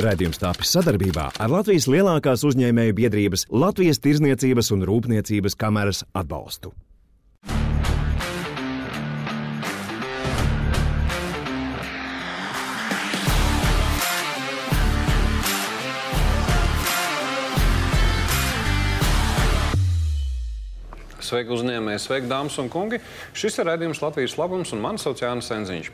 Raidījums 0.00 0.38
tapis 0.40 0.70
sadarbībā 0.72 1.26
ar 1.44 1.50
Latvijas 1.52 1.84
lielākās 1.90 2.40
uzņēmēju 2.48 2.94
biedrības 2.96 3.42
Latvijas 3.52 4.00
Tirzniecības 4.00 4.70
un 4.72 4.86
Rūpniecības 4.88 5.58
kameras 5.60 6.00
atbalstu. 6.16 6.72
Sveiki, 21.20 21.52
uzņēmēji, 21.58 22.00
sveiki, 22.06 22.30
dāmas 22.32 22.56
un 22.62 22.72
kungi. 22.72 23.02
Šis 23.36 23.60
ir 23.60 23.68
redzējums 23.68 24.00
Latvijas 24.00 24.40
labums, 24.40 24.72
un 24.72 24.80
mani 24.80 25.04
sauc 25.04 25.20
Jānis 25.20 25.52
Enziņš. 25.60 25.92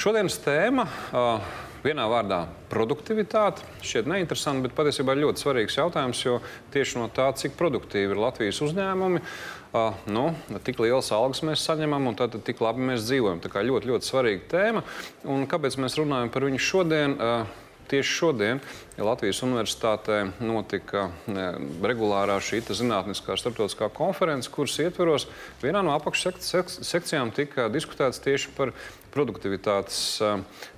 Šodienas 0.00 0.40
tēma 0.42 0.88
uh, 0.88 1.52
vienā 1.84 2.06
vārdā- 2.10 2.46
produktivitāte. 2.72 3.66
Šķiet 3.82 4.06
neinteresanti, 4.06 4.62
bet 4.62 4.76
patiesībā 4.76 5.16
ļoti 5.16 5.42
svarīgs 5.42 5.76
jautājums, 5.76 6.24
jo 6.24 6.40
tieši 6.72 6.96
no 6.96 7.08
tā, 7.08 7.32
cik 7.34 7.56
produktīvi 7.56 8.10
ir 8.10 8.22
Latvijas 8.22 8.60
uzņēmumi, 8.60 9.20
uh, 9.20 9.94
nu, 10.06 10.34
tik 10.64 10.78
lielas 10.78 11.12
algas 11.12 11.42
mēs 11.42 11.66
saņemam 11.66 12.06
un 12.06 12.14
tad 12.14 12.44
tik 12.44 12.60
labi 12.60 12.80
mēs 12.80 13.06
dzīvojam. 13.08 13.40
Tā 13.40 13.48
kā 13.48 13.62
ļoti, 13.62 13.92
ļoti 13.92 14.04
svarīga 14.04 14.48
tēma. 14.48 14.82
Un 15.24 15.46
kāpēc 15.46 15.76
mēs 15.76 15.98
runājam 15.98 16.32
par 16.32 16.42
viņu 16.42 16.58
šodien? 16.58 17.20
Uh, 17.20 17.46
Tieši 17.86 18.12
šodien 18.18 18.60
ja 18.96 19.04
Latvijas 19.06 19.38
Universitātē 19.46 20.24
notika 20.42 21.06
regulārā 21.86 22.40
šī 22.42 22.58
zinātniskā 22.66 23.36
starptautiskā 23.38 23.88
konference, 23.94 24.50
kuras 24.50 24.74
ietveros 24.82 25.28
vienā 25.62 25.84
no 25.86 25.94
apakšsekcijām 25.94 27.30
tika 27.36 27.68
diskutēts 27.70 28.22
tieši 28.24 28.50
par 28.56 28.74
produktivitātes 29.16 30.20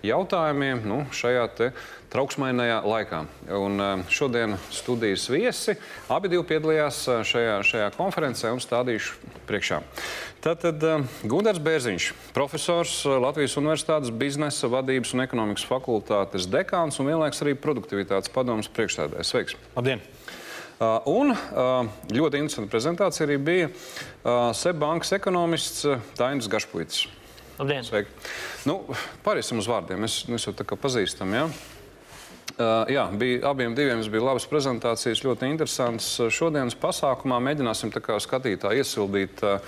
jautājumiem 0.06 0.84
nu, 0.86 1.02
šajā 1.10 1.72
trauksmainajā 2.12 2.78
laikā. 2.86 3.24
Un 3.58 3.82
šodien 4.08 4.54
studijas 4.72 5.26
viesi 5.28 5.74
abi 6.08 6.30
piedalījās 6.30 7.02
šajā, 7.28 7.58
šajā 7.66 7.90
konferencē 7.98 8.54
un 8.54 8.62
stādīšu 8.62 9.18
priekšā. 9.50 9.82
Tātad 10.44 10.84
Gunārs 11.26 11.58
Bērziņš, 11.58 12.12
profesors 12.36 13.02
Latvijas 13.04 13.58
Universitātes 13.58 14.14
biznesa 14.14 14.70
vadības 14.70 15.16
un 15.16 15.26
ekonomikas 15.26 15.66
fakultātes 15.68 16.46
dekāns 16.48 17.02
un 17.02 17.10
vienlaiks 17.10 17.42
arī 17.42 17.58
produktivitātes 17.58 18.32
padomas 18.32 18.70
priekšstādājs. 18.70 19.34
Sveiks! 19.34 19.58
Labdien! 19.76 20.04
Uh, 20.78 21.00
un 21.10 21.32
uh, 21.34 21.88
ļoti 22.14 22.38
interesanta 22.38 22.70
prezentācija 22.70 23.24
arī 23.26 23.36
bija 23.42 23.66
uh, 23.66 24.52
Seibankas 24.54 25.10
ekonomists 25.16 25.82
Tainis 26.14 26.46
Gašpuits. 26.46 27.08
Labdien! 27.58 27.82
Sveiki! 27.82 28.12
Nu, 28.68 28.84
pāriesim 29.24 29.58
uz 29.58 29.66
vārdiem. 29.66 29.98
Mēs, 30.04 30.20
mēs 30.30 30.46
jau 30.46 30.54
tā 30.54 30.62
kā 30.68 30.78
pazīstam, 30.78 31.32
jā? 31.34 31.48
Ja? 31.48 31.74
Uh, 32.58 32.88
jā, 32.90 33.04
bija, 33.14 33.38
abiem 33.50 33.74
diviem 33.74 34.00
bija 34.10 34.24
labas 34.24 34.46
prezentācijas, 34.50 35.20
ļoti 35.22 35.46
interesants. 35.50 36.06
Šodienas 36.34 36.74
pasākumā 36.78 37.36
mēģināsim 37.44 37.92
skatītāji 37.92 38.82
iesildīt, 38.82 39.42
uh, 39.46 39.58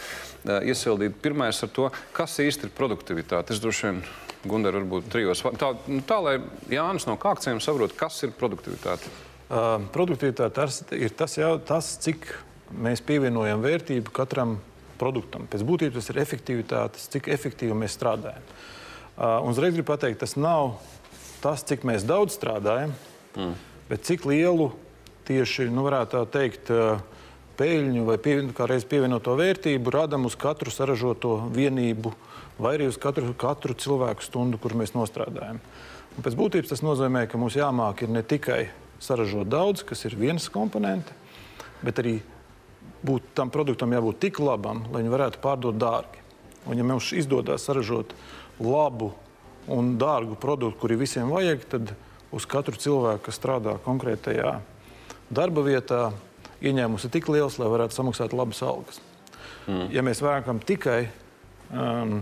iesildīt 0.66 1.18
pirmais 1.22 1.62
ar 1.62 1.70
to, 1.74 1.90
kas 2.16 2.38
īsti 2.42 2.66
ir 2.66 2.72
produktivitāte. 2.74 3.54
Es 3.54 3.62
droši 3.62 3.86
vien, 3.86 4.00
Gundar, 4.46 4.78
varbūt 4.78 5.10
trijos. 5.12 5.42
Tā, 5.58 5.74
nu, 5.90 6.00
tā 6.06 6.18
lai 6.24 6.38
Jānis 6.72 7.06
no 7.10 7.18
kākciem 7.20 7.60
saprot, 7.62 7.94
kas 7.98 8.22
ir 8.26 8.34
produktivitāte. 8.38 9.10
Uh, 9.50 9.82
produktivitāte 9.94 10.66
ir 10.98 11.14
tas, 11.18 11.36
jau, 11.38 11.56
tas, 11.58 11.94
cik 12.06 12.26
mēs 12.70 13.02
pievienojam 13.06 13.62
vērtību 13.66 14.14
katram 14.14 14.60
produktam. 15.00 15.48
Pēc 15.50 15.64
būtības 15.66 15.98
tas 15.98 16.12
ir 16.12 16.20
efektivitātes, 16.22 17.08
cik 17.12 17.30
efektīvi 17.32 17.76
mēs 17.76 17.96
strādājam. 17.96 18.44
Uh, 19.20 19.40
uzreiz 19.48 19.74
gribu 19.74 19.90
pateikt, 19.92 20.20
tas 20.22 20.36
nav 20.36 20.76
tas, 21.40 21.64
cik 21.66 21.86
mēs 21.88 22.04
daudz 22.08 22.36
strādājam, 22.36 22.92
mm. 23.36 23.54
bet 23.88 24.04
cik 24.08 24.26
lielu 24.28 24.70
tieši, 25.28 25.68
nu, 25.72 25.84
varētu 25.86 26.24
teikt, 26.32 26.72
uh, 26.72 27.00
peļņu 27.60 28.06
vai 28.08 28.16
pievien, 28.22 28.50
kā 28.56 28.64
reiz 28.68 28.86
pievienoto 28.88 29.34
vērtību 29.36 29.92
radam 29.92 30.24
uz 30.28 30.36
katru 30.40 30.72
saražoto 30.72 31.36
vienību 31.52 32.12
vai 32.60 32.76
arī 32.78 32.88
uz 32.88 32.96
katru, 33.00 33.34
katru 33.36 33.76
cilvēku 33.76 34.24
stundu, 34.24 34.60
kur 34.60 34.76
mēs 34.76 34.94
nostrādājam. 34.96 35.60
Un 36.16 36.24
pēc 36.24 36.36
būtības 36.38 36.72
tas 36.72 36.84
nozīmē, 36.84 37.26
ka 37.28 37.40
mums 37.40 37.56
jāmāk 37.58 38.04
ir 38.04 38.12
ne 38.12 38.22
tikai 38.26 38.62
saražot 39.00 39.48
daudz, 39.48 39.84
kas 39.86 40.04
ir 40.08 40.16
viens 40.20 40.48
komponents, 40.52 41.12
bet 41.84 42.00
arī 42.02 42.18
būt 43.06 43.32
tam 43.38 43.50
produktam 43.52 43.92
jābūt 43.94 44.20
tik 44.26 44.40
labam, 44.42 44.84
lai 44.92 45.02
viņi 45.02 45.12
varētu 45.14 45.42
pārdot 45.42 45.78
dārgi. 45.80 46.22
Un, 46.68 46.76
ja 46.76 46.84
mums 46.84 47.12
izdodas 47.16 47.64
saražot 47.64 48.12
labu 48.60 49.12
un 49.70 49.94
dārgu 50.00 50.36
produktu, 50.40 50.80
kuri 50.82 50.98
visiem 51.00 51.30
vajag, 51.32 51.64
tad 51.70 51.94
uz 52.34 52.46
katru 52.48 52.76
cilvēku, 52.78 53.24
kas 53.28 53.38
strādā 53.40 53.76
konkrētajā 53.84 54.58
darba 55.30 55.64
vietā, 55.66 56.10
ieņēmums 56.60 57.06
ir 57.06 57.14
tik 57.14 57.30
liels, 57.32 57.56
lai 57.60 57.70
varētu 57.72 57.96
samaksāt 57.96 58.34
labas 58.36 58.60
algas. 58.66 59.00
Mm. 59.66 59.86
Ja 59.94 60.04
mēs 60.04 60.20
vēlamies 60.24 60.66
tikai 60.68 61.00
um, 61.72 62.20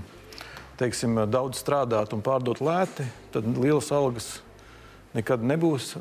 teiksim, 0.79 1.19
daudz 1.31 1.59
strādāt 1.61 2.15
un 2.15 2.23
pārdot 2.25 2.63
lēti, 2.63 3.07
tad 3.35 3.49
lielas 3.59 3.91
algas 3.95 4.37
nekad 5.17 5.43
nebūs. 5.43 5.95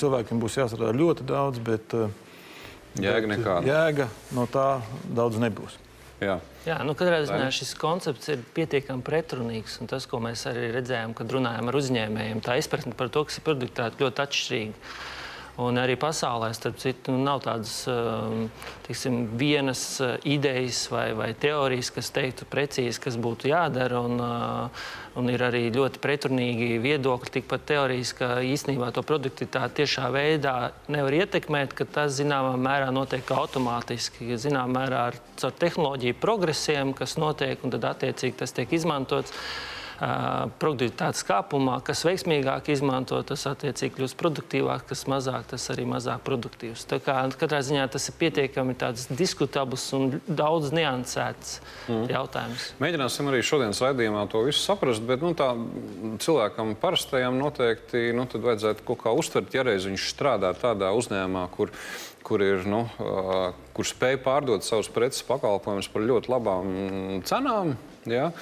Cilvēkiem 0.00 0.40
būs 0.42 0.58
jāstrādā 0.58 0.94
ļoti 0.96 1.26
daudz, 1.28 1.60
bet 1.62 1.94
uh, 1.96 2.10
Jēga 3.02 3.32
nekāda. 3.32 3.66
Jēga 3.68 4.06
no 4.36 4.46
tā 4.50 4.68
daudz 5.16 5.40
nebūs. 5.42 5.76
Jā, 6.22 6.38
Jā 6.64 6.78
nu, 6.88 6.94
katrā 6.96 7.18
ziņā 7.28 7.50
šis 7.52 7.74
koncepts 7.76 8.30
ir 8.32 8.44
pietiekami 8.56 9.04
pretrunīgs. 9.04 9.76
Tas, 9.90 10.06
ko 10.08 10.20
mēs 10.24 10.46
arī 10.48 10.70
redzējām, 10.78 11.12
kad 11.18 11.34
runājām 11.36 11.68
ar 11.68 11.76
uzņēmējiem, 11.76 12.40
tā 12.46 12.56
izpratne 12.60 12.94
par 12.96 13.12
to, 13.12 13.26
kas 13.28 13.36
ir 13.36 13.44
produktivitāte, 13.44 14.00
ļoti 14.00 14.24
atšķirīga. 14.24 14.94
Un 15.56 15.78
arī 15.80 15.94
pasaulē, 15.96 16.50
starp 16.52 16.76
citu, 16.76 17.14
nu, 17.14 17.22
nav 17.24 17.40
tādas 17.46 17.86
um, 17.88 18.50
tiksim, 18.84 19.22
vienas 19.40 19.80
uh, 20.04 20.18
idejas 20.28 20.82
vai, 20.92 21.06
vai 21.16 21.30
teorijas, 21.32 21.88
kas 21.96 22.10
teiktu 22.12 22.44
precīzi, 22.52 23.00
kas 23.00 23.16
būtu 23.16 23.48
jādara. 23.48 24.02
Un, 24.04 24.20
uh, 24.20 24.82
un 25.16 25.30
ir 25.32 25.40
arī 25.46 25.62
ļoti 25.72 26.00
pretrunīgi 26.04 26.76
viedokļi, 26.84 27.32
tikpat 27.38 27.64
teorijas, 27.70 28.12
ka 28.18 28.28
īstenībā 28.44 28.90
to 28.92 29.00
produktivitāti 29.06 29.80
tiešā 29.80 30.10
veidā 30.12 30.56
nevar 30.92 31.16
ietekmēt, 31.22 31.72
ka 31.78 31.86
tas 31.88 32.18
zināmā 32.18 32.52
mērā 32.60 32.90
notiek 32.92 33.32
automātiski, 33.32 34.36
zināmā 34.36 34.82
mērā 34.82 35.06
ar 35.08 35.16
tehnoloģiju 35.40 36.18
progresiem, 36.20 36.92
kas 36.98 37.16
notiek, 37.16 37.64
un 37.64 37.72
tad 37.72 37.88
attiecīgi 37.94 38.36
tas 38.44 38.52
tiek 38.52 38.76
izmantots 38.76 39.32
produktivitātes 39.96 41.24
kāpumā, 41.26 41.78
kas 41.84 42.04
veiksmīgāk 42.06 42.70
izmanto, 42.74 43.18
tas 43.26 43.46
attiecīgi 43.48 43.94
kļūst 43.96 44.18
produktīvāk, 44.20 44.86
kas 44.90 45.06
mazāk, 45.10 45.46
tas 45.52 45.64
arī 45.72 45.86
mazāk 45.88 46.24
produktīvs. 46.26 46.84
Tā 46.90 46.98
kā 47.04 47.18
katrā 47.38 47.62
ziņā 47.64 47.86
tas 47.92 48.08
ir 48.10 48.18
pietiekami 48.20 48.76
diskutabls 49.16 49.86
un 49.96 50.18
daudz 50.26 50.72
niansēts 50.76 51.60
mm. 51.88 52.02
jautājums. 52.12 52.66
Mēģināsim 52.82 53.30
arī 53.32 53.44
šodienas 53.46 53.80
raidījumā 53.84 54.26
to 54.32 54.44
visu 54.46 54.60
saprast, 54.64 55.04
bet 55.06 55.24
nu, 55.24 55.32
tā, 55.38 55.52
cilvēkam 56.22 56.74
parastajam 56.80 57.40
noteikti 57.40 58.10
nu, 58.16 58.28
vajadzētu 58.28 58.84
kaut 58.86 59.02
kā 59.06 59.16
uztvert, 59.16 59.54
ja 59.56 59.64
reiz 59.66 59.88
viņš 59.88 60.10
strādā 60.12 60.52
tādā 60.60 60.92
uzņēmumā, 60.96 61.48
kur 61.56 61.72
kur, 62.26 62.42
ir, 62.42 62.64
nu, 62.66 62.80
kur 63.76 63.86
spēj 63.86 64.16
pārdot 64.24 64.66
savus 64.66 64.88
preces 64.90 65.22
pakalpojumus 65.28 65.86
par 65.92 66.02
ļoti 66.02 66.32
labām 66.32 66.72
cenām. 67.28 67.76
Ja? 68.10 68.32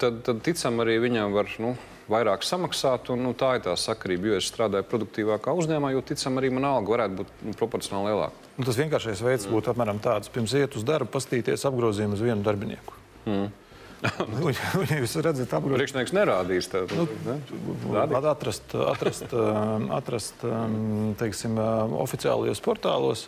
Tad, 0.00 0.22
tad 0.26 0.42
ticam 0.46 0.80
arī 0.82 0.98
viņam 1.02 1.34
var 1.34 1.50
nu, 1.62 1.74
vairāk 2.10 2.44
samaksāt. 2.46 3.10
Un, 3.12 3.22
nu, 3.26 3.34
tā 3.38 3.56
ir 3.58 3.64
tā 3.66 3.74
sakarība. 3.78 4.32
Jo 4.32 4.40
es 4.40 4.48
strādāju 4.50 4.88
produktīvākā 4.90 5.54
uzņēmumā, 5.60 5.92
jo 5.94 6.04
ticam 6.08 6.40
arī 6.40 6.52
mana 6.54 6.74
alga 6.78 6.96
varētu 6.96 7.20
būt 7.20 7.32
nu, 7.48 7.54
proporcionāli 7.58 8.12
lielāka. 8.12 8.50
Nu, 8.58 8.66
tas 8.66 8.80
vienkāršais 8.80 9.24
veids 9.24 9.48
būtu 9.50 9.72
apmēram 9.72 10.00
tāds: 10.02 10.32
pirms 10.32 10.54
iet 10.58 10.76
uz 10.78 10.86
darbu, 10.86 11.10
pastīties 11.14 11.66
apgrozījumu 11.68 12.18
uz 12.18 12.24
vienu 12.24 12.46
darbinieku. 12.46 12.96
Mm. 13.28 13.50
Viņu 14.46 15.00
jūs 15.00 15.16
redzat, 15.26 15.50
apgādājot. 15.50 15.80
Priekšnieks 15.80 16.14
nerādīs 16.14 16.68
tādu 16.70 17.00
nu, 17.00 17.06
ne? 17.26 18.04
atrast, 18.30 18.76
atrast, 18.78 19.34
um, 19.34 19.88
atrast 19.96 20.44
um, 20.46 20.76
teiksim, 21.18 21.58
um, 21.58 21.96
oficiālajos 22.04 22.62
portālos. 22.62 23.26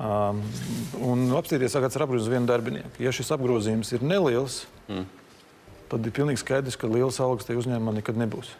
Um, 0.00 0.40
un 1.04 1.26
apstīties, 1.36 1.76
kāds 1.76 1.98
ir 1.98 2.06
apgrozījums 2.06 2.32
vienu 2.32 2.48
darbinieku. 2.48 2.94
Ja 3.04 3.12
šis 3.12 3.28
apgrozījums 3.36 3.92
ir 3.92 4.06
neliels, 4.08 4.62
mm 4.88 5.19
tad 5.90 6.06
ir 6.06 6.14
pilnīgi 6.16 6.42
skaidrs, 6.42 6.78
ka 6.80 6.90
lielas 6.90 7.20
algas 7.22 7.48
tajā 7.48 7.60
uzņēmumā 7.60 7.98
nekad 7.98 8.18
nebūs. 8.20 8.52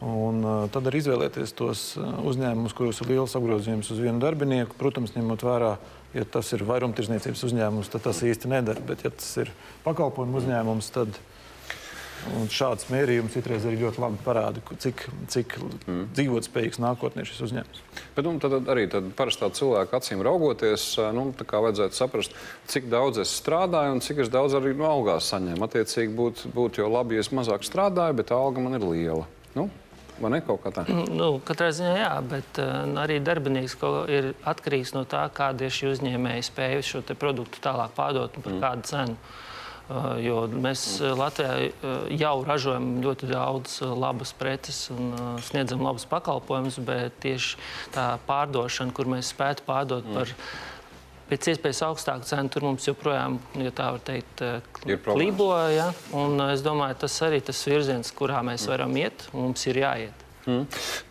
Un, 0.00 0.40
uh, 0.40 0.62
tad 0.72 0.86
arī 0.88 1.02
izvēlēties 1.02 1.52
tos 1.58 1.80
uzņēmumus, 2.00 2.72
kuros 2.76 3.02
ir 3.02 3.10
liels 3.12 3.34
apgrozījums 3.36 3.90
uz 3.92 3.98
vienu 4.00 4.22
darbinieku. 4.22 4.78
Protams, 4.80 5.12
ņemot 5.12 5.44
vērā, 5.44 5.74
ja 6.16 6.24
tas 6.24 6.48
ir 6.56 6.64
vairumtirdzniecības 6.68 7.44
uzņēmums, 7.50 7.90
tad 7.92 8.06
tas 8.06 8.22
īsti 8.24 8.48
nedara. 8.48 8.80
Bet, 8.88 9.04
ja 9.04 9.12
tas 9.12 9.28
ir 9.42 9.52
pakalpojumu 9.84 10.40
uzņēmums, 10.40 10.88
tad 10.94 11.20
Un 12.36 12.50
šāds 12.52 12.88
mērījums 12.92 13.32
citreiz 13.32 13.64
arī 13.64 13.78
ļoti 13.80 14.02
labi 14.02 14.18
parāda, 14.24 14.60
cik, 14.82 15.06
cik 15.32 15.56
mm. 15.60 16.00
dzīvotspējīgs 16.16 16.80
nākotnē 16.82 17.24
šis 17.28 17.42
uzņēmums. 17.48 17.82
Bet 18.16 18.26
nu, 18.26 18.34
tad 18.42 18.68
arī 18.72 18.86
tad 18.92 19.08
parastā 19.16 19.48
cilvēka 19.56 20.00
acīm 20.00 20.24
raugoties, 20.26 20.84
nu, 21.16 21.30
vajadzētu 21.40 21.96
saprast, 21.96 22.36
cik 22.70 22.90
daudz 22.92 23.22
es 23.24 23.32
strādāju 23.40 23.96
un 23.96 24.04
cik 24.04 24.24
es 24.26 24.32
daudz 24.32 24.58
arī 24.58 24.74
no 24.76 24.88
algās 24.90 25.30
saņēmu. 25.32 25.64
Attiecīgi 25.64 26.16
būtu 26.16 26.52
būt 26.56 26.82
jau 26.82 26.90
labi, 26.92 27.16
ja 27.16 27.24
es 27.24 27.32
mazāk 27.34 27.64
strādāju, 27.66 28.18
bet 28.20 28.34
alga 28.36 28.64
man 28.64 28.76
ir 28.78 28.86
liela. 28.86 29.28
Nu? 29.56 29.70
vai 30.20 30.34
ne 30.34 30.42
kaut 30.44 30.60
kā 30.60 30.68
tā? 30.76 30.82
Nu, 31.08 31.30
katrā 31.48 31.70
ziņā 31.72 31.92
jā, 31.96 32.14
bet 32.28 32.58
uh, 32.60 32.82
arī 33.00 33.16
darbinieks 33.24 33.78
ir 34.12 34.34
atkarīgs 34.44 34.92
no 34.92 35.06
tā, 35.08 35.22
kāda 35.32 35.64
ir 35.64 35.72
šī 35.72 35.94
uzņēmēja 35.94 36.44
spēja 36.44 36.82
šo 36.84 37.00
produktu 37.14 37.62
tālāk 37.64 37.94
pārdot 37.96 38.36
un 38.36 38.44
par 38.44 38.52
mm. 38.52 38.60
kādu 38.66 38.90
cenu. 38.90 39.16
Uh, 39.16 39.49
jo 40.22 40.44
mēs 40.50 40.84
Latvijā 41.18 41.70
jau 42.14 42.34
ražojam 42.46 42.90
ļoti 43.04 43.30
daudz 43.30 43.80
labas 43.82 44.32
preces 44.38 44.84
un 44.94 45.12
sniedzam 45.44 45.82
labus 45.84 46.06
pakalpojumus, 46.10 46.78
bet 46.86 47.18
tieši 47.24 47.58
tā 47.94 48.12
pārdošana, 48.28 48.94
kur 48.94 49.10
mēs 49.10 49.32
spētu 49.34 49.66
pārdot 49.66 50.06
mm. 50.06 50.18
par 50.18 50.34
pēc 51.30 51.50
iespējas 51.52 51.82
augstāku 51.86 52.26
cenu, 52.26 52.50
tur 52.50 52.66
mums 52.66 52.86
joprojām, 52.88 53.38
ja 53.62 53.70
tā 53.74 53.90
var 53.94 54.02
teikt, 54.06 54.42
klibo. 55.06 55.52
Ja? 55.70 55.90
Un 56.16 56.40
es 56.48 56.64
domāju, 56.66 56.98
tas 57.04 57.20
arī 57.26 57.38
tas 57.44 57.60
virziens, 57.68 58.10
kurā 58.14 58.42
mēs 58.46 58.66
varam 58.70 58.96
iet, 58.98 59.28
mums 59.36 59.66
ir 59.70 59.82
jāiet. 59.84 60.26
Mm. 60.48 60.62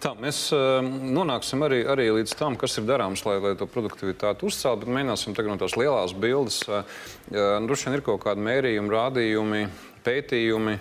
Tā, 0.01 0.15
mēs 0.17 0.39
uh, 0.55 0.79
nonāksim 0.85 1.61
arī, 1.67 1.83
arī 1.85 2.07
līdz 2.17 2.33
tam, 2.39 2.55
kas 2.59 2.79
ir 2.79 2.87
darāms, 2.89 3.21
lai, 3.27 3.37
lai 3.43 3.53
to 3.59 3.67
produktivitāti 3.69 4.47
uzceltu. 4.47 4.87
Bet 4.87 4.95
mēģināsim 4.95 5.37
tagad 5.37 5.53
no 5.53 5.59
tās 5.61 5.77
lielās 5.77 6.15
bildes. 6.17 6.63
Uh, 6.65 6.81
Droši 7.29 7.89
vien 7.89 7.99
ir 7.99 8.05
kaut 8.05 8.23
kādi 8.23 8.41
mērījumi, 8.41 8.89
rādījumi, 8.89 9.61
pētījumi, 10.05 10.75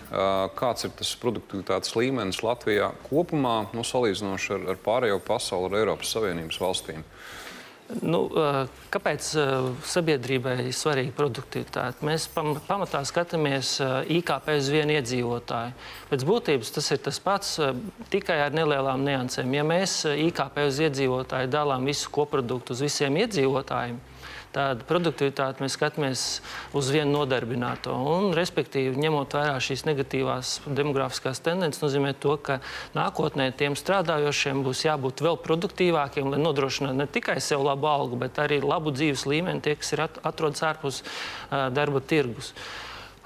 kāds 0.59 0.87
ir 0.87 0.93
tas 0.97 1.11
produktivitātes 1.21 1.95
līmenis 1.99 2.41
Latvijā 2.47 2.93
kopumā, 3.09 3.57
nu, 3.77 3.85
salīdzinoši 3.85 4.55
ar, 4.57 4.67
ar 4.73 4.81
pārējo 4.85 5.19
pasauli, 5.27 5.69
ar 5.73 5.83
Eiropas 5.83 6.15
Savienības 6.15 6.61
valstīm. 6.63 7.05
Nu, 7.89 8.27
kāpēc 8.93 9.31
sabiedrībai 9.89 10.59
ir 10.67 10.75
svarīga 10.77 11.15
produktivitāte? 11.17 12.05
Mēs 12.05 12.27
pamatā 12.35 13.01
skatāmies 13.09 13.79
IKP 14.13 14.51
uz 14.59 14.69
vienu 14.69 14.93
iedzīvotāju. 14.99 15.73
Pēc 16.11 16.27
būtības 16.29 16.75
tas 16.77 16.91
ir 16.93 17.01
tas 17.07 17.21
pats, 17.25 17.55
tikai 18.13 18.43
ar 18.45 18.53
nelielām 18.53 19.07
niansēm. 19.09 19.57
Ja 19.57 19.65
mēs 19.65 20.03
IKP 20.05 20.67
uz 20.69 20.83
iedzīvotāju 20.85 21.49
dalām 21.49 21.89
visu 21.89 22.13
koproduktu 22.13 22.77
uz 22.77 22.85
visiem 22.85 23.17
iedzīvotājiem, 23.25 23.97
tāda 24.55 24.85
produktivitāte 24.89 25.63
mēs 25.63 25.77
skatāmies 25.77 26.23
uz 26.77 26.91
vienu 26.95 27.13
nodarbināto. 27.19 27.93
Un, 27.93 28.31
respektīvi, 28.37 28.99
ņemot 29.01 29.37
vērā 29.39 29.57
šīs 29.63 29.85
negatīvās 29.89 30.55
demogrāfiskās 30.67 31.43
tendences, 31.45 31.83
nozīmē 31.85 32.15
to, 32.21 32.37
ka 32.41 32.59
nākotnē 32.97 33.51
tiem 33.59 33.77
strādājošiem 33.79 34.65
būs 34.67 34.85
jābūt 34.89 35.23
vēl 35.25 35.39
produktīvākiem, 35.45 36.33
lai 36.33 36.43
nodrošinātu 36.43 36.99
ne 36.99 37.09
tikai 37.19 37.39
sev 37.45 37.67
labu 37.67 37.91
algu, 37.91 38.19
bet 38.21 38.41
arī 38.43 38.61
labu 38.65 38.95
dzīves 38.95 39.27
līmeni 39.29 39.65
tie, 39.65 39.77
kas 39.79 39.95
ir 39.95 40.05
atrodas 40.09 40.65
ārpus 40.67 41.03
uh, 41.05 41.69
darba 41.75 42.01
tirgus. 42.01 42.55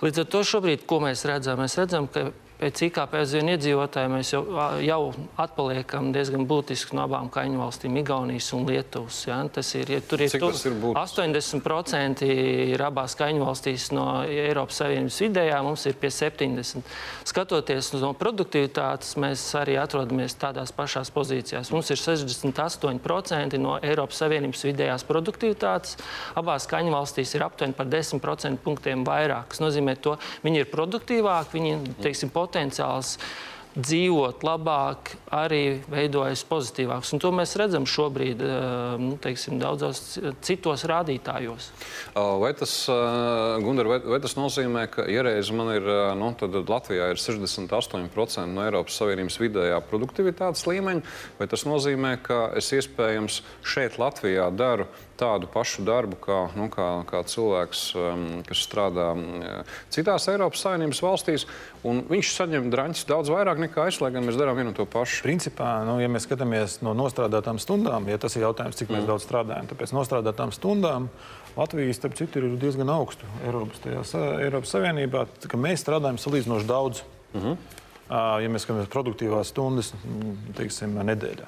Līdz 0.02 0.24
ar 0.24 0.30
to 0.34 0.40
šobrīd, 0.42 0.86
ko 0.90 0.98
mēs 1.04 1.22
redzam, 1.28 1.60
mēs 1.62 1.78
redzam, 1.78 2.08
ka 2.10 2.32
pēc 2.62 2.85
IKP 2.87 3.17
uz 3.19 3.32
vienu 3.35 3.55
iedzīvotāju 3.56 4.11
mēs 4.12 4.31
jau, 4.35 4.43
jau 4.85 5.00
atpaliekam 5.41 6.12
diezgan 6.14 6.44
būtiski 6.49 6.94
no 6.94 7.06
abām 7.06 7.31
kaimiņu 7.32 7.59
valstīm, 7.59 7.97
Igaunijas 8.03 8.53
un 8.55 8.67
Lietuvas. 8.69 9.19
Ja? 9.26 9.41
Tas 9.53 9.73
ir, 9.79 9.91
ja 9.97 10.00
tur 10.06 10.23
ir, 10.23 10.31
Cik 10.31 10.44
tur, 10.44 10.55
ir 10.70 10.76
būtiski? 10.82 11.23
80% 11.23 12.23
ir 12.29 12.85
abās 12.87 13.17
kaimiņu 13.19 13.49
valstīs 13.49 13.88
no 13.94 14.06
Eiropas 14.26 14.79
Savienības 14.82 15.19
vidējā, 15.25 15.59
mums 15.67 15.87
ir 15.91 15.99
pie 15.99 16.12
70. 16.14 16.93
Skatoties 17.29 17.91
no 17.99 18.12
produktivitātes, 18.19 19.17
mēs 19.20 19.44
arī 19.58 19.76
atrodamies 19.82 20.38
tādās 20.38 20.75
pašās 20.76 21.11
pozīcijās. 21.15 21.73
Mums 21.75 21.91
ir 21.91 22.00
68% 22.00 23.58
no 23.62 23.79
Eiropas 23.82 24.23
Savienības 24.23 24.65
vidējās 24.69 25.06
produktivitātes. 25.08 25.99
Abās 26.38 26.69
kaimiņu 26.70 26.94
valstīs 26.94 27.35
ir 27.35 27.47
aptuveni 27.47 27.76
par 27.76 27.91
10% 27.91 28.62
punktiem 28.62 29.03
vairāk. 29.06 29.50
Tas 29.53 29.62
nozīmē, 29.65 29.97
ka 30.03 30.17
viņi 30.47 30.62
ir 30.62 30.70
produktīvāki, 30.70 31.58
viņi 31.58 31.97
teiksim, 32.03 32.31
potenciāls 32.52 33.16
dzīvot 33.72 34.43
labāk, 34.44 35.14
arī 35.32 35.81
veidojas 35.88 36.43
pozitīvāks. 36.44 37.14
Un 37.14 37.22
to 37.22 37.31
mēs 37.32 37.54
redzam 37.56 37.87
šobrīd 37.88 38.43
eh, 38.44 38.56
nu, 39.00 39.14
teiksim, 39.16 39.56
daudzos 39.62 40.19
citos 40.44 40.84
rādītājos. 40.90 41.70
Vai 42.12 42.50
tas, 42.58 42.75
Gundar, 43.64 43.88
vai, 43.88 43.96
vai 44.04 44.19
tas 44.20 44.37
nozīmē, 44.37 44.84
ka 44.93 45.06
iereiz 45.08 45.49
man 45.56 45.72
ir, 45.72 45.88
nu, 46.20 46.28
tad 46.37 46.58
Latvijā 46.69 47.08
ir 47.14 47.22
68% 47.22 48.44
no 48.52 48.66
Eiropas 48.66 48.98
Savienības 49.00 49.40
vidējā 49.40 49.81
produktivitātes 49.88 50.66
līmeņa, 50.69 51.16
vai 51.40 51.48
tas 51.48 51.64
nozīmē, 51.64 52.19
ka 52.28 52.43
es 52.60 52.69
iespējams 52.76 53.40
šeit 53.64 53.96
Latvijā 54.02 54.50
daru 54.52 54.90
tādu 55.22 55.48
pašu 55.50 55.84
darbu 55.86 56.19
kā, 56.22 56.38
nu, 56.58 56.66
kā, 56.72 56.86
kā 57.08 57.22
cilvēks, 57.30 57.82
um, 57.98 58.24
kas 58.46 58.62
strādā 58.66 59.12
um, 59.14 59.22
citās 59.92 60.26
Eiropas 60.32 60.64
Savienības 60.66 61.02
valstīs. 61.04 61.46
Viņš 61.82 62.32
saņem 62.36 62.70
drāņus 62.72 63.06
daudz 63.08 63.30
vairāk 63.32 63.62
nekā 63.62 63.86
es, 63.90 64.00
lai 64.02 64.12
gan 64.14 64.26
mēs 64.26 64.38
darām 64.38 64.58
vienu 64.58 64.74
to 64.76 64.86
pašu. 64.90 65.22
Principā, 65.26 65.70
nu, 65.86 65.98
ja 66.02 66.10
mēs 66.10 66.26
skatāmies 66.26 66.80
no 66.86 66.94
nostrādātām 66.98 67.60
stundām, 67.62 68.10
ja 68.10 68.19
tas 68.22 68.36
ir 68.38 68.46
jautājums, 68.46 68.78
cik 68.78 68.90
mēs 68.90 69.04
mm. 69.04 69.10
daudz 69.12 69.26
strādājam, 69.28 69.70
tad 69.70 69.80
pēc 69.82 69.94
nostrādātām 69.96 70.54
stundām 70.54 71.08
Latvijas, 71.56 71.98
starp 72.00 72.16
citu, 72.16 72.40
ir 72.40 72.56
diezgan 72.60 72.88
augstu 72.88 73.28
Eiropas, 73.44 73.82
tajās, 73.84 74.14
Eiropas 74.40 74.72
Savienībā, 74.72 75.26
mēs 75.60 75.84
strādājam 75.84 76.20
salīdzinoši 76.22 76.69
daudz. 76.69 77.02
Mm 77.34 77.40
-hmm. 77.40 77.80
Ja 78.12 78.48
mēs 78.52 78.66
skatāmies 78.66 78.90
produktīvās 78.92 79.52
stundas, 79.52 79.92
teiksim, 80.56 80.98
nedēļā. 81.00 81.46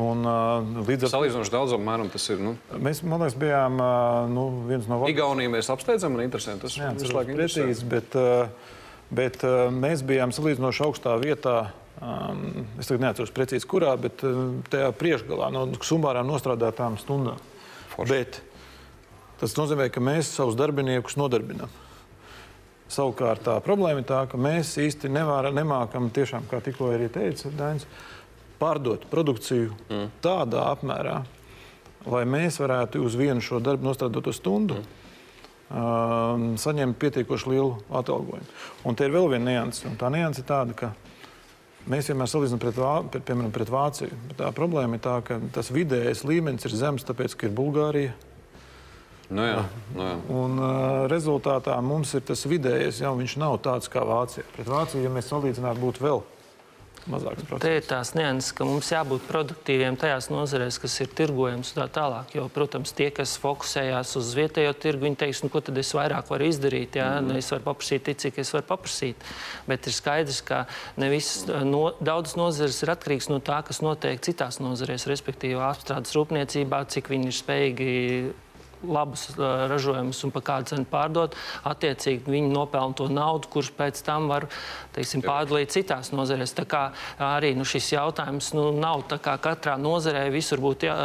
Un, 0.00 0.24
uh, 0.24 0.84
līdz 0.86 1.04
ar 1.04 1.10
to 1.10 1.12
salīdzinoši 1.12 1.52
daudz 1.52 1.74
apmēram 1.76 2.08
tas 2.12 2.24
ir. 2.32 2.38
Nu... 2.40 2.54
Mēs, 2.80 3.02
man 3.04 3.20
liekas, 3.20 3.34
bijām 3.36 3.74
uh, 3.76 4.22
nu, 4.32 4.46
viens 4.70 4.86
no 4.88 5.02
valsts. 5.02 5.12
Igaunijā 5.12 5.50
mēs 5.52 5.68
apsteidzam, 5.72 6.14
un 6.16 6.22
interesanti. 6.24 6.64
Tas 6.64 6.76
jā, 6.78 6.88
visu 6.96 7.12
laiku 7.12 7.36
precīzi, 7.36 7.88
bet, 7.90 8.16
uh, 8.16 8.70
bet 9.12 9.42
uh, 9.44 9.66
mēs 9.74 10.04
bijām 10.08 10.32
salīdzinoši 10.32 10.84
augstā 10.86 11.16
vietā. 11.20 11.56
Um, 12.02 12.64
es 12.80 12.88
tagad 12.88 13.04
neatceros 13.04 13.34
precīzi, 13.36 13.68
kurā, 13.68 13.92
bet 14.00 14.24
uh, 14.24 14.38
tajā 14.72 14.94
priekšgalā 14.96 15.50
no 15.52 15.66
summārām 15.84 16.24
nostrādātām 16.30 16.96
stundām. 17.02 17.36
Bet 18.08 18.40
tas 19.42 19.58
nozīmē, 19.58 19.90
ka 19.92 20.00
mēs 20.00 20.32
savus 20.38 20.56
darbiniekus 20.56 21.18
nodarbinām. 21.20 21.68
Savukārt 22.92 23.44
tā 23.44 23.58
problēma 23.64 24.00
ir 24.00 24.08
tā, 24.08 24.24
ka 24.28 24.40
mēs 24.40 24.72
īsti 24.80 25.12
nevar, 25.12 25.50
nemākam 25.52 26.08
tiešām, 26.16 26.48
kā 26.48 26.64
tikko 26.64 26.94
arī 26.96 27.12
teica 27.12 27.52
Dainis, 27.60 27.84
uh, 27.84 28.11
pārdot 28.62 29.06
produkciju 29.10 29.74
mm. 29.88 30.08
tādā 30.24 30.66
apmērā, 30.70 31.20
lai 32.06 32.24
mēs 32.28 32.60
varētu 32.62 33.02
uz 33.02 33.16
vienu 33.18 33.42
šo 33.44 33.60
darbu 33.62 33.88
nostrādāto 33.88 34.34
stundu 34.34 34.78
mm. 34.78 34.88
uh, 35.68 36.48
saņemt 36.62 36.98
pietiekoši 37.02 37.54
lielu 37.54 37.76
atalgojumu. 37.90 38.50
Un 38.86 38.98
te 38.98 39.08
ir 39.08 39.14
vēl 39.14 39.30
viena 39.34 39.50
nianse. 39.50 39.90
Tā 39.98 40.10
nianse 40.14 40.42
ir 40.42 40.50
tāda, 40.50 40.76
ka 40.78 40.92
mēs 41.90 42.10
vienmēr 42.10 42.30
salīdzinām 42.30 42.62
pret, 42.62 42.82
pret, 43.12 43.24
piemēram, 43.30 43.54
pret 43.54 43.72
Vāciju. 43.72 44.18
Bet 44.30 44.38
tā 44.42 44.50
problēma 44.54 44.98
ir 44.98 45.06
tā, 45.06 45.16
ka 45.26 45.40
tas 45.54 45.72
vidējais 45.74 46.26
līmenis 46.28 46.68
ir 46.68 46.76
zems, 46.78 47.06
tāpēc, 47.08 47.38
ka 47.38 47.48
ir 47.48 47.56
Bulgārija. 47.58 48.14
Nu 49.32 49.46
jā, 49.46 49.62
nu 49.96 50.04
jā. 50.04 50.14
Un, 50.36 50.58
uh, 50.60 50.76
rezultātā 51.08 51.78
mums 51.80 52.10
ir 52.18 52.24
tas 52.28 52.42
vidējais, 52.44 53.00
jau 53.00 53.14
viņš 53.16 53.38
nav 53.40 53.56
tāds 53.64 53.88
kā 53.90 54.02
Vācija. 54.04 54.44
Pret 54.58 54.68
Vāciju, 54.68 55.06
ja 55.06 55.12
mēs 55.14 55.30
salīdzinātu, 55.32 55.80
būtu 55.80 56.04
vēl 56.04 56.20
mazāks 57.10 57.46
procents. 57.46 57.64
Te 57.64 57.72
ir 57.78 57.86
tās 57.88 58.12
nianses, 58.16 58.52
ka 58.56 58.66
mums 58.68 58.90
jābūt 58.92 59.24
produktīviem 59.28 59.96
tajās 60.00 60.28
nozarēs, 60.32 60.78
kas 60.82 60.96
ir 61.04 61.10
tirgojams 61.18 61.72
un 61.74 61.80
tā 61.80 61.86
tālāk. 61.96 62.34
Jo, 62.36 62.46
protams, 62.52 62.94
tie, 62.96 63.08
kas 63.14 63.34
fokusējās 63.42 64.14
uz 64.20 64.32
vietējo 64.38 64.74
tirgu, 64.84 65.06
viņi 65.08 65.20
teiks, 65.24 65.42
nu, 65.44 65.50
ko 65.52 65.62
tad 65.64 65.80
es 65.82 65.92
vairāk 65.96 66.30
varu 66.32 66.48
izdarīt. 66.50 67.00
Jā? 67.00 67.08
Mm. 67.18 67.32
Nu, 67.32 67.38
es 67.40 67.50
varu 67.54 67.66
paprasīt 67.70 68.06
tik, 68.08 68.20
cik 68.22 68.38
es 68.44 68.52
varu 68.54 68.68
paprasīt. 68.70 69.26
Bet 69.70 69.88
ir 69.88 69.96
skaidrs, 69.96 70.42
ka 70.46 70.64
ne 71.00 71.10
viss, 71.12 71.46
no, 71.48 71.84
daudzas 72.04 72.38
nozares 72.38 72.82
ir 72.84 72.94
atkarīgs 72.94 73.30
no 73.32 73.40
tā, 73.44 73.62
kas 73.66 73.82
notiek 73.84 74.22
citās 74.22 74.60
nozarēs, 74.62 75.08
respektīvi 75.10 75.60
apstrādes 75.62 76.14
rūpniecībā, 76.18 76.84
cik 76.92 77.12
viņi 77.12 77.30
ir 77.32 77.38
spējīgi 77.42 77.92
labus 78.82 79.28
uh, 79.34 79.66
ražojumus 79.70 80.22
un 80.26 80.34
par 80.34 80.44
kādu 80.48 80.72
cenu 80.72 80.88
pārdot. 80.90 81.36
Attiecīgi 81.68 82.32
viņi 82.32 82.52
nopelna 82.52 82.98
to 82.98 83.08
naudu, 83.12 83.50
kurš 83.52 83.72
pēc 83.78 84.02
tam 84.06 84.28
var 84.32 84.48
teiksim, 84.96 85.24
pārdalīt 85.24 85.74
citās 85.74 86.12
nozarēs. 86.14 86.54
Tā 86.58 86.66
kā 86.68 86.84
arī 87.22 87.54
nu, 87.58 87.66
šis 87.68 87.94
jautājums 87.94 88.52
nu, 88.56 88.70
nav 88.76 89.06
tā 89.10 89.20
kā 89.22 89.38
katrā 89.42 89.78
nozarē 89.80 90.28
visur 90.34 90.62
būtu. 90.62 90.90
Jā, 90.90 90.98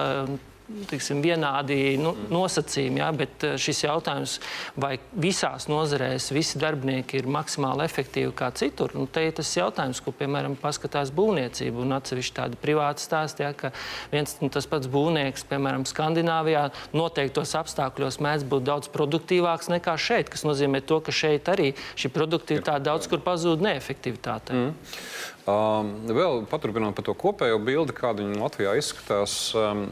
tiksim, 0.89 1.21
vienādi 1.23 1.95
nu, 2.01 2.11
nosacījumi, 2.31 2.99
ja, 3.01 3.09
bet 3.15 3.43
eh, 3.47 3.55
šis 3.61 3.83
jautājums, 3.85 4.37
vai 4.79 4.97
visās 5.15 5.67
nozarēs 5.71 6.29
visi 6.35 6.59
darbinieki 6.61 7.21
ir 7.21 7.29
maksimāli 7.31 7.85
efektīvi 7.87 8.33
kā 8.37 8.49
citur, 8.57 8.93
nu, 8.97 9.07
te 9.07 9.23
ir 9.27 9.35
tas 9.37 9.53
jautājums, 9.55 10.01
ko, 10.03 10.13
piemēram, 10.17 10.57
paskatās 10.59 11.13
būvniecība 11.15 11.83
un 11.83 11.95
atsevišķi 11.97 12.35
tādi 12.41 12.59
privāti 12.61 13.05
stāsti, 13.05 13.45
ja, 13.47 13.53
ka 13.57 13.71
viens 14.11 14.35
un 14.43 14.53
tas 14.53 14.67
pats 14.69 14.91
būvnieks, 14.91 15.47
piemēram, 15.47 15.87
Skandināvijā, 15.87 16.67
noteiktos 16.97 17.55
apstākļos 17.61 18.19
mēdz 18.23 18.47
būt 18.51 18.67
daudz 18.67 18.91
produktīvāks 18.93 19.71
nekā 19.71 19.95
šeit, 20.01 20.31
kas 20.33 20.43
nozīmē 20.47 20.83
to, 20.83 20.99
ka 21.03 21.15
šeit 21.15 21.47
arī 21.53 21.71
šī 21.95 22.11
produktivitāte 22.13 22.87
daudz 22.89 23.07
kur 23.11 23.23
pazūd 23.23 23.63
neefektivitātei. 23.63 24.67
Mm. 24.67 25.35
Um, 25.47 25.93
vēl 26.11 26.41
paturpinot 26.51 26.91
par 26.97 27.05
to 27.07 27.13
kopējo 27.15 27.61
bildi, 27.63 27.93
kāda 27.95 28.19
viņa 28.19 28.39
Latvijā 28.41 28.73
izskatās, 28.75 29.35
um, 29.55 29.85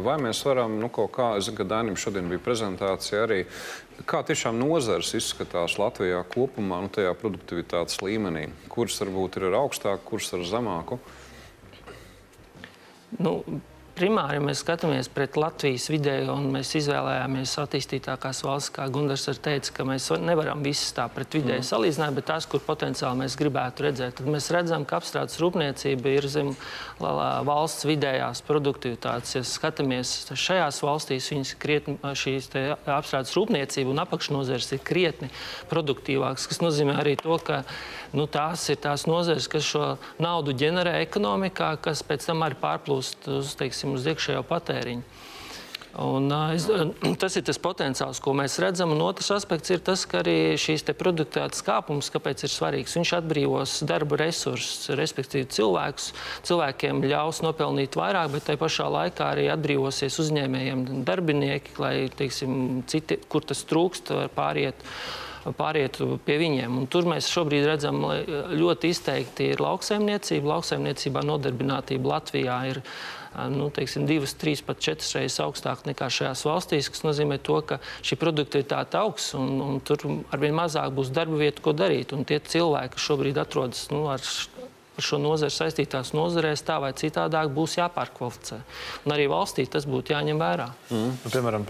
vai 0.00 0.14
mēs 0.24 0.38
varam 0.48 0.78
nu, 0.80 0.88
kaut 0.88 1.10
kā, 1.12 1.26
es 1.36 1.44
zinu, 1.44 1.58
ka 1.58 1.66
Dainim 1.68 1.98
šodien 2.00 2.30
bija 2.30 2.40
prezentācija 2.40 3.26
arī, 3.26 3.42
kā 4.08 4.22
tiešām 4.24 4.56
nozars 4.56 5.12
izskatās 5.18 5.76
Latvijā 5.76 6.22
kopumā, 6.32 6.80
nu, 6.86 6.88
tajā 6.88 7.12
produktivitātes 7.20 8.00
līmenī, 8.00 8.46
kuras 8.72 8.96
varbūt 9.02 9.36
ir 9.36 9.50
ar 9.50 9.58
augstāku, 9.60 10.06
kuras 10.14 10.32
ar 10.38 10.48
zemāku. 10.48 10.98
Nu, 13.20 13.36
primāri 13.94 14.40
mēs 14.42 14.60
skatāmies 14.64 15.08
pret 15.12 15.36
Latvijas 15.38 15.86
vidēju, 15.92 16.32
un 16.34 16.48
mēs 16.54 16.72
izvēlējāmies 16.80 17.54
attīstītākās 17.62 18.42
valsts, 18.46 18.72
kā 18.74 18.86
Gunārs 18.92 19.26
teica, 19.42 19.72
ka 19.76 19.86
mēs 19.88 20.08
nevaram 20.22 20.62
visas 20.64 20.92
tā 20.96 21.06
pret 21.12 21.36
vidēju 21.36 21.62
mm. 21.62 21.68
salīdzināt, 21.68 22.16
bet 22.18 22.28
tās, 22.30 22.48
kur 22.50 22.62
potenciāli 22.64 23.22
mēs 23.22 23.38
gribētu 23.40 23.86
redzēt. 23.86 24.18
Tad 24.18 24.30
mēs 24.30 24.50
redzam, 24.54 24.86
ka 24.88 24.98
apstrādes 25.00 25.38
rūpniecība 25.42 26.14
ir 26.16 26.28
zem 26.30 26.52
valsts 27.00 27.86
vidējās 27.88 28.44
produktivitātes. 28.46 29.36
Ja 29.38 29.44
skatāmies 29.48 30.14
šajās 30.30 30.80
valstīs, 30.84 31.30
viņas 31.32 31.54
krietni, 31.62 31.98
šīs 32.02 32.50
apstrādes 32.84 33.34
rūpniecība 33.38 33.94
un 33.94 34.02
apakšnozars 34.04 34.72
ir 34.76 34.84
krietni 34.86 35.30
produktīvāks, 35.70 36.48
kas 36.50 36.62
nozīmē 36.64 36.98
arī 37.02 37.16
to, 37.20 37.38
ka 37.42 37.62
nu, 38.14 38.26
tās 38.30 38.62
ir 38.70 38.78
tās 38.82 39.06
nozares, 39.10 39.48
kas 39.50 39.66
šo 39.66 39.86
naudu 40.22 40.54
ģenerē 40.56 40.96
ekonomikā, 41.02 41.74
kas 41.84 42.02
pēc 42.06 42.28
tam 42.28 42.44
arī 42.46 42.58
pārplūst 42.60 43.28
uz, 43.34 43.54
teiksim, 43.58 43.83
uz 43.92 44.08
iekšējo 44.08 44.42
patēriņu. 44.48 45.04
Un, 45.94 46.26
es, 46.50 46.66
tas 47.22 47.36
ir 47.38 47.44
tas 47.46 47.60
potenciāls, 47.62 48.18
ko 48.22 48.34
mēs 48.36 48.58
redzam. 48.62 48.92
Un 48.94 49.02
otrs 49.04 49.30
aspekts 49.36 49.70
ir 49.70 49.82
tas, 49.86 50.02
ka 50.10 50.22
arī 50.24 50.56
šīs 50.58 50.86
produktivitātes 50.90 51.62
kāpums, 51.66 52.10
kāpēc 52.14 52.46
ir 52.46 52.52
svarīgs. 52.52 52.96
Viņš 52.98 53.14
atbrīvos 53.20 53.76
darba 53.86 54.18
resursus, 54.24 54.90
respektīvi 54.98 55.46
cilvēkus. 55.54 56.10
Cilvēkiem 56.48 57.04
ļaus 57.06 57.44
nopelnīt 57.46 57.98
vairāk, 57.98 58.32
bet 58.34 58.48
tajā 58.48 58.62
pašā 58.62 58.88
laikā 58.98 59.32
arī 59.36 59.48
atbrīvosies 59.54 60.18
uzņēmējiem 60.24 60.86
darbinieki, 61.06 61.76
lai, 61.82 61.94
teiksim, 62.18 62.82
citi, 62.90 63.20
kur 63.30 63.46
tas 63.46 63.62
trūkst, 63.68 64.16
pāriet 64.34 64.82
pāriet 65.52 65.98
pie 66.24 66.38
viņiem. 66.40 66.78
Un 66.80 66.86
tur 66.88 67.04
mēs 67.04 67.28
šobrīd 67.28 67.66
redzam 67.68 68.00
ļoti 68.56 68.88
izteikti 68.94 69.50
ir 69.52 69.60
lauksaimniecība. 69.60 70.54
Lauksaimniecībā 70.54 71.20
nodarbinātība 71.28 72.14
Latvijā 72.14 72.56
ir 72.70 72.80
nu, 73.52 73.68
teiksim, 73.74 74.06
divas, 74.08 74.36
trīs, 74.38 74.62
pat 74.64 74.82
četras 74.84 75.14
reizes 75.16 75.40
augstāka 75.44 75.88
nekā 75.90 76.10
šajās 76.12 76.44
valstīs, 76.46 76.90
kas 76.92 77.04
nozīmē 77.06 77.40
to, 77.44 77.60
ka 77.66 77.80
šī 78.04 78.18
produktivitāte 78.20 79.00
augs 79.00 79.32
un, 79.38 79.56
un 79.64 79.80
tur 79.84 80.04
arvien 80.34 80.54
mazāk 80.56 80.94
būs 80.96 81.12
darba 81.14 81.40
vietu, 81.40 81.64
ko 81.64 81.74
darīt. 81.76 82.14
Un 82.16 82.26
tie 82.28 82.40
cilvēki, 82.40 82.94
kas 82.96 83.08
šobrīd 83.10 83.40
atrodas 83.42 83.88
nu, 83.94 84.06
ar 84.12 84.22
ar 84.94 85.02
šo 85.02 85.18
nozari 85.18 85.50
saistītās 85.50 86.12
nozarēs 86.14 86.62
tā 86.66 86.76
vai 86.82 86.92
citādāk 86.96 87.50
būs 87.54 87.78
jāpārkvalificē. 87.80 88.60
Un 89.06 89.14
arī 89.16 89.26
valstī 89.30 89.66
tas 89.70 89.88
būtu 89.90 90.14
jāņem 90.14 90.38
vērā. 90.40 90.68
Mm. 90.90 91.12
Nu, 91.24 91.32
piemēram, 91.34 91.66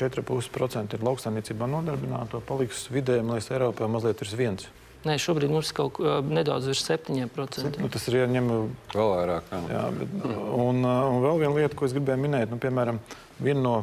4,5% 0.00 0.96
ir 0.96 1.06
lauksaimniecībā 1.08 1.68
nodarbināto, 1.68 2.40
paliks 2.48 2.86
vidēji, 2.94 3.26
man 3.26 3.38
liekas, 3.38 3.52
Eiropā 3.52 3.90
mazliet 3.92 4.24
virs 4.24 4.36
viens. 4.38 4.68
Nē, 5.06 5.14
šobrīd 5.22 5.52
mums 5.52 5.68
ir 5.70 5.76
kaut 5.78 5.98
uh, 6.02 6.18
nedaudz 6.26 6.66
virs 6.66 6.82
7%. 6.88 7.78
Nu, 7.78 7.90
tas 7.92 8.06
ir 8.10 8.16
jāņem 8.18 8.48
vēl 8.50 9.10
vairāk. 9.12 9.52
Jā. 9.52 9.60
Jā, 9.70 9.82
bet, 9.94 10.16
un, 10.58 10.82
un 10.82 11.20
vēl 11.22 11.44
viena 11.44 11.52
lieta, 11.54 11.78
ko 11.78 11.86
es 11.86 11.94
gribēju 11.94 12.22
minēt, 12.24 12.50
nu, 12.50 12.58
piemēram, 12.62 12.98
viena 13.38 13.62
no 13.62 13.76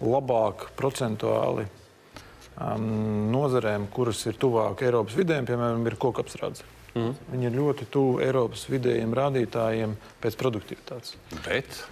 labāk 0.00 0.70
procentuāli 0.78 1.66
um, 1.66 2.88
nozarēm, 3.34 3.84
kuras 3.92 4.24
ir 4.30 4.40
tuvāk 4.40 4.86
Eiropas 4.88 5.18
vidēm, 5.18 5.44
piemēram, 5.48 5.84
ir 5.90 5.98
kokapstrādes. 6.00 6.64
Mm. 6.96 7.12
Viņi 7.34 7.50
ir 7.50 7.56
ļoti 7.60 7.92
tuvu 7.92 8.18
Eiropas 8.24 8.64
vidējiem 8.72 9.12
rādītājiem 9.16 9.96
pēc 10.24 10.40
produktivitātes. 10.40 11.18
Bet 11.44 11.82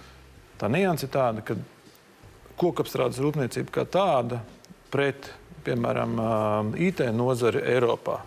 tā 0.57 0.73
nianse 0.73 1.05
ir 1.05 1.13
tāda, 1.13 1.45
ka 1.45 1.53
kokapstrādes 2.57 3.21
rūpniecība 3.21 3.77
kā 3.77 3.85
tāda 3.85 4.41
pret, 4.89 5.29
piemēram, 5.67 6.17
IT 6.81 7.05
nozari 7.13 7.61
Eiropā 7.75 8.23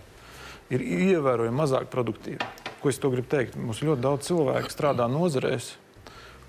ir 0.74 0.84
ievērojami 0.84 1.56
mazāk 1.56 1.88
produktīva. 1.92 2.46
Ko 2.82 2.92
es 2.92 3.00
to 3.02 3.10
gribu 3.12 3.30
teikt? 3.32 3.56
Mums 3.58 3.82
ļoti 3.82 4.04
daudz 4.04 4.28
cilvēku 4.28 4.72
strādā 4.72 5.08
nozarēs, 5.10 5.72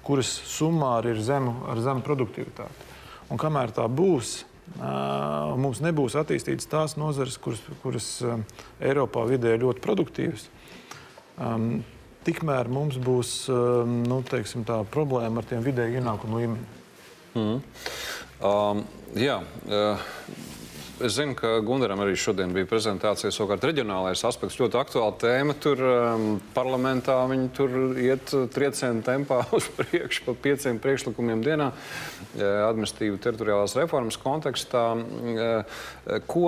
kuras 0.06 0.30
summā 0.50 0.98
ir 1.10 1.22
zemu, 1.26 1.56
ar 1.72 1.82
zemu 1.84 2.06
produktivitāti. 2.06 2.88
Un 3.30 3.40
kamēr 3.42 3.74
tā 3.76 3.86
būs, 3.90 4.44
mums 5.60 5.82
nebūs 5.86 6.18
attīstītas 6.20 6.70
tās 6.70 6.98
nozares, 6.98 7.38
kuras, 7.42 7.62
kuras 7.84 8.10
Eiropā 8.82 9.26
vidē 9.30 9.56
ir 9.56 9.66
ļoti 9.66 9.84
produktīvas. 9.86 10.50
Tikmēr 12.30 12.70
mums 12.70 13.00
būs 13.02 13.34
nu, 13.50 14.22
teiksim, 14.30 14.66
tā 14.68 14.82
problēma 14.92 15.42
ar 15.42 15.50
tiem 15.50 15.64
vidēju 15.66 16.02
ienākumu 16.02 16.42
līmeņiem. 16.44 16.76
Mm. 17.40 17.60
Um, 18.40 18.82
jā, 19.20 19.38
uh, 19.70 20.10
Es 21.00 21.14
zinu, 21.16 21.32
ka 21.32 21.62
Gunaram 21.64 22.02
arī 22.04 22.18
šodien 22.20 22.52
bija 22.52 22.68
prezentācija. 22.68 23.30
Savukārt, 23.32 23.64
reģionālais 23.70 24.20
aspekts 24.28 24.58
ļoti 24.60 24.76
aktuāla 24.82 25.14
tēma. 25.22 25.56
Tur 25.64 25.80
um, 25.88 26.26
parlamentā 26.52 27.16
viņi 27.32 27.48
tur 27.56 27.78
iet 27.96 28.34
triecienu 28.52 29.00
tempā 29.08 29.40
uz 29.56 29.70
priekšu 29.78 30.28
pa 30.28 30.36
pieciem 30.44 30.82
priekšlikumiem 30.84 31.46
dienā 31.46 31.72
administratīvu 32.36 33.22
teritoriālās 33.24 33.78
reformas 33.80 34.20
kontekstā. 34.20 34.86
Ko, 36.28 36.46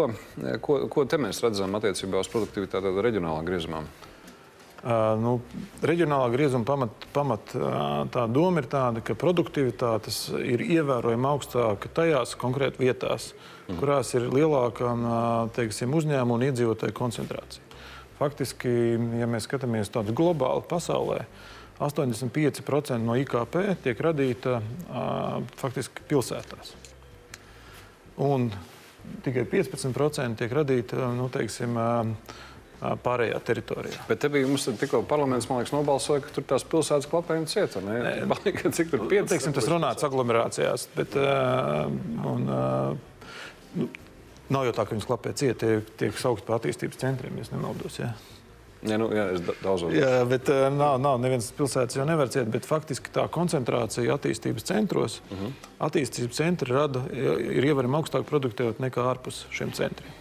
ko, 0.67 0.79
ko 0.91 1.08
te 1.08 1.24
mēs 1.24 1.39
redzam 1.48 1.79
attiecībā 1.79 2.20
uz 2.20 2.31
produktivitāti 2.36 2.91
reģionālā 3.08 3.48
griezumā? 3.48 3.86
Nu, 4.82 5.36
reģionālā 5.86 6.32
griezuma 6.34 6.66
pamat, 6.66 7.04
pamat 7.14 7.52
tā 8.14 8.24
doma 8.34 8.64
ir 8.64 8.68
tāda, 8.72 9.04
ka 9.06 9.14
produktivitātes 9.14 10.24
ir 10.42 10.64
ievērojami 10.66 11.28
augstāka 11.30 11.92
tajās 12.02 12.34
konkrēti 12.42 12.82
vietās, 12.82 13.28
mm. 13.68 13.78
kurās 13.78 14.16
ir 14.18 14.26
lielāka 14.34 14.96
teiksim, 15.54 15.94
uzņēmuma 15.94 16.40
un 16.40 16.48
iedzīvotāju 16.48 16.98
koncentrācija. 16.98 17.68
Faktiski, 18.18 18.74
ja 19.22 19.30
mēs 19.30 19.46
skatāmies 19.46 19.94
tādu 19.94 20.18
globālu 20.18 20.66
pasaulē, 20.66 21.28
85% 21.82 22.98
no 23.02 23.16
IKP 23.18 23.62
tiek 23.86 24.02
radīta 24.02 24.60
faktiski 25.62 26.06
pilsētās. 26.10 26.76
Un 28.22 28.50
tikai 29.26 29.46
15% 29.50 30.42
tiek 30.42 30.54
radīta 30.54 31.10
nu, 31.18 31.30
teiksim, 31.34 31.78
pārējā 32.82 33.40
teritorijā. 33.46 34.02
Bet 34.10 34.24
te 34.24 34.30
bija 34.34 34.50
mums 34.50 34.66
tikko 34.82 35.04
parlaments, 35.10 35.48
man 35.50 35.62
liekas, 35.62 35.74
nobalsoja, 35.76 36.24
ka 36.26 36.34
tur 36.34 36.48
tās 36.50 36.66
pilsētas 36.68 37.10
klapējumi 37.12 37.50
cieta. 37.52 37.82
Cik 38.78 38.94
tur 38.94 39.06
pieci? 39.06 39.30
Teiksim, 39.36 39.54
tas 39.58 39.70
runāts 39.70 40.06
aglomerācijās, 40.08 40.88
bet 40.98 41.18
uh, 41.20 41.86
un, 42.32 42.50
uh, 42.50 43.36
nu, 43.78 43.90
nav 44.50 44.68
jau 44.70 44.76
tā, 44.78 44.86
ka 44.86 44.96
viņas 44.96 45.10
klapē 45.10 45.34
cieta, 45.38 45.60
tie 45.62 45.82
tiek 46.02 46.22
saukt 46.22 46.48
par 46.48 46.58
attīstības 46.58 47.02
centriem, 47.04 47.38
ja 47.38 47.50
nemaldos. 47.54 48.00
Jā. 48.02 48.14
Ja, 48.82 48.98
nu, 48.98 49.12
jā, 49.14 49.28
es 49.36 49.44
daudzos. 49.62 49.92
Jā, 49.94 50.24
bet 50.26 50.50
uh, 50.50 50.64
nav, 50.74 50.96
nav 51.04 51.20
nevienas 51.22 51.52
pilsētas 51.54 52.00
jau 52.00 52.06
nevar 52.10 52.32
ciet, 52.34 52.50
bet 52.50 52.66
faktiski 52.66 53.14
tā 53.14 53.28
koncentrācija 53.30 54.18
attīstības 54.18 54.66
centros, 54.72 55.20
uh 55.28 55.36
mhm. 55.36 55.52
-huh. 55.52 55.70
attīstības 55.86 56.42
centri 56.42 56.74
rada, 56.74 57.06
ir 57.14 57.70
ievērojami 57.70 58.02
augstāk 58.02 58.26
produktivitāte 58.26 58.82
nekā 58.82 59.06
ārpus 59.14 59.46
šiem 59.54 59.70
centriem. 59.78 60.18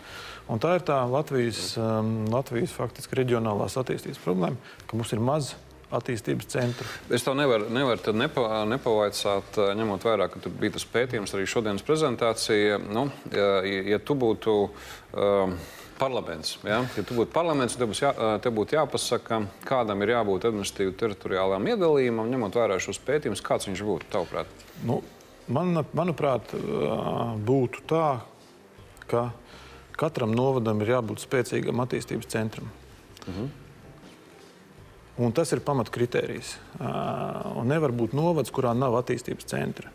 Un 0.51 0.59
tā 0.59 0.75
ir 0.79 0.83
tā 0.87 0.99
Latvijas, 1.07 1.77
um, 1.79 2.25
Latvijas 2.31 2.73
faktiski 2.75 3.21
reģionālās 3.21 3.77
attīstības 3.79 4.23
problēma, 4.25 4.73
ka 4.91 4.99
mums 4.99 5.13
ir 5.15 5.23
maz 5.23 5.53
attīstības 5.95 6.49
centru. 6.51 6.87
Es 7.11 7.23
tev 7.27 7.37
nevaru 7.39 7.69
nevar 7.75 8.03
nepa, 8.15 8.65
nepavaicāt, 8.71 9.59
uh, 9.59 9.71
ņemot 9.79 10.07
vērā, 10.07 10.27
ka 10.31 10.43
tur 10.43 10.55
bija 10.59 10.75
tas 10.75 10.87
pētījums 10.91 11.35
arī 11.37 11.47
šodienas 11.51 11.87
prezentācija. 11.87 12.81
Nu, 12.83 13.07
ja, 13.35 13.61
ja 13.95 14.01
tu 14.03 14.17
būtu 14.19 14.57
um, 14.67 15.55
parlaments, 16.01 16.57
ja? 16.67 16.81
ja 16.97 17.05
tu 17.07 17.15
būtu 17.19 17.31
parlaments, 17.35 17.79
tad 17.79 17.95
jā, 17.95 18.11
uh, 18.11 18.35
te 18.43 18.51
būtu 18.55 18.79
jāpasaka, 18.79 19.43
kādam 19.69 20.03
ir 20.03 20.17
jābūt 20.17 20.49
administratīvi 20.51 20.97
teritoriālām 20.99 21.71
iedalījumam, 21.75 22.31
ņemot 22.33 22.59
vērā 22.59 22.81
šos 22.83 22.99
pētījumus, 23.07 23.45
kāds 23.47 23.71
viņš 23.71 23.85
būtu 23.87 24.11
tavuprāt? 24.15 24.51
Nu, 24.83 24.99
man, 25.47 25.85
manuprāt, 25.95 26.55
uh, 26.59 27.37
būtu 27.39 27.87
tā, 27.91 28.09
ka 29.11 29.29
Katram 30.01 30.33
novadam 30.33 30.81
ir 30.81 30.95
jābūt 30.95 31.21
spēcīgam 31.27 31.83
attīstības 31.85 32.31
centram. 32.33 32.71
Mhm. 33.27 33.51
Un 35.21 35.33
tas 35.37 35.51
ir 35.53 35.61
pamatkritērijs. 35.61 36.55
Un 37.61 37.69
nevar 37.69 37.93
būt 37.93 38.15
novads, 38.17 38.53
kurā 38.55 38.73
nav 38.73 38.97
attīstības 39.03 39.49
centra. 39.51 39.91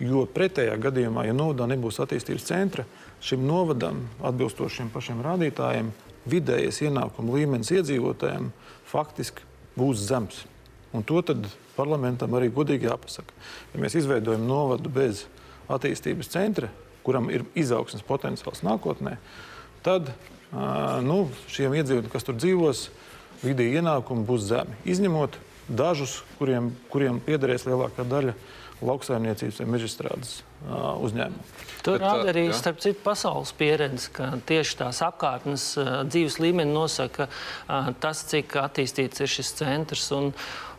Jo 0.00 0.22
pretējā 0.30 0.78
gadījumā, 0.80 1.26
ja 1.26 1.34
novadā 1.36 1.66
nebūs 1.68 1.98
attīstības 2.00 2.46
centra, 2.48 2.86
šim 3.20 3.42
novadam, 3.44 4.04
atbilstošiem 4.24 4.88
pašiem 4.94 5.20
rādītājiem, 5.26 5.90
vidējais 6.30 6.80
ienākuma 6.86 7.34
līmenis 7.34 7.72
iedzīvotājiem 7.74 8.52
faktiski 8.88 9.44
būs 9.76 10.06
zems. 10.08 10.44
Un 10.96 11.04
to 11.04 11.20
parlamentam 11.76 12.32
arī 12.38 12.48
godīgi 12.54 12.88
jāpasaka. 12.88 13.34
Ja 13.74 13.82
mēs 13.82 13.98
izveidojam 13.98 14.46
novadu 14.48 14.88
bez 14.88 15.26
attīstības 15.68 16.30
centra, 16.32 16.70
kuram 17.08 17.30
ir 17.32 17.46
izaugsmes 17.56 18.04
potenciāls 18.04 18.60
nākotnē, 18.66 19.16
tad 19.86 20.12
nu, 20.52 21.22
šiem 21.48 21.76
iedzīvotājiem, 21.80 22.12
kas 22.12 22.26
tur 22.28 22.36
dzīvos, 22.36 22.88
vidēji 23.40 23.80
ienākumi 23.80 24.26
būs 24.28 24.48
zemi. 24.50 24.76
Izņemot 24.88 25.38
dažus, 25.68 26.22
kuriem, 26.38 26.72
kuriem 26.92 27.20
piederēs 27.24 27.66
lielākā 27.68 28.04
daļa 28.08 28.34
lauksaimniecības 28.84 29.62
vai 29.62 29.70
mežstrādes 29.74 30.38
uzņēmumu. 30.68 31.56
Tur 31.86 32.00
rāda 32.02 32.32
arī, 32.32 32.48
jā. 32.48 32.56
starp 32.58 32.80
citu, 32.82 32.98
pasaules 33.04 33.52
pieredze, 33.56 34.10
ka 34.14 34.32
tieši 34.48 34.80
tās 34.80 34.98
apkārtnes 35.06 35.70
dzīves 36.10 36.38
līmeni 36.42 36.74
nosaka 36.74 37.28
tas, 38.02 38.24
cik 38.28 38.56
attīstīts 38.60 39.22
ir 39.22 39.30
šis 39.30 39.52
centrs. 39.60 40.08
Un, 40.14 40.32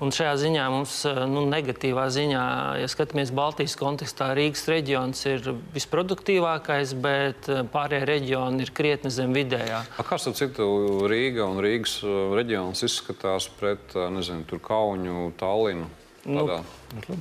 un 0.04 0.12
šajā 0.16 0.36
ziņā 0.44 0.66
mums, 0.74 0.98
nu, 1.32 1.46
negatīvā 1.50 2.06
ziņā, 2.14 2.44
ja 2.82 2.92
skatāmies 2.92 3.32
Baltijas 3.36 3.78
kontekstā, 3.80 4.30
Rīgas 4.38 4.68
reģions 4.72 5.24
ir 5.32 5.50
visproduktīvākais, 5.76 6.94
bet 7.00 7.50
pārējie 7.74 8.12
reģioni 8.12 8.68
ir 8.68 8.76
krietni 8.76 9.14
zem 9.16 9.34
vidējā. 9.36 9.82
A, 9.96 10.08
kā 10.08 10.20
starp 10.20 10.38
citu 10.40 10.70
Rīga 11.10 11.48
un 11.48 11.64
Rīgas 11.64 12.02
reģions 12.36 12.84
izskatās 12.88 13.50
pret, 13.60 13.96
nezinu, 14.14 14.60
Kauņu, 14.60 15.32
Tallinu? 15.40 15.88
Nu? 16.28 16.46
Nu, 16.46 17.20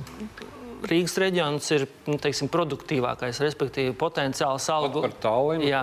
Rīgas 0.87 1.17
reģions 1.19 1.65
ir 1.75 1.83
nu, 2.07 2.15
teiksim, 2.21 2.47
produktīvākais, 2.51 3.41
respektīvi 3.43 3.91
potenciāls 3.99 4.67
algu. 4.71 5.01
Par 5.03 5.15
Tallinu. 5.25 5.65
Jā, 5.67 5.81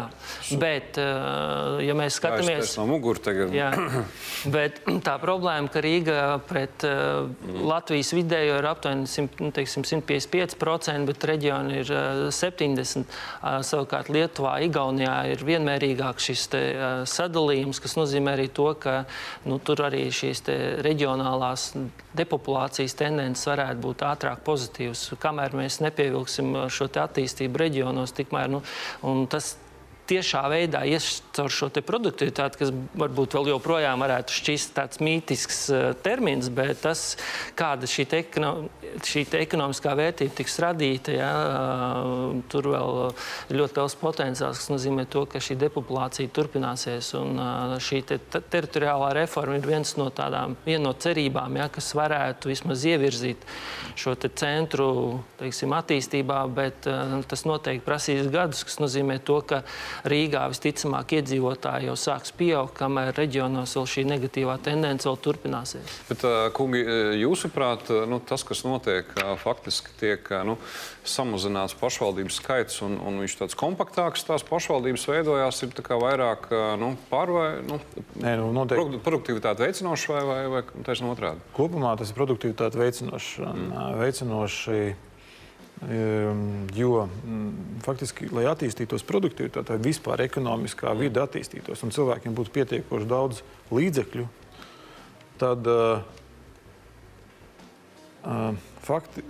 bet, 0.57 0.97
eh, 1.00 1.83
ja 1.85 1.97
mēs 1.99 2.17
skatāmies... 2.17 2.73
no 2.81 2.87
muguras 2.88 3.21
tagad. 3.26 3.53
Jā, 3.55 3.69
bet 4.57 4.81
tā 5.05 5.17
problēma, 5.21 5.69
ka 5.73 5.83
Rīga 5.85 6.21
pret 6.49 6.87
mm. 6.87 7.61
Latvijas 7.69 8.15
vidējo 8.17 8.57
ir 8.61 8.69
aptuveni 8.71 9.11
100, 9.11 9.45
nu, 9.45 9.53
teiksim, 9.57 9.85
155%, 9.85 11.05
bet 11.11 11.29
reģioni 11.33 11.83
ir 11.83 11.93
70%. 12.33 13.05
Eh, 13.05 13.59
savukārt 13.67 14.09
Lietuvā, 14.12 14.57
Igaunijā 14.65 15.19
ir 15.35 15.45
vienmērīgāk 15.45 16.23
šis 16.23 16.47
te, 16.53 16.62
sadalījums, 17.11 17.83
kas 17.85 17.99
nozīmē 17.99 18.37
arī 18.37 18.49
to, 18.55 18.71
ka 18.81 19.03
nu, 19.45 19.61
tur 19.61 19.85
arī 19.91 20.07
šīs 20.15 20.45
reģionālās 20.87 21.69
depopulācijas 22.17 22.97
tendences 22.97 23.47
varētu 23.49 23.83
būt 23.83 24.05
ātrāk 24.07 24.43
pozitīvas 24.47 24.86
pozitīvs. 24.87 25.21
Kamēr 25.21 25.55
mēs 25.57 25.81
nepievilksim 25.83 26.69
šo 26.71 26.88
attīstību 26.88 27.59
reģionos, 27.59 28.14
tikmēr 28.16 28.50
nu, 28.50 28.62
tas 29.31 29.57
tiešā 30.09 30.43
veidā 30.53 30.83
ies 30.89 31.21
caur 31.37 31.53
šo 31.53 31.69
produktivitāti, 31.77 32.61
kas 32.61 32.73
varbūt 32.99 33.37
vēl 33.37 33.51
joprojām 33.53 34.03
varētu 34.05 34.35
šķist 34.37 34.75
tāds 34.77 35.01
mītisks 35.05 35.61
uh, 35.73 35.87
termins, 36.05 36.51
bet 36.53 36.83
tas, 36.85 37.05
kāda 37.59 37.89
šī, 37.91 38.07
te 38.11 38.21
ekono, 38.25 38.53
šī 39.05 39.25
te 39.31 39.41
ekonomiskā 39.45 39.95
vērtība 39.99 40.37
tiks 40.39 40.59
radīta, 40.63 41.15
ja, 41.17 41.31
uh, 41.33 42.37
tur 42.53 42.71
vēl 42.75 43.01
ir 43.51 43.61
ļoti 43.61 43.81
liels 43.81 43.99
potenciāls, 44.01 44.63
kas 44.63 44.73
nozīmē 44.73 45.07
to, 45.13 45.27
ka 45.31 45.43
šī 45.43 45.59
depopulācija 45.67 46.33
turpināsies. 46.37 47.13
Un 47.19 47.41
uh, 47.41 47.77
šī 47.83 48.03
te 48.09 48.21
teritoriālā 48.21 49.13
reforma 49.21 49.59
ir 49.59 49.69
viens 49.69 49.97
no 50.01 50.09
tādām, 50.15 50.57
viena 50.67 50.87
no 50.89 50.95
cerībām, 50.95 51.59
ja, 51.61 51.69
kas 51.73 51.93
varētu 51.97 52.53
vismaz 52.53 52.85
ievirzīt 52.87 53.45
šo 53.97 54.15
centru 54.37 54.89
teiksim, 55.41 55.73
attīstībā, 55.77 56.41
bet 56.53 56.87
tas 57.29 57.45
noteikti 57.49 57.85
prasīs 57.87 58.31
gadus, 58.33 58.65
kas 58.67 58.79
nozīmē 58.83 59.19
to, 59.27 59.41
ka 59.47 59.63
Rīgā 60.05 60.45
visticamāk 60.53 61.17
iedzīvotāji 61.19 61.91
jau 61.91 61.97
sāks 62.00 62.35
pieaugt, 62.37 62.76
kamēr 62.79 63.15
reģionos 63.17 63.76
vēl 63.79 63.88
šī 63.93 64.05
negatīvā 64.11 64.59
tendence 64.65 65.09
vēl 65.09 65.19
turpināsies. 65.25 65.97
Bet, 66.11 66.25
kungi, 66.57 66.83
jūsuprāt, 67.23 67.91
nu, 68.11 68.21
tas, 68.26 68.45
kas 68.47 68.65
notiek, 68.67 69.11
faktiski 69.43 69.95
tiek 70.00 70.31
nu, 70.47 70.59
samazināts 71.07 71.76
pašvaldības 71.81 72.41
skaits 72.41 72.83
un, 72.87 72.99
un 73.00 73.23
viņš 73.23 73.38
tāds 73.41 73.59
kompaktāks 73.59 74.26
tās 74.26 74.45
pašvaldības 74.47 75.07
veidojās, 75.11 75.62
ir 75.65 75.75
vairāk 76.03 76.50
nu, 76.81 76.93
pārvai, 77.11 77.49
nu, 77.67 77.81
Nē, 78.21 78.37
nu, 78.41 78.50
noteikti. 78.57 79.00
produktivitāti 79.05 79.65
veicinoši 79.67 80.12
vai, 80.12 80.23
vai, 80.29 80.41
vai 80.53 80.62
taisnība 80.87 81.15
otrādi? 81.17 81.45
Kopumā 81.57 81.95
tas 81.99 82.12
ir 82.12 82.19
produktivitāti 82.19 82.81
veicinoši. 82.81 83.45
Mm. 83.47 83.99
veicinoši 84.00 84.81
jo 86.75 87.02
mm, 87.04 87.80
faktiski, 87.85 88.30
lai 88.33 88.47
attīstītos 88.49 89.04
produktivitāte, 89.06 89.76
vispār 89.83 90.23
ekonomiskā 90.25 90.95
vide 90.97 91.21
attīstītos 91.21 91.85
un 91.85 91.92
cilvēkiem 91.92 92.37
būtu 92.37 92.54
pietiekoši 92.54 93.09
daudz 93.11 93.42
līdzekļu, 93.76 94.25
tad, 95.42 95.68
uh, 95.68 96.00
fakti, 98.87 99.21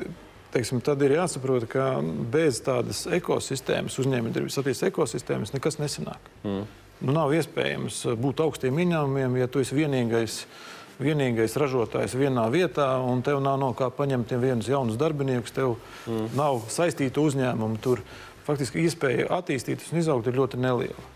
teiksim, 0.54 0.80
tad 0.86 1.02
ir 1.02 1.16
jāsaprot, 1.18 1.66
ka 1.70 1.98
bez 2.30 2.62
tādas 2.64 3.06
ekosistēmas, 3.18 3.98
uzņēmējdarbības 3.98 4.60
attīstības 4.62 4.92
ekosistēmas, 4.92 5.54
nekas 5.56 5.80
nesanāk. 5.82 6.30
Mm. 6.46 6.64
Nu, 7.02 7.12
nav 7.12 7.34
iespējams 7.36 8.06
būt 8.22 8.40
augstiem 8.46 8.78
ieņēmumiem, 8.86 9.34
ja 9.42 9.50
tu 9.50 9.60
esi 9.60 9.76
vienīgais 9.76 10.44
uh, 10.46 10.75
vienīgais 11.02 11.56
ražotājs 11.60 12.16
vienā 12.16 12.46
vietā, 12.52 12.88
un 13.04 13.22
tev 13.24 13.42
nav 13.44 13.58
no 13.60 13.72
kā 13.76 13.90
paņemt 13.92 14.32
vienus 14.40 14.70
jaunus 14.70 14.98
darbiniekus, 15.00 15.54
tev 15.56 15.76
mm. 16.06 16.30
nav 16.38 16.62
saistīta 16.72 17.20
uzņēmuma. 17.20 17.80
Tur 17.84 18.02
faktiski 18.46 18.84
iespēja 18.86 19.28
attīstīties 19.38 19.92
un 19.92 20.00
izaugt 20.00 20.30
ir 20.30 20.38
ļoti 20.38 20.60
neliela. 20.62 21.12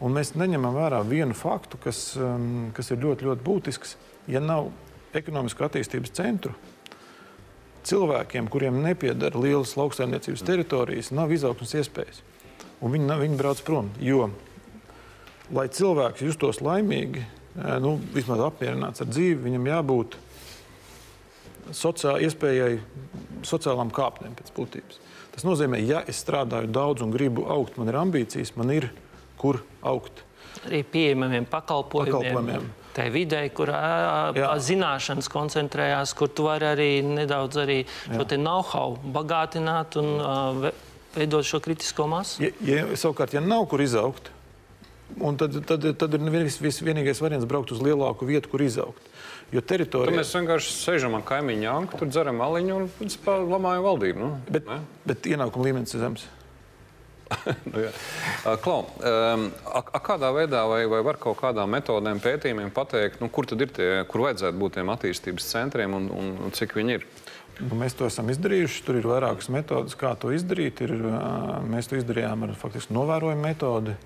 Un 0.00 0.16
mēs 0.16 0.32
neņemam 0.38 0.74
vērā 0.78 1.02
vienu 1.06 1.36
faktu, 1.36 1.78
kas, 1.82 2.14
um, 2.16 2.70
kas 2.76 2.90
ir 2.90 3.02
ļoti, 3.02 3.28
ļoti 3.28 3.44
būtisks. 3.46 3.96
Ja 4.32 4.40
nav 4.42 4.70
ekonomiskā 5.16 5.68
attīstības 5.68 6.14
centru, 6.16 6.54
cilvēkiem, 7.86 8.48
kuriem 8.50 8.80
nepiedara 8.84 9.40
lielas 9.40 9.76
lauksaimniecības 9.78 10.44
teritorijas, 10.46 11.12
nav 11.16 11.32
izaugsmas 11.34 11.74
iespējas. 11.80 12.22
Un 12.80 12.94
viņi, 12.94 13.18
viņi 13.20 13.36
brauc 13.36 13.60
prom. 13.66 13.90
Jo, 14.00 14.30
lai 15.52 15.66
cilvēks 15.68 16.24
justos 16.24 16.62
laimīgi, 16.64 17.26
nu, 17.82 17.96
vismaz 18.14 18.42
apmierināts 18.46 19.02
ar 19.04 19.10
dzīvi, 19.10 19.42
viņam 19.46 19.68
jābūt 19.70 20.16
sociā, 21.76 22.16
iespējai 22.24 22.80
sociālām 23.46 23.92
kāpnēm 23.94 24.34
pēc 24.38 24.52
būtības. 24.56 25.00
Tas 25.34 25.46
nozīmē, 25.46 25.78
ja 25.86 26.02
es 26.10 26.18
strādāju 26.24 26.70
daudz 26.72 27.04
un 27.04 27.14
gribu 27.14 27.46
augt, 27.50 27.78
man 27.78 27.90
ir 27.92 28.00
ambīcijas, 28.00 28.56
man 28.58 28.72
ir 28.74 28.90
kur 29.40 29.62
augt. 29.86 30.24
Arī 30.66 30.82
pieejamiem 30.84 31.46
pakalpojumiem. 31.48 32.34
pakalpojumiem. 32.34 32.68
Tā 32.90 33.06
vidē, 33.14 33.44
kur 33.54 33.70
Jā. 33.70 34.48
zināšanas 34.58 35.30
koncentrējās, 35.30 36.12
kur 36.18 36.28
tu 36.34 36.48
vari 36.48 36.66
arī 36.72 36.88
nedaudz 37.06 37.60
arī 37.62 37.78
šo 38.10 38.26
know-how 38.34 38.96
bagātināt 39.14 39.94
un 40.00 40.08
uh, 40.18 40.70
veidot 41.14 41.46
šo 41.46 41.62
kritisko 41.62 42.08
masu. 42.10 42.42
Ja, 42.42 42.50
ja, 42.66 42.88
savukārt, 42.98 43.36
ja 43.36 43.42
nav 43.44 43.68
kur 43.70 43.82
izaugt, 43.84 44.32
Un 45.18 45.36
tad, 45.40 45.56
tad, 45.66 45.84
tad 45.98 46.16
ir 46.16 46.44
vis, 46.46 46.60
vis, 46.62 46.80
vienīgais 46.84 47.20
variants 47.22 47.48
braukt 47.48 47.72
uz 47.74 47.82
lielāku 47.82 48.28
vietu, 48.28 48.52
kur 48.52 48.62
izaugt. 48.62 49.08
Jo 49.50 49.62
teritorija. 49.66 50.12
Tad 50.12 50.20
mēs 50.20 50.34
vienkārši 50.36 50.74
sēžam 50.76 51.16
ar 51.18 51.24
kaimiņu 51.26 51.66
janku, 51.66 51.98
tur 51.98 52.10
dzeram 52.12 52.38
aliņu 52.44 52.76
un 52.76 52.90
lamājam 53.50 53.86
valdību. 53.88 54.20
Nu? 54.20 54.28
Bet, 54.46 54.68
ne? 54.70 54.78
bet 55.10 55.26
ienākuma 55.26 55.66
līmenis 55.66 55.96
ir 55.96 56.04
zems. 56.04 56.28
nu, 57.72 57.82
Klau, 58.62 58.84
um, 58.86 59.44
a, 59.70 59.82
a 59.82 60.00
kādā 60.02 60.30
veidā 60.34 60.62
vai, 60.70 60.82
vai 60.90 61.00
var 61.06 61.18
kaut 61.22 61.38
kādām 61.42 61.70
metodēm, 61.74 62.22
pētījumiem 62.22 62.72
pateikt, 62.74 63.20
nu, 63.22 63.30
kur 63.30 63.46
tad 63.50 63.62
ir 63.62 63.70
tie, 63.74 63.90
kur 64.10 64.24
vajadzētu 64.26 64.58
būt 64.58 64.78
tiem 64.78 64.90
attīstības 64.94 65.50
centriem 65.52 65.94
un, 65.98 66.08
un, 66.14 66.32
un 66.46 66.56
cik 66.56 66.74
viņi 66.78 66.98
ir? 66.98 67.06
Nu, 67.60 67.76
mēs 67.76 67.94
to 67.98 68.06
esam 68.08 68.30
izdarījuši. 68.32 68.82
Tur 68.86 68.98
ir 68.98 69.06
vairākas 69.08 69.50
metodes, 69.52 69.96
kā 69.98 70.14
to 70.18 70.30
izdarīt. 70.32 70.80
Ir, 70.86 70.94
mēs 71.68 71.90
to 71.90 71.98
izdarījām 71.98 72.46
ar 72.46 72.54
faktiski 72.58 72.96
novērojumu 72.96 73.44
metodi 73.44 73.96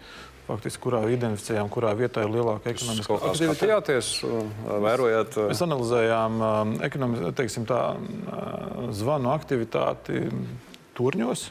faktiski, 0.44 0.82
kurā 0.84 1.02
identificējām, 1.14 1.70
kurā 1.72 1.94
vietā 1.98 2.24
ir 2.24 2.32
lielāka 2.34 2.72
ekonomiskā 2.74 3.16
aktivitāte. 3.16 3.56
Skatījāties, 3.56 4.12
vērojāt? 4.84 5.38
Mēs 5.50 5.64
analizējām 5.64 6.46
ekonomi, 6.84 7.34
teiksim, 7.38 7.66
tā, 7.68 7.82
zvanu 8.96 9.32
aktivitāti 9.34 10.26
turņos. 10.98 11.48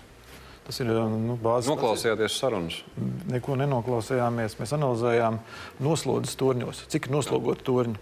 Tas 0.63 0.79
ir 0.79 0.87
nu, 0.87 1.35
bāzes. 1.43 1.67
Noklausījāties 1.73 2.37
sarunas? 2.39 2.79
Neko 3.27 3.57
nenoklausījāmies. 3.59 4.55
Mēs 4.61 4.71
analizējām 4.77 5.41
noslodzes 5.83 6.37
torņos, 6.39 6.85
cik 6.93 7.09
ir 7.09 7.17
noslogoti 7.17 7.67
torņi 7.67 7.99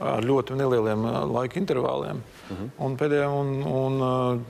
ar 0.00 0.24
ļoti 0.24 0.56
nelieliem 0.56 1.02
laika 1.34 1.58
intervāliem. 1.60 2.20
Uh 2.22 2.52
mhm. 2.52 2.62
-huh. 2.62 2.84
Un 2.86 2.96
pēdējā, 2.96 3.28
un, 3.28 3.48
un, 3.62 4.44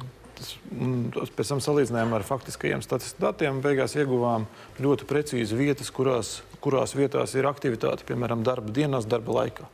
pēc 1.37 1.53
tam 1.53 1.61
salīdzinājām 1.65 2.15
ar 2.17 2.25
faktiskajiem 2.27 2.83
statistikas 2.85 3.23
datiem. 3.23 3.61
Beigās 3.65 3.97
ieguvām 3.99 4.47
ļoti 4.81 5.09
precīzi 5.09 5.59
vietas, 5.59 5.93
kurās, 5.95 6.41
kurās 6.65 6.97
vietās 6.97 7.35
ir 7.39 7.49
aktivitāte, 7.51 8.07
piemēram, 8.09 8.45
darba 8.47 8.73
dienās, 8.75 9.09
darba 9.11 9.41
laikā. 9.41 9.69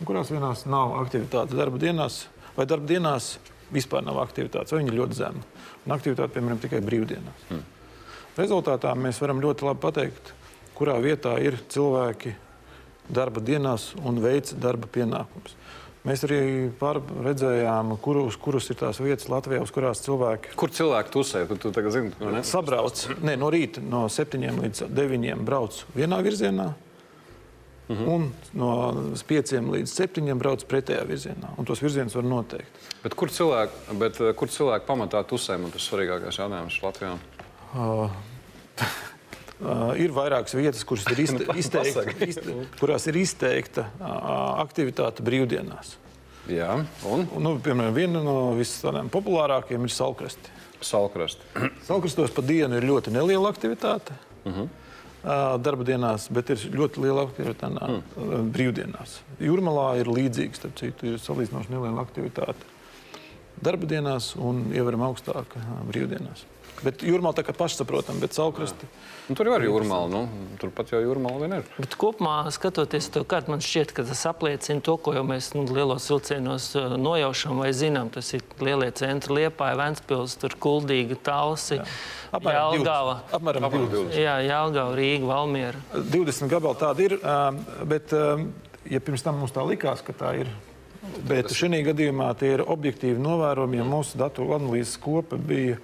Un 0.00 0.08
kurās 0.08 0.32
vienās 0.34 0.64
nav 0.66 0.96
aktivitāte 1.00 1.58
darba 1.58 1.78
dienās, 1.82 2.26
vai 2.56 2.66
darba 2.66 2.90
dienās 2.90 3.36
vispār 3.72 4.04
nav 4.04 4.20
aktivitātes, 4.22 4.72
vai 4.72 4.82
viņi 4.82 4.92
ir 4.92 4.98
ļoti 5.00 5.18
zemi. 5.18 5.44
Un 5.86 5.96
aktivitāte, 5.96 6.34
piemēram, 6.36 6.60
tikai 6.62 6.82
brīvdienās. 6.84 7.44
Hmm. 7.48 7.66
Rezultātā 8.36 8.92
mēs 8.96 9.20
varam 9.22 9.42
ļoti 9.44 9.66
labi 9.68 9.82
pateikt, 9.82 10.32
kurā 10.76 10.96
vietā 11.04 11.36
ir 11.44 11.58
cilvēki 11.72 12.34
darba 13.12 13.42
dienās 13.44 13.92
un 14.02 14.20
veic 14.22 14.54
darba 14.60 14.88
pienākumus. 14.92 15.56
Mēs 16.02 16.24
arī 16.26 16.38
redzējām, 17.22 17.92
kur, 18.02 18.18
uz 18.26 18.34
kuras 18.42 18.66
ir 18.72 18.78
tās 18.80 18.98
vietas 18.98 19.28
Latvijā, 19.30 19.60
uz 19.62 19.70
kurās 19.70 20.02
cilvēki. 20.02 20.56
Kur 20.58 20.72
cilvēki 20.74 21.12
tusē? 21.14 21.44
Tu, 21.46 21.58
tu 21.62 21.70
tagad 21.74 21.94
zini, 21.94 22.10
ne? 22.18 22.40
Sabrauc 22.46 23.04
ne, 23.22 23.36
no 23.38 23.50
rīta 23.54 23.82
no 23.86 24.08
7 24.10 24.58
līdz 24.64 24.88
9 24.90 25.44
brauc 25.46 25.78
vienā 25.94 26.18
virzienā. 26.26 26.72
Uh 27.92 27.98
-huh. 27.98 28.08
Un 28.14 28.32
no 28.52 28.70
5 29.28 29.70
līdz 29.70 29.94
7 29.94 30.34
brauc 30.38 30.64
pretējā 30.64 31.06
virzienā. 31.06 31.54
Un 31.58 31.64
tos 31.64 31.82
virzienus 31.82 32.14
var 32.14 32.24
noteikt. 32.24 32.82
Bet 33.02 33.14
kur 33.14 33.30
cilvēki, 33.30 33.98
bet, 33.98 34.20
uh, 34.20 34.34
kur 34.34 34.48
cilvēki 34.48 34.86
pamatā 34.86 35.22
tusē? 35.24 35.58
Man 35.58 35.70
tas 35.70 35.90
svarīgākais 35.90 36.38
jautājums 36.38 36.82
Latvijā. 36.82 37.18
Uh, 37.74 38.10
Uh, 39.62 39.92
ir 39.94 40.10
vairākas 40.10 40.56
vietas, 40.58 40.82
kuras 40.86 41.04
ir 41.12 41.20
izte, 41.26 41.44
nu, 41.46 41.54
izteikta, 41.58 42.26
izte, 42.26 42.54
kurās 42.80 43.06
ir 43.06 43.18
izteikta 43.20 43.86
uh, 44.00 44.08
aktivitāte 44.62 45.22
brīvdienās. 45.26 45.96
Jā, 46.50 46.80
un? 47.06 47.28
Un, 47.30 47.44
nu, 47.44 47.54
piemēram, 47.62 47.94
viena 47.94 48.24
no 48.26 48.36
vispopulārākajām 48.58 49.86
ir 49.86 49.94
salkrasti. 49.94 50.54
Salkrasti. 50.82 51.46
Salkrastos 51.88 52.34
pa 52.34 52.42
dienu 52.42 52.80
ir 52.80 52.88
ļoti 52.90 53.14
neliela 53.14 53.52
aktivitāte. 53.54 54.18
Uh 54.42 54.50
mhm. 54.50 54.62
-huh. 54.62 54.78
Darba 55.62 55.84
dienās, 55.86 56.24
bet 56.34 56.48
ir 56.50 56.58
ļoti 56.74 56.98
liela 56.98 57.22
aktivitāte 57.22 57.78
mm. 57.78 58.48
brīvdienās. 58.50 59.20
Jūrmalā 59.38 60.00
ir 60.00 60.08
līdzīga, 60.10 60.58
starp 60.58 60.74
citu, 60.80 61.06
ir 61.06 61.20
salīdzinoši 61.22 61.70
neliela 61.70 62.02
aktivitāte 62.02 62.66
darba 63.62 63.86
dienās 63.86 64.32
un 64.40 64.64
ievērojami 64.72 65.06
augstāka 65.06 65.62
brīvdienās. 65.88 66.44
Bet 66.82 67.02
jūrmāla 67.06 67.38
tā 67.38 67.44
kā 67.46 67.54
pašsaprotama, 67.56 68.20
bet 68.22 68.34
saulkrasti. 68.36 68.88
Nu, 69.28 69.36
tur 69.38 69.48
jau 69.48 69.58
ir 69.58 69.66
jūrmāla. 69.68 70.08
Nu, 70.10 70.48
turpat 70.60 70.90
jau 70.94 71.00
jūrmāla 71.02 71.44
vien 71.44 71.54
ir. 71.60 71.68
Bet 71.76 71.94
kopumā, 72.00 72.40
skatoties 72.54 73.06
to 73.14 73.22
kārtu, 73.28 73.52
man 73.54 73.62
šķiet, 73.62 73.94
ka 73.94 74.04
tas 74.08 74.24
apliecina 74.30 74.82
to, 74.84 74.96
ko 74.98 75.14
jau 75.14 75.22
mēs 75.26 75.52
nu, 75.54 75.62
lielos 75.70 76.08
vilcienos 76.10 76.66
uh, 76.80 76.96
nojaušam 76.98 77.62
vai 77.62 77.70
zinām. 77.76 78.10
Tas 78.14 78.32
ir 78.34 78.42
lielie 78.62 78.90
centri 78.98 79.38
Liepāja, 79.38 79.78
Ventspils, 79.78 80.34
tur 80.42 80.58
Kuldīga, 80.62 81.20
Talsi. 81.22 81.78
Jā. 81.78 81.86
Apmēram 82.32 82.58
Jālgava. 82.80 83.14
20. 83.30 83.38
Apmēram 83.38 83.70
20. 83.70 84.18
Jā, 84.18 84.36
Jālgava, 84.48 84.98
Rīga, 84.98 85.30
Valmiera. 85.30 85.86
20 85.94 86.50
gabali 86.50 86.82
tādi 86.82 87.08
ir, 87.10 87.16
bet 87.88 88.14
ja 88.90 89.00
pirms 89.04 89.22
tam 89.22 89.38
mums 89.42 89.54
tā 89.54 89.64
likās, 89.68 90.02
ka 90.02 90.16
tā 90.16 90.34
ir 90.42 90.50
Bet 91.26 91.50
šī 91.50 91.82
gadījumā 91.82 92.28
tie 92.38 92.52
ir 92.56 92.62
objektīvi 92.62 93.18
novērojumi, 93.22 93.80
ja 93.80 93.86
mūsu 93.86 94.18
datu 94.20 94.46
analīzes 94.54 94.94
kopa 95.02 95.34
bija 95.34 95.80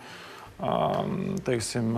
teiksim, 1.46 1.94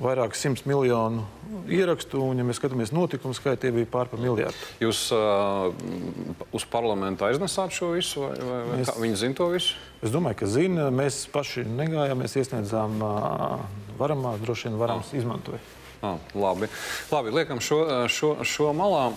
vairāk 0.00 0.36
simt 0.38 0.64
miljonu 0.68 1.24
ierakstu, 1.70 2.20
un, 2.22 2.38
ja 2.40 2.46
mēs 2.46 2.60
skatāmies 2.60 2.92
notikumu 2.94 3.36
skaitu, 3.36 3.64
tie 3.64 3.72
bija 3.74 3.88
pār 3.90 4.08
par 4.10 4.22
miljardu. 4.22 4.68
Jūs 4.80 5.02
uh, 5.14 6.46
uz 6.56 6.64
parlamentu 6.70 7.26
aiznesāt 7.28 7.74
šo 7.76 7.92
visu, 7.96 8.24
vai, 8.24 8.32
vai, 8.38 8.60
vai 8.68 8.78
mēs, 8.80 8.92
viņi 9.02 9.20
zina 9.24 9.38
to 9.38 9.50
visu? 9.52 9.76
Es 10.00 10.14
domāju, 10.14 10.40
ka 10.40 10.48
zina. 10.50 10.88
Mēs 10.94 11.24
paši 11.32 11.66
negājām, 11.68 12.22
mēs 12.22 12.38
iesniedzām 12.40 12.96
uh, 13.04 13.60
varamās, 14.00 14.40
droši 14.44 14.70
vien 14.70 14.80
varams 14.80 15.12
ah. 15.12 15.20
izmantot. 15.20 15.76
Ah, 16.02 16.16
labi. 16.34 16.66
labi, 17.12 17.30
liekam 17.30 17.58
šo, 17.60 18.08
šo, 18.08 18.30
šo 18.40 18.70
malā. 18.72 19.10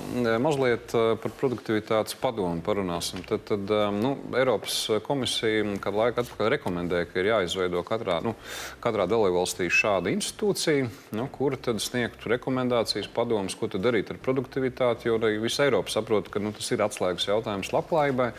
Mazliet 0.44 0.92
par 0.92 1.32
produktivitātes 1.40 2.18
padomu 2.20 2.60
parunāsim. 2.66 3.22
Tad, 3.24 3.46
tad 3.48 3.72
nu, 3.96 4.18
Eiropas 4.36 4.76
komisija 5.06 5.78
kādu 5.84 6.02
laiku 6.02 6.20
atpakaļ 6.26 6.52
rekomendēja, 6.58 7.08
ka 7.08 7.22
ir 7.22 7.32
jāizveido 7.32 7.86
katrā, 7.88 8.20
nu, 8.26 8.36
katrā 8.84 9.08
dalībvalstī 9.08 9.70
šāda 9.72 10.12
institūcija, 10.12 10.92
nu, 11.16 11.30
kura 11.32 11.62
tad 11.70 11.80
sniegtu 11.80 12.34
rekomendācijas, 12.36 13.08
padomus, 13.16 13.56
ko 13.56 13.72
darīt 13.78 14.12
ar 14.12 14.20
produktivitāti. 14.20 15.08
Jo 15.08 15.22
arī 15.22 15.38
visa 15.40 15.64
Eiropa 15.70 15.94
saprot, 15.94 16.28
ka 16.28 16.44
nu, 16.44 16.52
tas 16.52 16.68
ir 16.76 16.84
atslēgas 16.84 17.32
jautājums 17.32 17.72
labklājībai. 17.72 18.34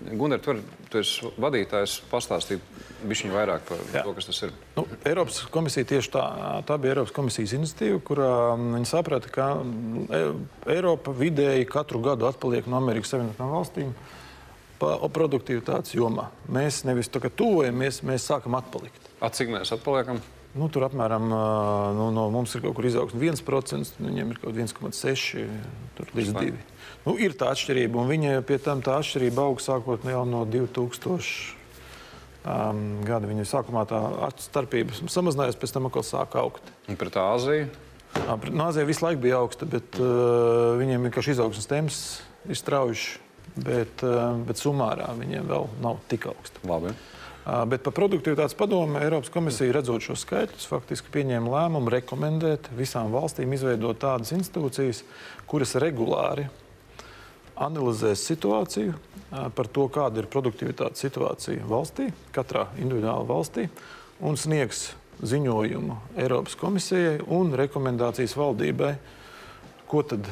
Gunār, 0.00 0.40
tu, 0.40 0.54
tu 0.88 1.00
esi 1.02 1.28
vadītājs, 1.40 1.98
pastāstīt 2.08 2.62
bišķiņu 3.04 3.34
vairāk 3.34 3.66
par 3.68 3.82
Jā. 3.92 4.04
to, 4.06 4.14
kas 4.16 4.28
tas 4.30 4.40
ir. 4.46 4.54
Nu, 4.76 4.86
Eiropas 5.08 5.42
komisija 5.52 5.88
tieši 5.88 6.12
tā, 6.14 6.24
tā 6.68 6.78
bija 6.80 6.94
Eiropas 6.94 7.12
komisijas 7.16 7.52
iniciatīva, 7.58 8.00
kurā 8.04 8.30
viņi 8.56 8.88
saprata, 8.88 9.32
ka 9.32 9.50
e, 9.60 10.22
Eiropa 10.76 11.14
vidēji 11.16 11.68
katru 11.68 12.00
gadu 12.04 12.28
atpaliek 12.30 12.68
no 12.70 12.80
Amerikas 12.80 13.12
Savienotām 13.14 13.52
valstīm 13.52 13.94
produktivitātes 14.80 15.92
jomā. 15.92 16.30
Mēs 16.48 16.82
nevis 16.88 17.12
tā 17.12 17.20
kā 17.20 17.28
tuvojamies, 17.28 18.00
mēs 18.08 18.28
sākam 18.30 18.56
atpalikt. 18.56 19.10
Cik 19.20 19.52
mēs 19.52 19.74
atpaliekam? 19.76 20.22
Nu, 20.56 20.66
tur 20.72 20.88
apmēram 20.88 21.28
nu, 21.30 22.08
no 22.16 22.26
mums 22.34 22.56
ir 22.56 22.64
kaut 22.64 22.74
kur 22.78 22.88
izaugsme 22.88 23.20
1%, 23.22 24.00
viņiem 24.00 24.32
ir 24.32 24.40
kaut 24.42 24.56
1,6% 24.56 26.16
līdz 26.16 26.32
2%. 26.34 26.69
Nu, 27.06 27.14
ir 27.16 27.32
tā 27.38 27.48
atšķirība, 27.54 27.96
un 28.02 28.10
viņa 28.10 28.42
pie 28.44 28.58
tam 28.60 28.82
tā 28.84 28.98
atšķirība 29.00 29.46
aug 29.48 29.62
sākot 29.64 30.04
jau 30.04 30.24
no 30.28 30.42
2000 30.44 31.56
um, 32.44 32.82
gada. 33.06 33.28
Viņa 33.30 33.46
sākumā 33.48 33.86
tā 33.88 34.00
starpība 34.44 34.96
samazinājās, 35.08 35.58
pēc 35.60 35.74
tam 35.76 35.88
atkal 35.88 36.04
sāka 36.06 36.42
augt. 36.42 36.68
Un 36.92 37.00
pret 37.00 37.16
Āziju? 37.20 37.70
Jā, 38.18 38.36
pret 38.42 38.52
no 38.52 38.68
Āziju 38.68 38.90
visu 38.90 39.06
laiku 39.06 39.24
bija 39.24 39.40
augsta, 39.40 39.68
bet 39.70 39.96
uh, 40.00 40.76
viņiem 40.80 41.08
vienkārši 41.08 41.36
izaugsmes 41.38 41.70
temps 41.70 42.04
ir 42.48 42.60
strauji. 42.60 43.18
Bet, 43.60 44.04
uh, 44.06 44.36
bet 44.46 44.60
summārā 44.60 45.08
viņiem 45.18 45.48
vēl 45.48 45.64
nav 45.82 45.98
tik 46.08 46.28
augsta. 46.30 46.60
Labi. 46.68 46.92
Uh, 47.40 47.64
bet 47.66 47.82
par 47.82 47.96
produktivitātes 47.96 48.54
padomu 48.54 49.00
Eiropas 49.00 49.32
komisija, 49.32 49.72
redzot 49.74 50.04
šos 50.04 50.22
skaitļus, 50.22 50.68
faktiski 50.70 51.10
pieņēma 51.16 51.50
lēmumu 51.56 51.90
rekomendēt 51.96 52.68
visām 52.78 53.10
valstīm 53.10 53.56
izveidot 53.56 53.98
tādas 54.04 54.30
institūcijas, 54.36 55.02
kuras 55.50 55.74
regulāri 55.82 56.46
analizēs 57.60 58.22
situāciju 58.30 58.96
par 59.54 59.68
to, 59.70 59.86
kāda 59.92 60.22
ir 60.22 60.30
produktivitātes 60.30 61.04
situācija 61.04 61.66
valstī, 61.70 62.08
katrā 62.34 62.66
individuālā 62.80 63.26
valstī, 63.28 63.68
un 64.20 64.38
sniegs 64.40 64.90
ziņojumu 65.20 65.96
Eiropas 66.18 66.56
komisijai 66.58 67.20
un 67.36 67.52
rekomendācijas 67.58 68.34
valdībai, 68.38 68.94
ko, 69.90 70.02
tad, 70.06 70.26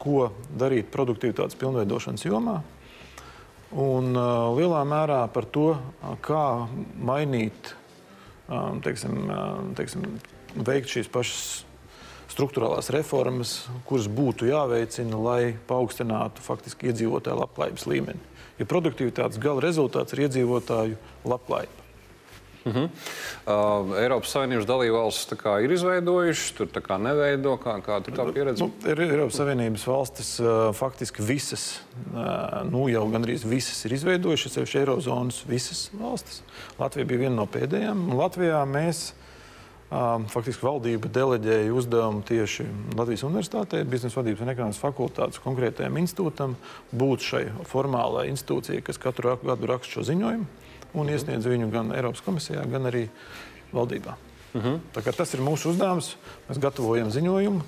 ko 0.00 0.30
darīt 0.58 0.90
produktivitātes 0.94 1.58
pilnveidošanas 1.58 2.24
jomā. 2.26 2.58
Un 3.78 4.14
lielā 4.56 4.80
mērā 4.88 5.20
par 5.32 5.44
to, 5.52 5.74
kā 6.24 6.44
mainīt, 6.96 7.74
teiksim, 8.84 9.18
teiksim, 9.76 10.06
veikt 10.56 10.94
šīs 10.94 11.10
pašas 11.12 11.42
struktūrālās 12.38 12.92
reformas, 12.94 13.64
kuras 13.88 14.06
būtu 14.06 14.46
jāveicina, 14.46 15.18
lai 15.18 15.42
paaugstinātu 15.66 16.44
faktiski 16.44 16.92
iedzīvotāju 16.92 17.42
labklājības 17.42 17.88
līmeni. 17.90 18.22
Jo 18.58 18.66
produktivitātes 18.70 19.42
gala 19.42 19.62
rezultāts 19.64 20.14
ir 20.14 20.28
iedzīvotāju 20.28 20.98
labklājība. 21.26 21.84
Uh 22.68 22.74
-huh. 22.74 22.88
uh, 23.46 23.98
Eiropas 24.02 24.30
Savienības 24.30 24.66
dalībvalstis 24.66 25.38
ir 25.64 25.72
izveidojušas, 25.72 26.52
tur 26.52 26.66
kā 26.66 26.98
neveido, 27.00 27.56
kā, 27.56 27.80
kāda 27.82 28.08
ir 28.08 28.14
tā 28.14 28.32
pieredze. 28.32 28.64
Nu, 28.64 28.70
ir 28.90 29.00
Eiropas 29.00 29.36
Savienības 29.36 29.86
valstis 29.86 30.40
uh, 30.40 30.74
faktiski 30.74 31.22
visas, 31.22 31.80
uh, 32.12 32.70
nu 32.70 32.88
jau 32.88 33.06
gandrīz 33.08 33.46
visas 33.46 33.84
ir 33.84 33.92
izveidojušas, 33.92 34.52
sevišķi 34.52 34.78
Eirozonas 34.78 35.44
visas 35.48 35.90
valstis. 36.00 36.42
Latvija 36.78 37.06
bija 37.06 37.18
viena 37.18 37.36
no 37.36 37.46
pēdējām. 37.46 38.12
Latvijā 38.14 38.64
mēs 38.66 39.12
Faktiski 39.88 40.66
valdība 40.66 41.08
deleģēja 41.08 41.72
uzdevumu 41.72 42.20
tieši 42.28 42.66
Latvijas 42.92 43.22
Universitātē, 43.24 43.80
biznesa 43.88 44.18
vadības 44.20 44.42
un 44.44 44.52
ekonomikas 44.52 44.80
fakultātes 44.82 45.40
konkrētajam 45.40 45.96
institūtam 46.02 46.58
būt 46.92 47.24
šai 47.24 47.44
formālajai 47.70 48.34
institūcijai, 48.34 48.82
kas 48.84 49.00
katru 49.00 49.38
gadu 49.40 49.70
raksta 49.70 49.96
šo 49.96 50.04
ziņojumu 50.10 50.44
un 50.92 51.06
mhm. 51.06 51.14
iesniedz 51.14 51.48
viņu 51.48 51.70
gan 51.72 51.94
Eiropas 51.96 52.20
komisijā, 52.26 52.66
gan 52.68 52.90
arī 52.90 53.06
valdībā. 53.72 54.18
Uh 54.52 54.60
mhm. 54.60 54.76
-huh. 54.92 55.16
Tas 55.16 55.34
ir 55.34 55.40
mūsu 55.40 55.72
uzdevums. 55.72 56.16
Mēs 56.48 56.60
gatavojam 56.60 57.10
ziņojumu. 57.10 57.62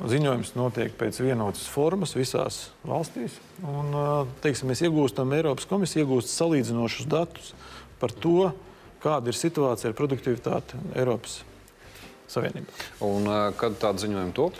Ziņojums 0.00 0.54
notiek 0.56 0.92
pēc 0.96 1.20
vienotas 1.20 1.66
formas 1.68 2.14
visās 2.16 2.70
valstīs. 2.84 3.32
Un, 3.62 3.92
teiksim, 4.40 4.68
mēs 4.68 4.80
iegūstam 4.80 5.32
Eiropas 5.32 5.66
komisiju, 5.66 6.06
iegūst 6.06 6.28
salīdzinošus 6.28 7.06
datus 7.06 7.54
par 8.00 8.12
to, 8.12 8.52
kāda 9.02 9.32
ir 9.32 9.38
situācija 9.38 9.90
ar 9.90 9.96
produktivitāti 9.98 10.80
Eiropas 10.98 11.40
Savienībā. 12.30 12.70
Un 13.06 13.26
uh, 13.26 13.38
kad 13.58 13.78
tāda 13.82 14.04
ziņojuma 14.04 14.34
top? 14.36 14.58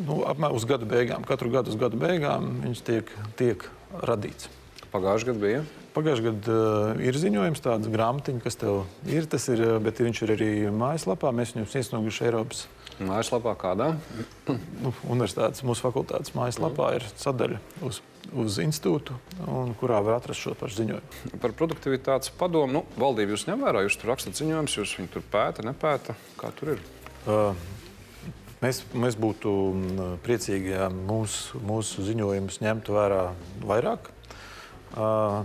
Nu, 0.00 0.22
apmēram 0.24 0.56
uz 0.56 0.64
gada 0.68 0.86
beigām. 0.88 1.24
Katru 1.28 1.50
gadu 1.52 1.72
uz 1.72 1.80
gada 1.80 1.98
beigām 2.00 2.62
viņš 2.64 2.84
tiek, 2.86 3.10
tiek 3.36 3.66
radīts. 4.08 4.48
Pagājušajā 4.94 5.32
gadā 5.32 5.42
bija? 5.42 5.64
Pagājušajā 5.94 6.30
gadā 6.30 6.54
uh, 6.54 7.02
ir 7.04 7.18
ziņojums, 7.20 7.64
tāds 7.64 7.90
grāmatiņš, 7.92 8.40
kas 8.46 8.56
tev 8.62 8.80
ir. 9.10 9.28
Tas 9.30 9.50
ir, 9.52 9.66
bet 9.84 10.00
viņš 10.00 10.22
ir 10.24 10.34
arī 10.38 10.50
mājaslapā. 10.72 11.34
Mēs 11.36 11.52
viņus 11.58 11.76
iesnieguši 11.82 12.26
Eiropas 12.30 12.64
Mājaslapā 13.02 13.54
kādā? 13.58 13.94
Nu, 14.84 14.92
universitātes 15.08 15.64
mūsu 15.64 15.82
fakultātes 15.86 16.34
mājaslapā 16.36 16.90
mm. 16.90 16.98
ir 16.98 17.06
sadaļa 17.16 17.60
uz, 17.88 18.02
uz 18.32 18.58
institūtu, 18.62 19.16
kurā 19.80 20.00
var 20.04 20.18
atrast 20.18 20.44
šo 20.44 20.54
pašu 20.58 20.80
ziņojumu. 20.80 21.38
Par 21.42 21.54
produktivitātes 21.56 22.32
padomu. 22.38 22.80
Nu, 22.80 22.82
valdība 23.00 23.34
jūs 23.34 23.46
ņem 23.48 23.64
vērā, 23.66 23.84
jūs 23.84 23.98
tur 24.00 24.12
rakstat 24.12 24.38
ziņojumus, 24.40 24.76
jūs 24.80 24.96
viņu 24.98 25.12
tur 25.14 25.26
pēta, 25.32 25.64
nepēta. 25.66 26.16
Kā 26.40 26.50
tur 26.56 26.74
ir? 26.74 26.82
Uh, 27.24 27.52
mēs, 28.64 28.82
mēs 28.96 29.18
būtu 29.20 29.54
priecīgi, 30.24 30.74
ja 30.76 30.88
mūsu, 30.94 31.60
mūsu 31.64 32.06
ziņojumus 32.08 32.60
ņemtu 32.64 32.96
vērā 32.96 33.22
vairāk. 33.64 34.10
Uh, 34.94 35.42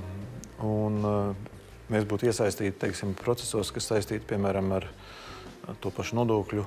un, 0.65 0.99
uh, 1.03 1.53
mēs 1.89 2.05
būtu 2.09 2.29
iesaistīti 2.29 2.77
teiksim, 2.79 3.15
procesos, 3.17 3.73
kas 3.75 3.89
saistīti 3.91 4.27
piemēram 4.29 4.75
ar 4.77 4.89
to 5.81 5.91
pašu 5.93 6.17
nodokļu, 6.21 6.65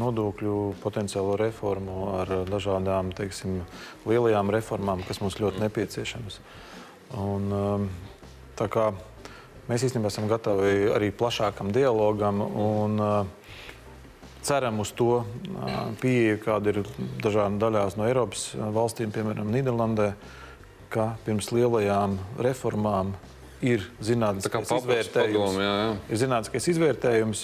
nodokļu 0.00 0.56
potenciālo 0.82 1.36
reformu, 1.40 1.96
ar 2.20 2.32
dažādām 2.48 3.12
teiksim, 3.16 3.60
lielajām 4.08 4.52
reformām, 4.54 5.04
kas 5.06 5.20
mums 5.20 5.38
ļoti 5.42 5.62
nepieciešamas. 5.64 6.40
Un, 7.20 7.50
tā 8.58 8.68
kā 8.72 8.88
mēs 9.68 9.84
īstenībā 9.86 10.10
esam 10.10 10.30
gatavi 10.30 10.88
arī 10.94 11.12
plašākam 11.14 11.70
dialogam 11.74 12.40
un 12.46 12.98
ceram 14.46 14.80
uz 14.80 14.92
to 14.94 15.24
pieeju, 16.00 16.40
kāda 16.44 16.72
ir 16.72 16.82
dažādās 17.22 17.60
daļās 17.62 17.96
no 17.98 18.08
Eiropas 18.08 18.48
valstīm, 18.56 19.12
piemēram, 19.14 19.50
Nīderlandē, 19.50 20.12
ka 20.92 21.12
pirms 21.26 21.50
lielajām 21.54 22.18
reformām 22.46 23.14
ir 23.64 23.86
zinātniskais 24.04 24.70
izvērtējums. 24.70 25.34
Padomu, 25.34 25.62
jā, 25.64 25.72
jā. 25.80 25.94
Ir 26.10 26.20
zinātniskais 26.22 26.68
izvērtējums, 26.74 27.42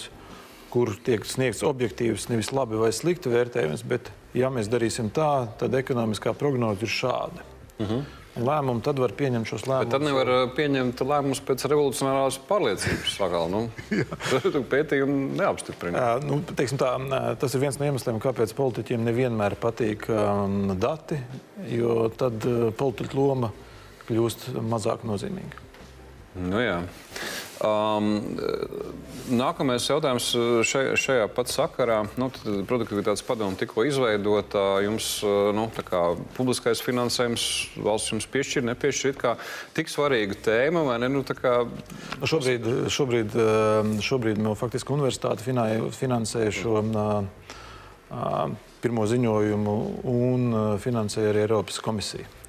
kur 0.73 0.95
tiek 1.05 1.25
sniegts 1.29 1.61
objektīvs, 1.67 2.27
nevis 2.31 2.49
labi 2.55 2.79
vai 2.81 2.89
slikti 2.95 3.29
vērtējums, 3.29 3.85
bet, 3.85 4.09
ja 4.33 4.49
mēs 4.53 4.71
darīsim 4.71 5.11
tā, 5.13 5.45
tad 5.59 5.75
ekonomiskā 5.77 6.33
prognoze 6.37 6.87
ir 6.87 6.93
šāda. 6.93 7.45
Uh 7.77 7.85
mhm. 7.85 7.93
-huh. 7.93 8.19
Lēmumu 8.33 8.81
tad 8.81 8.97
var 8.97 9.11
pieņemt 9.13 9.45
šos 9.45 9.67
lēmumus. 9.69 9.85
Bet 9.85 9.93
tad 9.93 10.01
nevar 10.07 10.29
uh, 10.33 10.43
pieņemt 10.57 11.01
lēmumus 11.05 11.41
pēc 11.45 11.67
revolucionārās 11.69 12.39
pārliecības. 12.47 13.11
Sakal, 13.13 13.45
nu, 13.51 13.59
pētījumi 14.71 15.27
neapstiprina. 15.41 15.99
Jā, 15.99 16.15
nu, 16.29 16.39
tā, 16.41 16.95
tas 17.37 17.53
ir 17.53 17.61
viens 17.61 17.77
no 17.77 17.85
iemesliem, 17.85 18.17
kāpēc 18.23 18.55
politiķiem 18.57 19.05
nevienmēr 19.05 19.53
patīk 19.61 20.09
um, 20.09 20.73
dati, 20.81 21.19
jo 21.69 22.09
tad 22.17 22.41
uh, 22.49 22.71
politiķa 22.73 23.19
loma 23.19 23.51
kļūst 24.07 24.49
mazāk 24.65 25.05
nozīmīga. 25.05 25.61
Nu, 26.33 26.57
jā. 26.57 26.79
Um, 27.63 28.17
nākamais 29.31 29.85
jautājums 29.87 30.25
šajā, 30.67 30.97
šajā 30.99 31.27
pat 31.31 31.51
sakarā. 31.51 32.01
Nu, 32.19 32.27
produktivitātes 32.67 33.23
padoma 33.23 33.55
tikko 33.59 33.85
izveidota. 33.87 34.81
Jums 34.83 35.07
nu, 35.55 35.69
kā, 35.87 36.01
publiskais 36.35 36.83
finansējums 36.83 37.45
valsts 37.85 38.11
jums 38.11 38.27
piešķir, 38.33 38.67
nepiešķir. 38.67 39.15
Kā, 39.21 39.37
tik 39.77 39.91
svarīga 39.93 40.35
tēma, 40.49 40.83
vai 40.89 40.99
ne? 41.05 41.11
Nu, 41.13 41.23
kā... 41.23 41.55
Nu, 42.19 42.27
šobrīd, 42.27 42.67
šobrīd, 42.91 43.39
šobrīd 44.03 44.43
no, 44.43 44.57
faktiski 44.59 44.95
universitāte 44.97 45.47
finansē 45.47 46.49
šo 46.51 46.83
uh, 46.83 48.53
pirmo 48.83 49.07
ziņojumu 49.07 49.81
un 50.11 50.55
finansē 50.83 51.29
arī 51.31 51.47
Eiropas 51.47 51.79
komisiju. 51.83 52.42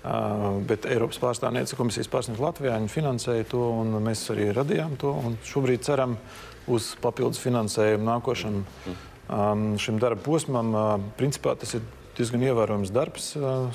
Uh, 0.00 0.62
bet 0.64 0.86
Eiropas 0.88 1.18
pārstāvniece 1.20 1.76
komisijas 1.76 2.08
pārstāvniece 2.08 2.40
Latvijā 2.40 2.76
finansēja 2.88 3.44
to, 3.50 3.60
un 3.82 3.98
mēs 4.00 4.22
arī 4.32 4.46
radījām 4.56 4.94
to. 5.00 5.12
Šobrīd 5.44 5.84
ceram 5.84 6.14
uz 6.72 6.94
papildus 7.04 7.42
finansējumu 7.42 8.06
nākošam 8.08 8.62
um, 8.64 9.66
šim 9.76 9.98
darba 10.00 10.24
posmam. 10.24 10.72
Uh, 10.72 10.94
principā 11.20 11.52
tas 11.60 11.76
ir 11.76 11.84
diezgan 12.16 12.46
ievērojams 12.48 12.94
darbs 12.96 13.34
uh, 13.36 13.68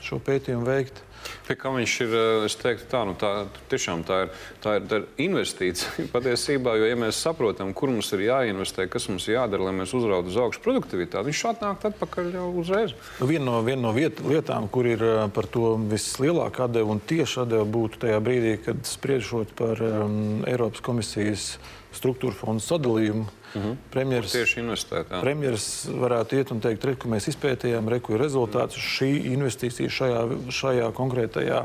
šo 0.00 0.22
pētījumu 0.24 0.64
veikt. 0.64 1.02
Pie 1.48 1.56
kā 1.56 1.72
viņš 1.72 1.94
ir, 2.04 2.14
eh, 2.14 2.44
es 2.48 2.56
teiktu, 2.60 2.86
tā, 2.92 3.02
nu, 3.08 3.14
tā, 3.18 3.30
tiešām 3.72 4.04
tā 4.08 4.18
ir, 4.24 4.32
tā 4.64 4.74
ir, 4.78 4.86
tā 4.90 5.00
ir 5.00 5.06
investīcija 5.28 6.08
patiesībā, 6.14 6.76
jo, 6.78 6.88
ja 6.90 6.98
mēs 6.98 7.20
saprotam, 7.24 7.72
kur 7.76 7.92
mums 7.92 8.10
ir 8.16 8.26
jāinvestē, 8.26 8.88
kas 8.92 9.08
mums 9.08 9.28
jādara, 9.30 9.68
lai 9.68 9.74
mēs 9.80 9.94
uzrautu 9.96 10.32
uz 10.32 10.36
augšu 10.42 10.62
produktivitāti, 10.66 11.30
viņš 11.30 11.44
atnāk 11.52 11.88
atpakaļ 11.90 12.30
jau 12.36 12.50
uzreiz. 12.62 12.94
Nu, 13.20 13.30
viena 13.30 13.48
no, 13.48 13.62
vien 13.66 13.80
no 13.82 13.94
viet, 13.96 14.20
lietām, 14.24 14.68
kur 14.72 14.90
ir 14.90 15.04
eh, 15.04 15.24
par 15.34 15.48
to 15.48 15.74
vislielākā 15.88 16.68
atdeva 16.68 16.94
un 16.94 17.00
tieši 17.00 17.44
atdeva 17.46 17.64
būtu 17.78 18.04
tajā 18.04 18.20
brīdī, 18.24 18.54
kad 18.68 18.84
spriežot 18.88 19.56
par 19.58 19.80
um, 19.84 20.44
Eiropas 20.48 20.84
komisijas 20.84 21.54
struktūra 21.98 22.36
fondu 22.38 22.64
sadalījumu. 22.64 23.26
Mhm. 23.26 23.58
-huh. 23.58 23.76
Premjeras, 23.90 24.32
tieši 24.32 24.60
investēt. 24.60 25.10
Jā. 25.10 25.20
Premjeras 25.20 25.68
varētu 25.88 26.36
iet 26.36 26.50
un 26.52 26.60
teikt, 26.60 26.84
re, 26.84 26.94
ka 26.94 27.08
mēs 27.08 27.28
izpētījām, 27.32 27.88
reku 27.88 28.14
ir 28.14 28.20
rezultāts 28.20 28.76
uh 28.76 28.82
-huh. 28.82 28.92
šī 28.98 29.10
investīcija 29.34 29.88
šajā, 29.88 30.20
šajā 30.50 30.92
konkrētajā, 30.92 31.64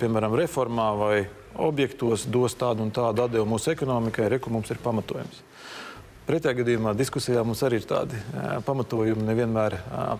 piemēram, 0.00 0.34
reformā 0.36 0.98
vai 0.98 1.26
objektos 1.54 2.26
dos 2.26 2.54
tādu 2.54 2.82
un 2.82 2.90
tādu 2.90 3.24
atdevu 3.24 3.46
mūsu 3.46 3.70
ekonomikai, 3.72 4.28
reku 4.28 4.50
mums 4.50 4.70
ir 4.70 4.78
pamatojums. 4.78 5.42
Pretējā 6.26 6.54
gadījumā 6.56 6.94
diskusijā 6.96 7.44
mums 7.44 7.62
arī 7.62 7.74
ir 7.74 7.86
tādi 7.88 8.16
pamatojumi 8.64 9.22
nevienmēr 9.22 9.76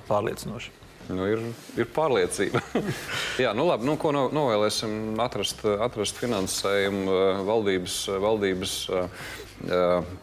pārliecinoši. 0.09 0.84
Nu, 1.13 1.27
ir, 1.29 1.41
ir 1.77 1.89
pārliecība. 1.93 2.63
Jā, 3.43 3.53
nu 3.57 3.67
labi, 3.69 3.87
nu, 3.89 3.99
ko 4.01 4.13
no, 4.15 4.27
novēlēsim 4.33 5.19
atrast, 5.21 5.65
atrast 5.65 6.21
finansējumu 6.23 7.19
valdības, 7.49 7.99
valdības 8.25 8.77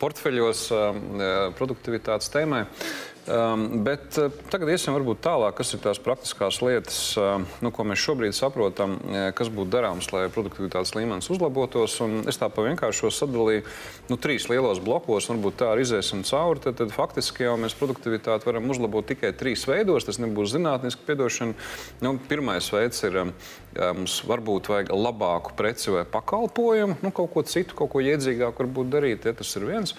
portfeļos 0.02 0.66
produktivitātes 1.58 2.32
tēmai. 2.34 2.66
Um, 3.28 3.84
bet 3.86 4.16
uh, 4.18 4.32
tagad 4.50 4.72
iesim 4.74 4.96
varbūt 4.96 5.20
tālāk, 5.22 5.54
kas 5.60 5.76
ir 5.76 5.82
tās 5.84 6.00
praktiskās 6.02 6.58
lietas, 6.66 6.96
uh, 7.22 7.44
nu, 7.62 7.70
ko 7.70 7.84
mēs 7.86 8.02
šobrīd 8.02 8.34
saprotam, 8.34 8.96
uh, 8.98 9.28
kas 9.38 9.52
būtu 9.54 9.70
darāms, 9.76 10.08
lai 10.10 10.24
produktivitātes 10.34 10.96
līmenis 10.98 11.30
uzlabotos. 11.30 12.00
Un 12.02 12.24
es 12.32 12.42
tā 12.42 12.50
pa 12.50 12.66
vienkāršo 12.66 13.12
sadalīju 13.14 13.62
nu, 14.10 14.18
trīs 14.18 14.48
lielos 14.50 14.82
blokos, 14.82 15.30
varbūt 15.30 15.60
tā 15.62 15.70
arī 15.76 15.86
iziesim 15.86 16.24
cauri. 16.26 16.64
Tad, 16.66 16.80
tad 16.80 16.96
faktiski 16.96 17.46
jau 17.46 17.54
mēs 17.62 17.78
produktivitāti 17.78 18.50
varam 18.50 18.74
uzlabot 18.74 19.06
tikai 19.14 19.36
trīs 19.38 19.68
veidos. 19.70 20.10
Tas 20.10 20.18
nebūs 20.24 20.56
zinātniski 20.56 21.06
piedošana. 21.06 21.54
Nu, 22.02 22.16
pirmais 22.32 22.72
veids 22.74 23.06
ir, 23.06 23.22
um, 23.22 23.36
mums 24.02 24.18
varbūt 24.34 24.72
vajag 24.74 24.92
labāku 24.98 25.54
preci 25.62 25.94
vai 25.94 26.08
pakalpojumu, 26.10 26.98
nu, 27.06 27.14
kaut 27.14 27.30
ko 27.38 27.46
citu, 27.46 27.78
kaut 27.78 27.94
ko 27.94 28.02
iedzīgāku 28.02 28.66
varbūt 28.66 28.94
darīt. 28.98 29.30
Ja, 29.30 29.38
tas 29.38 29.54
ir 29.62 29.70
viens. 29.70 29.94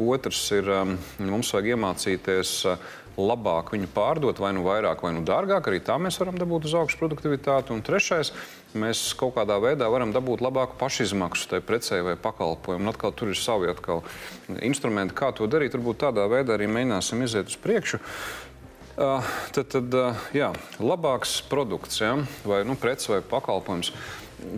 Otrs 0.00 0.42
ir, 0.56 0.68
um, 0.74 0.96
mums 1.22 1.52
vajag 1.54 1.74
iemācīties 1.76 2.54
uh, 2.66 2.92
labāk 3.20 3.70
viņu 3.74 3.88
pārdot, 3.94 4.38
vai 4.42 4.50
nu 4.56 4.64
vairāk, 4.66 5.04
vai 5.04 5.12
nu 5.14 5.22
dārgāk. 5.26 5.68
Arī 5.70 5.80
tā 5.84 5.96
mēs 6.02 6.18
varam 6.18 6.38
dabūt 6.38 6.66
uz 6.68 6.74
augšu 6.78 6.98
produktivitāti. 6.98 7.70
Un 7.74 7.82
trešais, 7.86 8.32
mēs 8.78 9.06
kaut 9.18 9.36
kādā 9.36 9.60
veidā 9.62 9.88
varam 9.92 10.12
dabūt 10.14 10.42
labāku 10.44 10.78
pašizmaksu 10.80 11.52
tai 11.52 11.62
precei 11.64 12.02
vai 12.04 12.16
pakalpojumam. 12.20 12.90
Atkal 12.90 13.14
tur 13.14 13.30
ir 13.30 13.38
savi 13.38 13.70
atkal 13.70 14.02
instrumenti, 14.58 15.14
kā 15.14 15.30
to 15.36 15.46
darīt. 15.50 15.76
Varbūt 15.78 16.02
tādā 16.08 16.26
veidā 16.30 16.58
arī 16.58 16.70
mēģināsim 16.70 17.22
iziet 17.26 17.54
uz 17.54 17.60
priekšu. 17.62 18.02
Uh, 18.94 19.26
tad, 19.50 19.72
tad 19.72 19.94
uh, 19.98 20.26
jā, 20.30 20.52
labāks 20.78 21.40
produkts 21.50 21.98
ja? 21.98 22.12
vai 22.46 22.60
nu, 22.66 22.76
preci 22.78 23.10
vai 23.10 23.24
pakalpojums. 23.26 23.90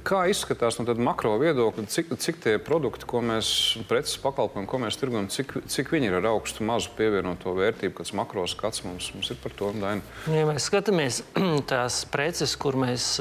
Kā 0.06 0.22
izskatās 0.30 0.78
no 0.80 0.94
makro 1.04 1.34
viedokļa, 1.40 1.84
cik, 1.92 2.14
cik 2.22 2.40
tie 2.44 2.56
produkti, 2.62 3.06
ko 3.08 3.20
mēs 3.24 3.48
preces 3.90 4.16
pakalpojam, 4.22 4.66
ko 4.70 4.80
mēs 4.82 4.98
tirgojam, 5.00 5.28
cik, 5.32 5.58
cik 5.70 5.92
viņi 5.92 6.10
ir 6.10 6.16
ar 6.20 6.30
augstu, 6.32 6.64
mazu 6.66 6.92
pievienoto 6.98 7.54
vērtību, 7.56 7.94
kāds 7.98 8.14
makro 8.16 8.46
skats 8.50 8.84
mums, 8.86 9.10
mums 9.14 9.30
ir 9.32 9.38
par 9.42 9.54
to 9.58 9.70
dainu? 9.76 10.04
Ja 10.32 10.46
mēs 10.48 10.70
skatāmies 10.70 11.22
tās 11.72 12.02
preces, 12.12 12.56
kur 12.60 12.78
mēs 12.80 13.16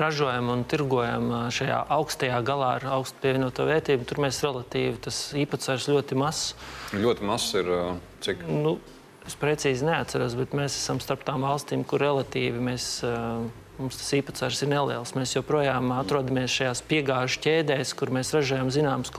ražojam 0.00 0.48
un 0.52 0.64
tirgojam 0.68 1.28
šajā 1.52 1.82
augstajā 1.96 2.40
galā 2.46 2.76
ar 2.78 2.88
augstu 2.96 3.22
pievienoto 3.22 3.66
vērtību, 3.68 4.08
tur 4.08 4.22
mēs 4.24 4.40
relatīvi 4.44 4.98
tas 5.04 5.22
īpatsvars 5.38 5.88
ļoti 5.92 6.18
mazs. 6.18 6.54
Ļoti 6.96 7.28
mazs 7.28 7.56
ir 7.60 7.72
cik? 8.24 8.46
Nu, 8.48 8.78
es 9.28 9.36
precīzi 9.38 9.86
neatceros, 9.86 10.36
bet 10.38 10.56
mēs 10.56 10.78
esam 10.80 11.02
starp 11.02 11.26
tām 11.28 11.44
valstīm, 11.46 11.84
kur 11.88 12.02
relatīvi 12.02 12.62
mēs. 12.70 12.94
Uh, 13.06 13.50
Mums 13.82 13.98
tas 13.98 14.12
īpatsvars 14.14 14.60
ir 14.62 14.70
neliels. 14.70 15.10
Mēs 15.18 15.32
joprojām 15.34 15.90
atrodamies 15.96 16.52
šajās 16.54 16.82
piegāžu 16.86 17.40
ķēdēs, 17.42 17.90
kur 17.98 18.12
mēs 18.14 18.30
ražojam 18.36 18.70
zināmas 18.70 19.10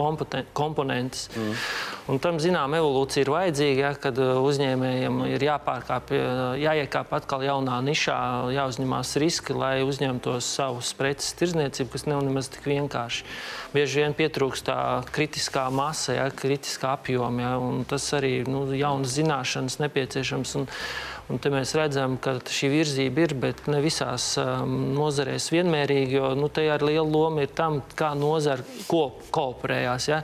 komponentes. 0.56 1.28
Mm. 1.36 1.58
Un 2.14 2.22
tam 2.24 2.40
zinām 2.40 2.72
evolūcija 2.78 3.26
ir 3.26 3.32
vajadzīga, 3.34 3.82
ja, 3.82 3.92
kad 4.00 4.18
uh, 4.20 4.40
uzņēmējiem 4.44 5.20
ir 5.34 5.46
jāpārkāp, 5.50 6.16
uh, 6.16 6.42
jāiekāp 6.60 7.12
atkal 7.20 7.44
jaunā 7.44 7.82
nišā, 7.84 8.18
jāuzņemās 8.56 9.14
riski, 9.24 9.56
lai 9.56 9.74
uzņemtos 9.84 10.48
savus 10.58 10.94
preces 11.00 11.36
tirzniecību, 11.40 11.92
kas 11.94 12.08
nav 12.08 12.24
nemaz 12.24 12.52
tik 12.56 12.68
vienkārši. 12.72 13.28
Bieži 13.76 14.04
vien 14.04 14.16
pietrūkst 14.16 14.68
tā 14.72 14.78
kritiskā 15.16 15.70
masa, 15.76 16.16
ja, 16.22 16.28
kritiskā 16.32 16.96
apjoma, 16.98 17.44
ja, 17.44 17.56
un 17.60 17.84
tas 17.88 18.08
arī 18.16 18.38
nu, 18.48 18.66
jaunas 18.76 19.16
zināšanas 19.20 19.80
nepieciešams. 19.84 20.56
Un, 20.60 20.72
Un 21.34 21.40
te 21.42 21.50
mēs 21.50 21.72
redzam, 21.74 22.14
ka 22.22 22.36
šī 22.46 22.68
virzība 22.70 23.24
ir, 23.24 23.32
bet 23.42 23.64
ne 23.72 23.80
visās 23.82 24.36
um, 24.38 24.74
nozarēs 24.94 25.48
vienmērīgi, 25.50 26.20
jo 26.20 26.28
nu, 26.38 26.46
te 26.54 26.68
ar 26.70 26.84
lielu 26.86 27.08
lomu 27.10 27.42
ir 27.42 27.50
tam, 27.58 27.80
kā 27.98 28.12
nozara 28.14 28.62
ko, 28.86 29.08
kooperējās. 29.34 30.06
Ja? 30.12 30.20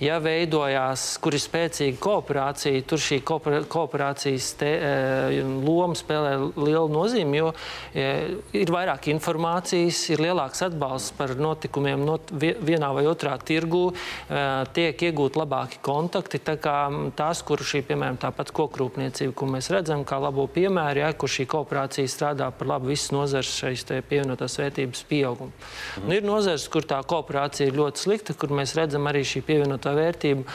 ja 0.00 0.16
veidojās, 0.24 1.04
kur 1.20 1.36
ir 1.36 1.42
spēcīga 1.44 1.98
kooperācija, 2.00 2.80
tur 2.88 3.02
šī 3.02 3.18
kooperācijas 3.24 4.46
te, 4.62 4.70
e, 4.72 5.42
loma 5.66 5.98
spēlē 5.98 6.32
lielu 6.56 6.88
nozīmi, 6.94 7.42
jo 7.42 7.52
e, 7.92 8.08
ir 8.56 8.72
vairāk 8.72 9.10
informācijas, 9.12 10.00
ir 10.14 10.24
lielāks 10.24 10.64
atbalsts 10.64 11.12
par 11.18 11.36
notikumiem 11.36 12.06
not, 12.08 12.32
vienā 12.40 12.92
vai 12.96 13.04
otrā 13.10 13.36
tirgū, 13.36 13.82
e, 13.92 14.46
tiek 14.80 15.06
iegūt 15.10 15.36
labāki 15.42 15.82
kontakti. 15.84 16.40
Tā 16.40 16.56
kā 16.56 16.78
tās, 17.20 17.44
kur 17.44 17.60
šī, 17.60 17.84
piemēram, 17.92 18.16
tāpat 18.24 18.56
kokrūpniecība, 18.56 19.36
ko 19.36 19.52
mēs 19.58 19.68
redzam, 19.74 20.08
kā 20.08 20.22
labo 20.24 20.48
piemēri, 20.54 21.02
ja, 21.02 21.10
kur 21.18 21.30
šī 21.30 21.46
kooperācija 21.50 22.10
strādā 22.10 22.48
par 22.54 22.70
labu 22.70 22.92
visas 22.92 23.12
nozares 23.14 23.50
šeit 23.52 23.90
pievienotās 24.08 24.56
vērtības 24.60 25.02
pieaugumu. 25.10 25.52
Mm. 25.54 26.06
Un 26.06 26.16
ir 26.16 26.26
nozares, 26.26 26.68
kur 26.72 26.86
tā 26.88 27.00
kooperācija 27.06 27.68
ir 27.68 27.78
ļoti 27.78 28.04
slikta, 28.06 28.36
kur 28.38 28.54
mēs 28.54 28.76
redzam 28.78 29.10
arī 29.10 29.24
šī 29.28 29.44
pievienotā 29.46 29.94
vērtība 29.96 30.46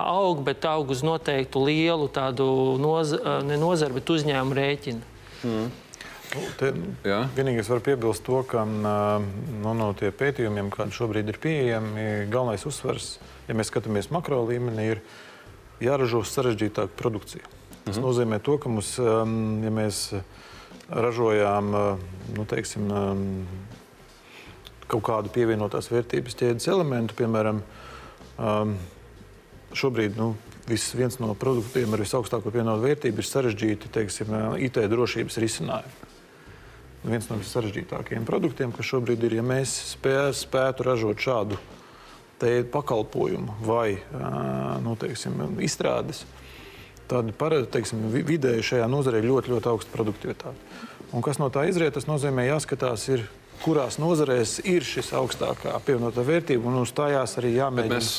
aug, 0.00 0.42
bet 0.46 0.66
aug 0.68 0.92
uz 0.94 1.04
noteiktu 1.06 1.64
lielu 1.68 2.10
tādu 2.12 2.46
noza, 2.82 3.40
ne 3.46 3.58
nozaru, 3.60 4.00
bet 4.00 4.14
uzņēmumu 4.16 4.60
rēķinu. 4.60 5.10
Mm. 5.44 5.72
Nu, 6.34 6.44
te, 6.58 6.70
vienīgais 7.36 7.68
var 7.70 7.82
piebilst 7.84 8.24
to, 8.26 8.40
ka 8.48 8.64
nu, 8.66 9.74
no 9.78 9.90
tie 9.98 10.10
pētījumiem, 10.10 10.72
kādi 10.74 10.96
šobrīd 10.96 11.30
ir 11.30 11.38
pieejami, 11.42 12.06
galvenais 12.32 12.64
uzsvers, 12.66 13.18
ja 13.46 13.54
mēs 13.54 13.70
skatāmies 13.70 14.10
makro 14.14 14.40
līmenī, 14.48 14.88
ir 14.96 15.04
jāražo 15.84 16.24
sarežģītāka 16.26 16.96
produkcija. 16.98 17.53
Tas 17.84 17.98
mhm. 17.98 18.04
nozīmē 18.06 18.40
to, 18.44 18.56
ka 18.60 18.72
mums, 18.72 18.94
ja 18.98 19.72
mēs 19.74 20.06
ražojām 20.88 21.70
nu, 22.36 22.46
teiksim, 22.48 22.88
kaut 24.88 25.04
kādu 25.04 25.32
pievienotās 25.32 25.88
vērtības 25.92 26.36
ķēdes 26.40 26.68
elementu, 26.72 27.16
piemēram, 27.18 27.62
šobrīd 29.74 30.18
nu, 30.20 30.34
viens 30.68 31.20
no 31.20 31.32
produktiem 31.36 31.92
ar 31.92 32.04
visaugstāko 32.04 32.52
pievienoto 32.52 32.84
vērtību 32.84 33.20
ir 33.20 33.28
sarežģīti 33.28 33.92
teiksim, 33.92 34.32
IT 34.64 34.80
drošības 34.92 35.40
risinājumi 35.44 36.12
viens 37.04 37.26
no 37.28 37.38
sarežģītākajiem 37.44 38.24
produktiem, 38.24 38.72
kas 38.72 38.88
šobrīd 38.88 39.26
ir, 39.26 39.38
ja 39.38 39.44
mēs 39.44 39.72
spē, 39.92 40.32
spētu 40.36 40.86
ražot 40.88 41.20
šādu 41.20 41.60
pakalpojumu 42.72 43.54
vai 43.64 43.96
nu, 44.84 44.96
teiksim, 45.00 45.36
izstrādes, 45.64 46.24
tad 46.24 46.43
teiksim, 47.08 48.08
vidēji 48.12 48.66
šajā 48.72 48.90
nozarē 48.90 49.22
ļoti, 49.24 49.54
ļoti 49.54 49.70
augsta 49.70 49.94
produktivitāte. 49.94 50.82
Un 51.14 51.22
kas 51.22 51.38
no 51.38 51.50
tā 51.52 51.66
izriet, 51.70 51.94
tas 51.94 52.08
nozīmē, 52.08 52.46
jāskatās, 52.48 53.06
ir, 53.14 53.24
kurās 53.62 54.00
nozarēs 54.02 54.58
ir 54.66 54.84
šis 54.84 55.12
augstākā 55.16 55.76
pievienotā 55.86 56.24
vērtība, 56.26 56.66
un 56.68 56.80
uz 56.82 56.92
tājās 56.96 57.36
arī 57.40 57.54
jāmēģina. 57.54 57.92
Bet 57.92 58.02
mēs, 58.02 58.10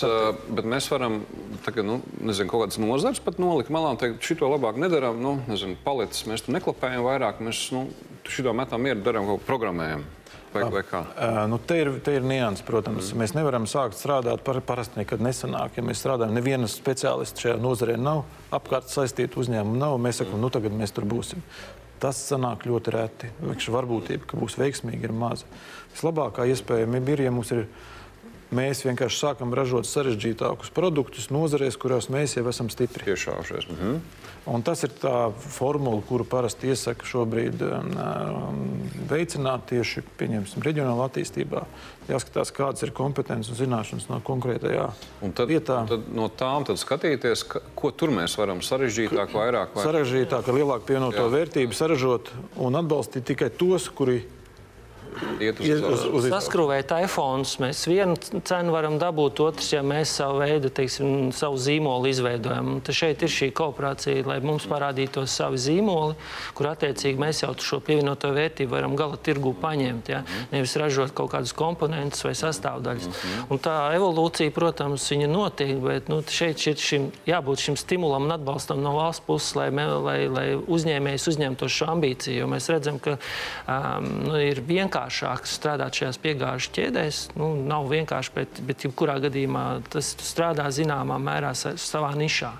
bet 0.59 0.69
mēs 0.75 0.89
varam 0.93 1.19
tagad, 1.67 1.89
nu, 1.89 1.99
nezinu, 2.23 2.49
kaut 2.51 2.65
kādas 2.65 2.79
nozars 2.81 3.21
pat 3.25 3.41
nolikt 3.41 3.73
malā 3.73 3.93
un 3.93 3.99
teikt, 4.01 4.23
šito 4.25 4.49
labāk 4.49 4.79
nedarām, 4.81 5.19
nu, 5.21 5.35
nezinu, 5.49 5.77
paletes 5.85 6.23
mēs 6.29 6.45
tur 6.45 6.55
neklapējam 6.55 7.03
vairāk, 7.05 7.43
mēs, 7.45 7.65
nu, 7.75 7.87
šito 8.31 8.55
metam 8.57 8.85
mieru, 8.87 9.03
darām 9.05 9.27
kaut 9.27 9.43
ko 9.43 9.49
programmējam. 9.51 10.07
Vai, 10.55 10.65
vai 10.77 10.83
kā? 10.87 11.01
nu, 11.51 11.59
te 11.59 11.77
ir, 11.81 11.91
te 12.05 12.15
ir 12.17 12.25
nianses, 12.25 12.65
protams. 12.67 13.11
Mm. 13.11 13.21
Mēs 13.21 13.35
nevaram 13.37 13.67
sākt 13.69 13.97
strādāt 13.99 14.43
par, 14.47 14.61
parasti 14.65 15.01
nekad 15.01 15.23
nesanāk. 15.23 15.79
Ja 15.79 15.85
mēs 15.85 16.03
strādājam, 16.03 16.35
nevienas 16.37 16.77
speciālists 16.79 17.43
šajā 17.43 17.57
nozarē 17.61 17.97
nav, 17.99 18.23
apkārt 18.55 18.91
saistītu 18.93 19.43
uzņēmumu 19.43 19.81
nav. 19.81 19.97
Mēs 20.01 20.21
sakām, 20.21 20.37
mm. 20.39 20.45
nu 20.45 20.53
tagad 20.53 20.77
mēs 20.77 20.95
tur 20.95 21.07
būsim. 21.09 21.43
Tas 22.01 22.19
sanāk 22.29 22.65
ļoti 22.67 22.93
reti. 22.95 23.31
Varbūtība, 23.71 24.27
ka 24.29 24.39
būs 24.39 24.57
veiksmīgi, 24.59 25.07
ir 25.07 25.15
maza. 25.15 25.47
Vislabākā 25.95 26.47
iespējamība 26.51 27.15
ir, 27.15 27.27
ja 27.27 27.35
mums 27.35 27.53
ir 27.55 27.65
mēs 28.55 28.85
vienkārši 28.87 29.21
sākam 29.21 29.55
ražot 29.55 29.87
sarežģītākus 29.89 30.71
produktus 30.75 31.31
nozarēs, 31.33 31.79
kurās 31.79 32.09
mēs 32.13 32.37
jau 32.37 32.45
esam 32.51 32.71
stipri. 32.73 33.07
Tiešāšies. 33.11 33.69
Mhm. 33.71 33.99
Un 34.45 34.61
tas 34.61 34.83
ir 34.85 34.91
tā 35.01 35.31
formula, 35.33 36.03
kuru 36.05 36.25
parasti 36.29 36.69
iesaka 36.69 37.07
šobrīd 37.09 37.63
um, 37.65 37.87
um, 37.97 38.59
veicināt 39.09 39.63
tieši 39.71 40.03
reģionālā 40.61 41.07
attīstībā. 41.09 41.63
Jāskatās, 42.05 42.51
kādas 42.53 42.85
ir 42.85 42.93
kompetences 42.93 43.49
un 43.55 43.57
zināšanas 43.57 44.05
no 44.11 44.19
konkrētajā 44.21 44.85
un 45.25 45.33
tad, 45.33 45.49
vietā. 45.49 45.79
Tad 45.89 46.05
no 46.13 46.29
tām 46.29 46.67
tad 46.69 46.77
skatīties, 46.77 47.41
ka, 47.49 47.63
ko 47.73 47.89
tur 47.89 48.13
mēs 48.13 48.37
varam 48.37 48.61
sarežģītāk, 48.61 49.33
vairāk. 49.33 49.73
Vai... 49.73 49.87
Sarežģītāk, 49.89 50.53
lielāku 50.53 50.91
pievienoto 50.91 51.25
vērtību, 51.33 51.73
saražot 51.73 52.29
un 52.61 52.77
atbalstīt 52.77 53.25
tikai 53.33 53.49
tos, 53.49 53.89
kuri 53.97 54.21
iet 55.39 55.59
uz, 55.59 55.83
uz, 55.83 56.05
uz 56.19 56.27
Saskrūvēt 56.31 56.91
iPhone. 57.05 57.45
Mēs 57.63 57.85
vienu 57.89 58.17
cenu 58.19 58.73
varam 58.75 58.97
dabūt, 59.01 59.41
otrs, 59.45 59.71
ja 59.75 59.83
mēs 59.85 60.15
savu 60.19 60.41
veidu, 60.43 60.71
teiksim, 60.73 61.31
savu 61.35 61.59
zīmolu 61.61 62.09
izveidojam. 62.11 62.79
Tad 62.85 62.97
šeit 62.97 63.25
ir 63.25 63.31
šī 63.31 63.51
kooperācija, 63.55 64.25
lai 64.27 64.39
mums 64.43 64.67
parādītos 64.69 65.35
savi 65.39 65.59
zīmoli, 65.61 66.15
kur 66.57 66.71
attiecīgi 66.71 67.21
mēs 67.21 67.43
jau 67.43 67.53
šo 67.55 67.81
pievienoto 67.85 68.31
vērtību 68.35 68.75
varam 68.75 68.95
gala 68.99 69.19
tirgu 69.21 69.55
paņemt. 69.61 70.11
Ja? 70.11 70.23
Mm. 70.23 70.49
Nevis 70.53 70.75
ražot 70.79 71.15
kaut 71.15 71.31
kādus 71.33 71.55
komponentus 71.55 72.23
vai 72.25 72.35
sastāvdaļas. 72.37 73.09
-hmm. 73.09 73.45
Un 73.49 73.59
tā 73.59 73.75
evolūcija, 73.95 74.51
protams, 74.55 75.07
viņa 75.11 75.29
notiek, 75.31 75.75
bet 75.83 76.09
nu, 76.11 76.21
šeit 76.27 76.61
ir 76.67 76.77
šim, 76.79 77.09
jābūt 77.27 77.63
šim 77.67 77.77
stimulam 77.79 78.27
un 78.27 78.35
atbalstam 78.35 78.81
no 78.83 78.95
valsts 78.97 79.25
puses, 79.25 79.55
lai, 79.55 79.69
lai, 79.71 80.27
lai 80.27 80.47
uzņēmējs 80.55 81.27
uzņemtos 81.31 81.71
šo 81.71 81.89
ambīciju. 81.93 82.39
Jo 82.43 82.47
mēs 82.51 82.69
redzam, 82.69 82.99
ka 82.99 83.17
um, 83.17 84.09
nu, 84.27 84.37
ir 84.41 84.61
vienkārši 84.65 85.04
vienkāršāk 85.05 85.45
strādāt 85.45 85.93
šajās 85.99 86.17
piegāžu 86.17 86.71
ķēdēs. 86.73 87.35
Nu, 87.37 87.53
nav 87.55 87.89
vienkārši, 87.89 88.31
bet, 88.33 88.61
bet 88.65 88.85
jebkurā 88.85 89.19
gadījumā 89.21 89.81
tas 89.89 90.15
strādā 90.17 90.65
zināmā 90.71 91.19
mērā 91.19 91.53
savā 91.53 92.15
nišā 92.15 92.53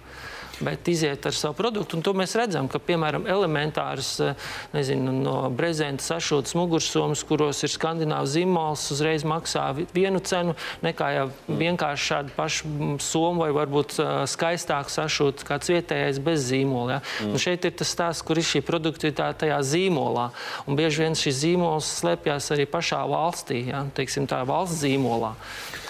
bet 0.63 0.87
iziet 0.87 1.25
ar 1.25 1.35
savu 1.35 1.57
produktu. 1.57 1.97
Un 1.97 2.03
to 2.05 2.13
mēs 2.17 2.35
redzam, 2.37 2.69
ka, 2.71 2.79
piemēram, 2.83 3.27
elementārs 3.29 4.11
eh, 4.23 4.49
nezinu, 4.75 5.13
no 5.25 5.35
brezenta 5.53 6.03
sašūtas 6.05 6.55
mugursomas, 6.57 7.23
kuros 7.27 7.63
ir 7.65 7.73
skandināvs 7.73 8.35
zīmols, 8.35 8.87
uzreiz 8.95 9.25
maksā 9.27 9.67
vienu 9.95 10.21
cenu, 10.23 10.55
nekā 10.85 11.11
jau 11.15 11.27
vienkārši 11.47 12.09
šādu 12.11 12.35
pašu 12.35 12.71
somu 13.03 13.43
vai 13.45 13.51
varbūt 13.55 13.97
uh, 13.99 14.11
skaistāk 14.29 14.91
sašūt 14.91 15.43
kāds 15.47 15.71
vietējais 15.71 16.21
bez 16.23 16.47
zīmola. 16.49 16.97
Ja? 16.97 16.99
Mm. 17.25 17.35
Un 17.35 17.41
šeit 17.41 17.67
ir 17.67 17.75
tas 17.77 17.91
stāsts, 17.91 18.23
kur 18.25 18.39
ir 18.39 18.47
šī 18.47 18.61
produktivitāte 18.65 19.45
tajā 19.45 19.59
zīmolā. 19.65 20.29
Un 20.65 20.77
bieži 20.79 21.03
vien 21.03 21.17
šis 21.17 21.41
zīmols 21.43 21.89
slēpjas 22.01 22.51
arī 22.55 22.67
pašā 22.69 23.01
valstī, 23.09 23.65
ja? 23.71 23.85
Teiksim, 23.95 24.27
tā 24.29 24.41
valsts 24.47 24.83
zīmolā, 24.83 25.33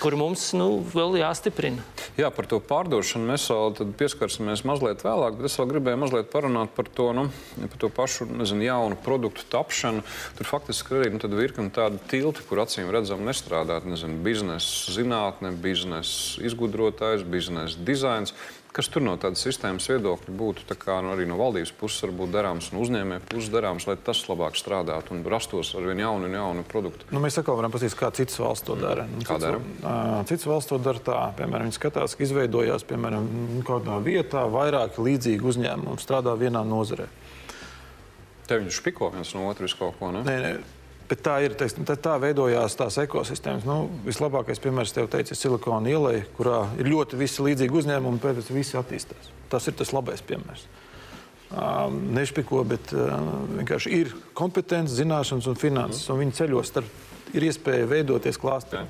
kur 0.01 0.17
mums 0.19 0.51
nu, 0.58 0.69
vēl 0.93 1.19
jāstiprina. 1.21 1.84
Jā, 2.19 2.30
par 2.34 2.47
to 2.49 2.62
pārdošanu 2.63 3.32
mēs 3.32 3.47
vēl 3.51 3.93
pieskarsimies 3.99 4.54
mēs 4.55 4.63
mazliet 4.63 5.03
vēlāk, 5.03 5.35
bet 5.35 5.49
es 5.49 5.57
vēl 5.59 5.67
gribēju 5.73 5.99
mazliet 5.99 6.29
parunāt 6.31 6.71
par 6.75 6.87
to, 6.87 7.09
nu, 7.15 7.25
par 7.59 7.79
to 7.81 7.89
pašu 7.91 8.27
nezinu, 8.29 8.63
jaunu 8.63 8.97
produktu 9.03 9.43
tapšanu. 9.51 10.03
Tur 10.37 10.47
faktiski 10.47 10.95
arī 10.95 11.11
nu, 11.11 11.31
virkni 11.35 11.67
tādi 11.75 11.99
tilti, 12.11 12.45
kur 12.47 12.63
acīm 12.63 12.91
redzam 12.93 13.25
nestrādāt. 13.27 13.87
Nezinu, 13.89 14.21
biznesa 14.23 14.95
zinātne, 14.95 15.51
biznesa 15.59 16.39
izgudrotājs, 16.47 17.27
biznesa 17.27 17.83
dizains. 17.83 18.35
Kas 18.75 18.89
tur 18.91 19.05
no 19.05 19.13
tādas 19.15 19.39
sistēmas 19.45 19.85
viedokļa 19.88 20.33
būtu 20.35 20.75
kā, 20.75 20.97
nu, 20.99 21.13
arī 21.13 21.23
no 21.29 21.38
valdības 21.39 21.71
puses 21.79 22.03
varbūt 22.03 22.33
darāms 22.33 22.65
un 22.73 22.81
uzņēmēju 22.83 23.23
puses 23.29 23.47
darāms, 23.53 23.85
lai 23.88 23.95
tas 23.95 24.19
labāk 24.27 24.57
strādātu 24.59 25.15
un 25.15 25.21
rastos 25.31 25.69
ar 25.79 25.88
vien 25.88 26.01
jaunu 26.03 26.27
un 26.27 26.35
jaunu 26.35 26.65
produktu? 26.67 27.07
Nu, 27.15 27.21
mēs 27.23 27.39
atkal 27.39 27.55
varam 27.55 27.71
paskatīties, 27.71 27.95
kā 28.01 28.09
citas 28.17 28.35
valsts 28.43 28.67
to 28.67 28.75
dara. 28.75 29.07
Nu, 29.07 29.23
kā 29.23 29.39
dara? 29.39 29.61
Citas 30.27 30.43
valsts 30.51 30.73
to 30.73 30.81
dara 30.83 30.99
tā, 31.07 31.21
piemēram, 31.39 31.69
viņi 31.69 31.77
skatās, 31.79 32.17
ka 32.19 32.27
izveidojās 32.27 32.83
piemēram 32.89 33.29
kādā 33.63 34.01
vietā 34.03 34.43
vairāki 34.51 35.07
līdzīgi 35.07 35.53
uzņēmumi 35.53 36.03
strādā 36.03 36.35
vienā 36.43 36.67
nozarē. 36.67 37.07
Te 38.45 38.59
viņi 38.59 38.75
špiko 38.75 39.13
viens 39.15 39.31
no 39.39 39.47
otras 39.47 39.73
kaut 39.79 39.95
ko, 40.01 40.11
ne? 40.11 40.27
Nē, 40.27 40.35
nē. 40.43 40.57
Bet 41.05 41.21
tā 41.21 41.35
ir 41.45 41.53
teiksim, 41.53 41.85
tā, 41.85 41.93
tā 42.01 42.15
veidojās 42.21 42.77
tās 42.79 42.97
ekosistēmas. 43.03 43.65
Nu, 43.67 43.91
vislabākais 44.07 44.61
piemērs, 44.63 44.93
tev 44.95 45.09
teica, 45.13 45.37
Silikona 45.37 45.91
ielai, 45.91 46.15
kurā 46.37 46.63
ir 46.81 46.89
ļoti 46.89 47.19
visi 47.19 47.45
līdzīgi 47.45 47.77
uzņēmumi, 47.81 48.17
un 48.17 48.23
pēc 48.23 48.47
tam 48.47 48.57
visi 48.57 48.79
attīstās. 48.79 49.29
Tas 49.51 49.69
ir 49.69 49.77
tas 49.77 49.93
labais 49.93 50.25
piemērs. 50.25 50.65
Um, 51.55 51.99
nešpiko, 52.15 52.63
bet 52.65 52.89
uh, 52.97 53.13
vienkārši 53.59 53.91
ir 53.93 54.15
kompetence, 54.33 54.97
zināšanas 54.97 55.45
un 55.51 55.59
finanses, 55.61 56.07
un 56.09 56.23
viņi 56.23 56.39
ceļos 56.39 56.71
starp, 56.73 57.03
ir 57.37 57.45
iespēja 57.51 57.85
veidoties 57.91 58.41
klāstiem. 58.41 58.89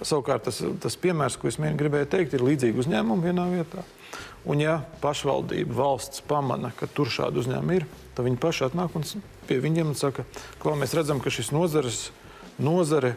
Savukārt 0.00 0.48
tas, 0.48 0.62
tas 0.80 0.96
piemērs, 1.00 1.36
ko 1.40 1.52
es 1.52 1.60
gribēju 1.60 2.08
teikt, 2.16 2.32
ir 2.36 2.44
līdzīgi 2.48 2.80
uzņēmumi 2.80 3.28
vienā 3.28 3.44
vietā. 3.52 3.84
Un 4.46 4.62
ja 4.62 4.78
pašvaldība, 5.02 5.74
valsts 5.74 6.22
pamana, 6.26 6.70
ka 6.78 6.86
tur 6.86 7.10
šādi 7.10 7.42
uzņēmumi 7.42 7.80
ir, 7.80 7.86
tad 8.14 8.28
viņi 8.28 8.38
paši 8.42 8.68
atnāk 8.68 8.94
un 8.94 9.06
pie 9.46 9.58
viņiem 9.62 9.90
un 9.90 9.98
saka, 9.98 10.22
ka 10.62 10.74
mēs 10.78 10.94
redzam, 10.94 11.18
ka 11.22 11.32
šis 11.34 11.50
nozares, 11.54 12.10
nozare 12.62 13.16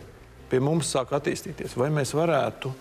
pie 0.50 0.62
mums 0.64 0.90
sāk 0.90 1.14
attīstīties. 1.14 1.78
Vai 1.78 1.92
mēs 1.94 2.16
varētu 2.18 2.74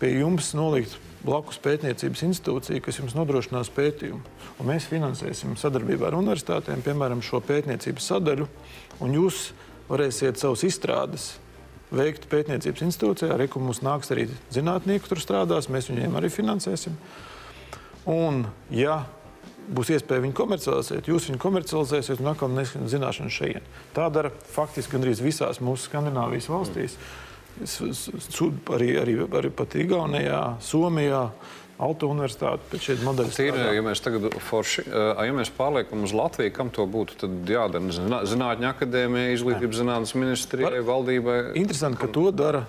pie 0.00 0.16
jums 0.18 0.50
nolikt 0.58 0.98
blakus 1.26 1.58
pētniecības 1.62 2.22
institūciju, 2.28 2.82
kas 2.84 3.00
jums 3.00 3.14
nodrošinās 3.16 3.70
pētījumu. 3.74 4.20
Un 4.60 4.68
mēs 4.68 4.86
finansēsim 4.90 5.56
sadarbībā 5.58 6.10
ar 6.10 6.18
universitātēm, 6.18 6.84
piemēram, 6.86 7.22
šo 7.24 7.40
pētniecības 7.46 8.10
sadaļu, 8.12 8.46
un 9.02 9.16
jūs 9.16 9.50
varēsiet 9.90 10.38
savus 10.40 10.66
izstrādes 10.66 11.32
veikt 11.94 12.28
pētniecības 12.30 12.84
institūcijā. 12.88 13.32
Arī 13.34 13.48
mums 13.58 13.82
nāks 13.86 14.12
arī 14.14 14.28
zinātnieki, 14.54 15.08
tur 15.10 15.22
strādās, 15.22 15.70
mēs 15.72 15.90
viņiem 15.90 16.18
arī 16.18 16.30
finansēsim. 16.32 16.96
Un, 18.06 18.44
ja 18.70 19.00
būs 19.66 19.90
iespēja 19.96 20.22
viņu 20.22 20.36
komercializēt, 20.38 21.08
jūs 21.10 21.26
viņu 21.30 21.42
komercializēsiet 21.42 22.22
un 22.22 22.30
atkal 22.30 22.52
neskat 22.54 22.86
zināšanu 22.92 23.32
šeit. 23.34 23.66
Tā 23.96 24.06
dara 24.14 24.30
faktiski 24.30 24.94
gandrīz 24.94 25.22
visās 25.24 25.58
mūsu 25.58 25.88
Skandināvijas 25.88 26.46
valstīs. 26.52 26.98
Arī, 28.76 28.90
arī, 29.00 29.16
arī 29.26 29.50
pat 29.50 29.74
Igaunijā, 29.80 30.42
Somijā. 30.62 31.30
auto 31.82 32.08
universitāti 32.08 32.64
pēc 32.70 32.86
šiem 32.88 33.02
modeļiem. 33.04 33.34
Ir, 33.50 33.58
ja 33.76 33.82
mēs 33.84 34.00
tagad 34.04 34.30
forši, 34.40 34.86
ja 34.88 35.34
mēs 35.36 35.50
pārliekam 35.56 36.06
uz 36.06 36.14
Latviju, 36.16 36.54
kam 36.56 36.70
to 36.72 36.86
būtu 36.88 37.28
jādara? 37.50 37.82
Zinātņu 38.28 38.70
akadēmijai, 38.70 39.34
izglītības 39.36 39.82
zinātnes 39.82 40.14
ministrijai, 40.16 40.80
valdībai. 40.86 41.38
Interesanti, 41.60 42.00
ka 42.00 42.08
to 42.12 42.30
dara 42.32 42.64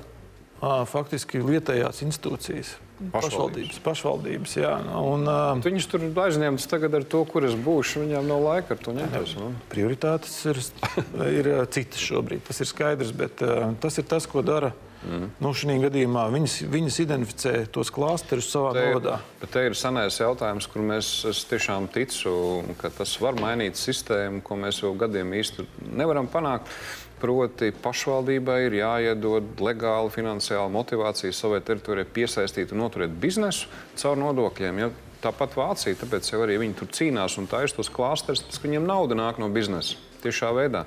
faktiski 0.61 1.41
vietējās 1.45 2.03
institūcijas. 2.05 2.75
Pašvaldības. 3.13 3.77
Pašvaldības 3.85 4.55
jā, 4.57 4.71
un, 4.97 5.27
uh, 5.29 5.59
Viņus 5.61 5.85
tur 5.91 6.05
aizņemts 6.23 6.65
tagad 6.69 6.95
ar 6.97 7.05
to, 7.05 7.21
kur 7.29 7.45
es 7.45 7.53
būšu. 7.53 8.01
Viņam 8.07 8.25
nav 8.25 8.41
laika 8.41 8.73
ar 8.73 8.81
to 8.81 8.95
ņemties. 8.95 9.35
Nu? 9.37 9.51
Prioritātes 9.69 10.33
ir, 10.49 10.61
ir 11.39 11.51
citas 11.73 12.01
šobrīd. 12.01 12.41
Tas 12.49 12.63
ir 12.63 12.71
skaidrs, 12.71 13.13
bet 13.13 13.43
uh, 13.45 13.69
tas 13.83 14.01
ir 14.01 14.07
tas, 14.09 14.25
ko 14.29 14.41
dara. 14.45 14.73
Mm. 15.05 15.29
Nu, 15.43 15.51
šī 15.55 15.77
gadījumā 15.83 16.25
viņas, 16.33 16.55
viņas 16.73 16.99
identificē 17.03 17.53
tos 17.73 17.91
klasterus 17.93 18.49
savā 18.49 18.73
te, 18.75 18.85
novadā. 18.87 19.17
Bet 19.41 19.53
te 19.53 19.65
ir 19.67 19.75
senais 19.77 20.17
jautājums, 20.19 20.67
kur 20.71 20.85
mēs 20.85 21.11
tiešām 21.51 21.89
ticu, 21.93 22.33
ka 22.81 22.91
tas 22.93 23.13
var 23.21 23.37
mainīt 23.39 23.77
sistēmu, 23.79 24.41
ko 24.45 24.57
mēs 24.59 24.81
jau 24.81 24.95
gadiem 24.97 25.35
īsti 25.37 25.67
nevaram 25.97 26.29
panākt. 26.31 26.71
Proti, 27.17 27.71
pašvaldībai 27.81 28.59
ir 28.67 28.75
jāiedod 28.77 29.57
legāla 29.65 30.11
finansiāla 30.13 30.69
motivācija 30.69 31.33
savai 31.33 31.63
teritorijai 31.65 32.05
piesaistīt 32.13 32.75
un 32.75 32.83
noturēt 32.83 33.15
biznesu 33.17 33.71
caur 33.97 34.19
nodokļiem. 34.21 34.81
Ja? 34.83 34.91
Tāpat 35.23 35.55
Vācija, 35.57 35.97
tāpēc 35.97 36.29
jau 36.29 36.43
arī 36.45 36.59
viņi 36.61 36.77
tur 36.77 36.91
cīnās 36.93 37.39
un 37.41 37.49
taisa 37.49 37.79
tos 37.79 37.89
klāsterus, 37.89 38.43
ka 38.53 38.67
viņiem 38.67 38.85
nauda 38.85 39.17
nāk 39.17 39.41
no 39.41 39.49
biznesa 39.49 39.97
tiešā 40.21 40.51
veidā. 40.53 40.85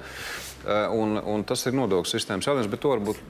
Eh, 0.66 0.88
un, 0.92 1.16
un 1.24 1.44
tas 1.48 1.62
ir 1.64 1.72
nodokļu 1.72 2.10
sistēmas 2.10 2.44
jautājums, 2.44 2.68
bet 2.68 2.82
to 2.84 2.90
varbūt 2.92 3.20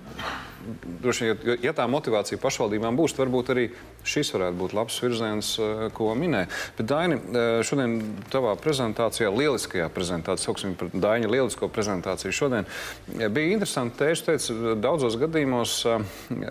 droši 1.00 1.28
vien, 1.28 1.44
ja, 1.46 1.54
ja 1.68 1.72
tā 1.78 1.84
motivācija 1.88 2.40
pašvaldībām 2.42 2.98
būs, 2.98 3.14
tad 3.14 3.22
varbūt 3.22 3.52
arī 3.54 3.68
šis 4.06 4.32
varētu 4.34 4.58
būt 4.58 4.74
labs 4.74 4.96
virziens, 4.98 5.52
eh, 5.62 5.84
ko 5.94 6.10
minēja. 6.18 6.50
Bet, 6.78 6.88
Daini, 6.90 7.20
eh, 7.20 7.50
šodien 7.66 7.94
tavā 8.34 8.56
prezentācijā, 8.58 9.30
lieliskajā 9.30 9.86
prezentācijā, 9.94 10.50
sauksim 10.50 10.74
par 10.74 10.90
Daņa 10.90 11.30
lielisko 11.30 11.70
prezentāciju, 11.70 12.34
šodien 12.34 12.66
bija 13.14 13.54
interesanti 13.54 14.02
teikt, 14.02 14.26
teica, 14.26 14.74
daudzos 14.82 15.14
gadījumos 15.20 15.78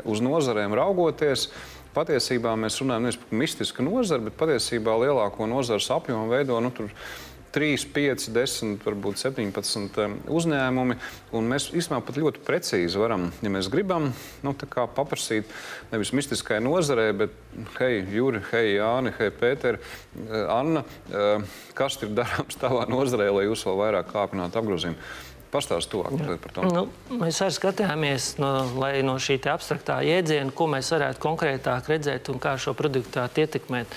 uz 0.05 0.23
nozarēm 0.23 0.79
raugoties. 0.79 1.49
Patiesībā 1.89 2.53
mēs 2.55 2.77
runājam 2.79 3.07
nevis 3.07 3.17
par 3.19 3.35
mistisku 3.35 3.83
nozari, 3.83 4.29
bet 4.29 4.37
patiesībā 4.39 4.93
lielāko 5.01 5.47
nozares 5.49 5.89
apjomu 5.91 6.29
veido 6.29 6.59
nu, 6.61 6.71
tur, 6.71 6.93
3, 7.53 7.85
5, 7.93 8.27
10, 8.35 8.75
varbūt 8.85 9.21
17 9.21 10.05
uzņēmumi. 10.29 10.97
Mēs 11.49 11.69
īstenībā 11.73 12.01
pat 12.05 12.19
ļoti 12.21 12.43
precīzi 12.45 13.01
varam, 13.01 13.29
ja 13.41 13.51
mēs 13.53 13.71
gribam, 13.73 14.11
nu, 14.45 14.53
paprasīt 14.95 15.49
nevis 15.93 16.13
mistiskai 16.17 16.59
nozarei, 16.63 17.09
bet 17.17 17.33
hei, 17.79 18.03
Juri, 18.13 18.43
hei, 18.51 18.75
Jāni, 18.77 19.13
hei, 19.17 19.31
Pēter, 19.33 19.79
eh, 19.79 20.45
Anna, 20.53 20.83
eh, 21.09 21.41
kas 21.73 21.97
ir 22.03 22.13
darāms 22.13 22.59
tavā 22.61 22.85
nozarē, 22.89 23.31
lai 23.33 23.47
jūs 23.49 23.65
vēl 23.65 23.81
vairāk 23.83 24.13
kāpinātu 24.13 24.61
apgrozījumu? 24.61 25.09
Pastāstiet 25.49 25.89
to 25.89 26.37
par 26.43 26.51
to. 26.53 26.63
Nu, 26.69 26.81
mēs 27.17 27.39
arī 27.41 27.53
skatījāmies, 27.55 28.35
no, 28.37 28.51
lai 28.77 28.99
no 29.01 29.15
šī 29.17 29.39
abstraktā 29.49 29.97
jēdziena, 30.05 30.53
ko 30.53 30.67
mēs 30.69 30.91
varētu 30.93 31.23
konkrētāk 31.23 31.89
redzēt 31.89 32.29
un 32.29 32.37
kā 32.37 32.53
šo 32.61 32.75
produktu 32.77 33.25
ietekmēt. 33.25 33.95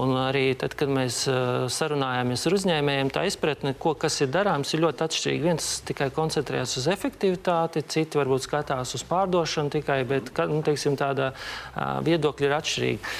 Un 0.00 0.10
arī 0.18 0.48
tad, 0.58 0.72
kad 0.78 0.90
mēs 0.90 1.20
uh, 1.30 1.66
sarunājāmies 1.70 2.42
ar 2.48 2.56
uzņēmējiem, 2.56 3.12
tā 3.14 3.22
izpratne, 3.28 3.74
ko, 3.78 3.92
kas 3.98 4.18
ir 4.24 4.32
darāms, 4.34 4.72
ir 4.74 4.82
ļoti 4.82 5.06
atšķirīga. 5.06 5.46
Viens 5.46 5.68
tikai 5.86 6.08
koncentrējas 6.14 6.74
uz 6.80 6.88
efektivitāti, 6.90 7.84
citi 7.94 8.18
varbūt 8.18 8.48
skatās 8.48 8.96
uz 8.98 9.06
pārdošanu 9.06 9.70
tikai, 9.76 10.00
bet 10.10 10.32
nu, 10.50 10.62
teiksim, 10.66 10.98
tāda 10.98 11.30
uh, 11.30 12.00
viedokļa 12.06 12.50
ir 12.50 12.56
atšķirīga. 12.58 13.14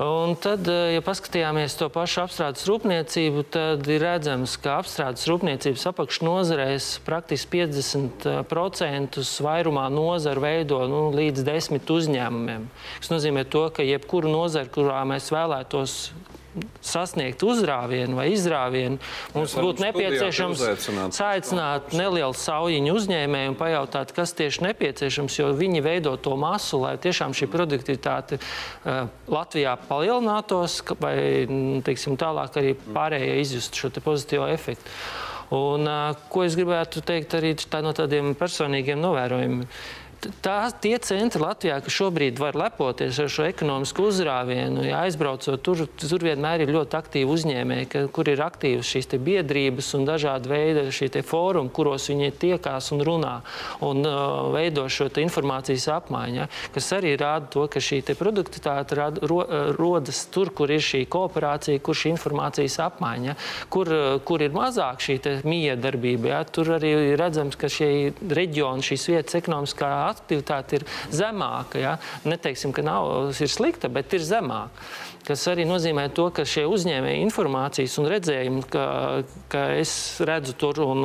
Un 0.00 0.38
tad, 0.40 0.64
eh, 0.72 0.94
ja 0.94 1.02
paskatījāmies 1.04 1.74
to 1.76 1.90
pašu 1.92 2.22
apstrādes 2.22 2.64
rūpniecību, 2.64 3.42
tad 3.52 3.84
ir 3.92 4.00
redzams, 4.00 4.54
ka 4.56 4.78
apstrādes 4.80 5.26
rūpniecības 5.28 5.84
apakšnozarēs 5.90 6.86
praktiski 7.04 7.60
50% 7.60 9.20
vairumā 9.44 9.90
nozaru 9.92 10.46
veido 10.46 10.80
nu, 10.88 11.02
līdz 11.12 11.44
desmit 11.44 11.92
uzņēmumiem. 11.92 12.64
Tas 13.02 13.12
nozīmē 13.12 13.44
to, 13.44 13.66
ka 13.68 13.84
jebkuru 13.84 14.32
nozaru, 14.32 14.72
kurā 14.72 15.04
mēs 15.04 15.28
vēlētos 15.34 15.98
sasniegt 16.84 17.42
uzrāvienu 17.46 18.18
vai 18.18 18.28
izrāvienu, 18.34 18.98
mums 19.36 19.54
būtu 19.56 19.84
nepieciešams 19.86 21.20
aicināt 21.24 21.94
nelielu 21.96 22.36
saujiņu 22.36 22.96
uzņēmēju 22.98 23.54
un 23.54 23.58
pajautāt, 23.58 24.12
kas 24.16 24.34
tieši 24.36 24.66
nepieciešams, 24.68 25.38
jo 25.40 25.50
viņi 25.56 25.82
veido 25.84 26.14
to 26.20 26.36
masu, 26.40 26.82
lai 26.84 26.94
tiešām 27.00 27.34
šī 27.36 27.48
produktivitāte 27.52 28.38
uh, 28.38 29.08
Latvijā 29.32 29.74
palielinātos 29.88 30.80
vai 31.00 31.16
teiksim, 31.86 32.18
tālāk 32.20 32.60
arī 32.60 32.76
pārējie 32.84 33.40
izjustu 33.42 33.86
šo 33.86 33.94
pozitīvo 34.02 34.48
efektu. 34.52 34.96
Un, 35.52 35.84
uh, 35.84 36.20
ko 36.32 36.46
es 36.46 36.56
gribētu 36.56 37.02
teikt 37.04 37.34
arī 37.36 37.52
tā 37.60 37.82
no 37.84 37.92
tādiem 37.96 38.32
personīgiem 38.38 39.00
novērojumiem? 39.00 39.66
Tā, 40.44 40.56
tie 40.82 40.94
centri 41.02 41.40
Latvijā, 41.42 41.78
kas 41.82 41.94
šobrīd 41.94 42.40
var 42.40 42.56
lepoties 42.58 43.18
ar 43.22 43.30
šo 43.32 43.46
ekonomisku 43.48 44.06
uzrāvienu, 44.10 44.84
ja 44.86 45.02
aizbraucot 45.06 45.62
tur, 45.64 45.84
tur 45.98 46.24
vienmēr 46.24 46.64
ir 46.64 46.72
ļoti 46.74 46.98
aktīvi 46.98 47.30
uzņēmēji, 47.32 47.88
ka, 47.92 48.04
kur 48.14 48.30
ir 48.30 48.42
aktīvas 48.44 48.88
šīs 48.88 49.10
biedrības 49.22 49.92
un 49.98 50.06
dažādi 50.08 50.50
veidi 50.52 50.84
šie 50.94 51.22
fórumi, 51.26 51.72
kuros 51.74 52.08
viņi 52.10 52.32
tiekās 52.42 52.92
un 52.94 53.02
runā 53.06 53.34
un 53.84 54.02
uh, 54.06 54.52
veido 54.54 54.86
šo 54.92 55.08
informācijas 55.22 55.88
apmaiņu, 55.96 56.42
ja, 56.42 56.48
kas 56.74 56.92
arī 56.96 57.14
rāda 57.20 57.50
to, 57.52 57.66
ka 57.70 57.82
šī 57.82 58.02
produktivitāte 58.18 58.98
ro, 58.98 59.42
uh, 59.42 59.72
rodas 59.76 60.24
tur, 60.32 60.52
kur 60.54 60.70
ir 60.72 60.82
šī 60.84 61.04
kooperācija, 61.12 61.82
kur 61.84 61.98
šī 61.98 62.14
informācijas 62.14 62.78
apmaiņa, 62.86 63.36
kur, 63.72 63.90
uh, 63.92 64.18
kur 64.26 64.44
ir 64.44 64.54
mazāk 64.54 65.02
šī 65.02 65.18
miedarbība. 65.46 66.32
Ja, 66.32 66.42
tur 66.44 66.74
arī 66.78 66.92
redzams, 67.18 67.58
ka 67.58 67.70
šie 67.72 68.12
reģioni, 68.22 68.84
šīs 68.86 69.08
vietas 69.12 69.38
ekonomiskā 69.38 69.90
aktivitāte 70.12 70.80
ir 70.80 70.86
zemāka. 71.10 71.80
Ja? 71.82 71.96
Neteiksim, 72.28 72.74
ka 72.76 72.84
nav, 72.86 73.32
ir 73.32 73.52
slikta, 73.52 73.90
bet 73.92 74.14
ir 74.16 74.24
zemāka. 74.26 74.86
Tas 75.22 75.44
arī 75.46 75.62
nozīmē 75.68 76.08
to, 76.16 76.24
ka 76.34 76.42
šie 76.48 76.64
uzņēmēji 76.66 77.22
informācijas 77.22 77.94
un 78.02 78.08
redzējumi, 78.10 78.62
ka, 78.72 78.86
ka 79.52 79.60
es 79.78 79.92
redzu 80.26 80.56
tur 80.58 80.80
un 80.82 81.04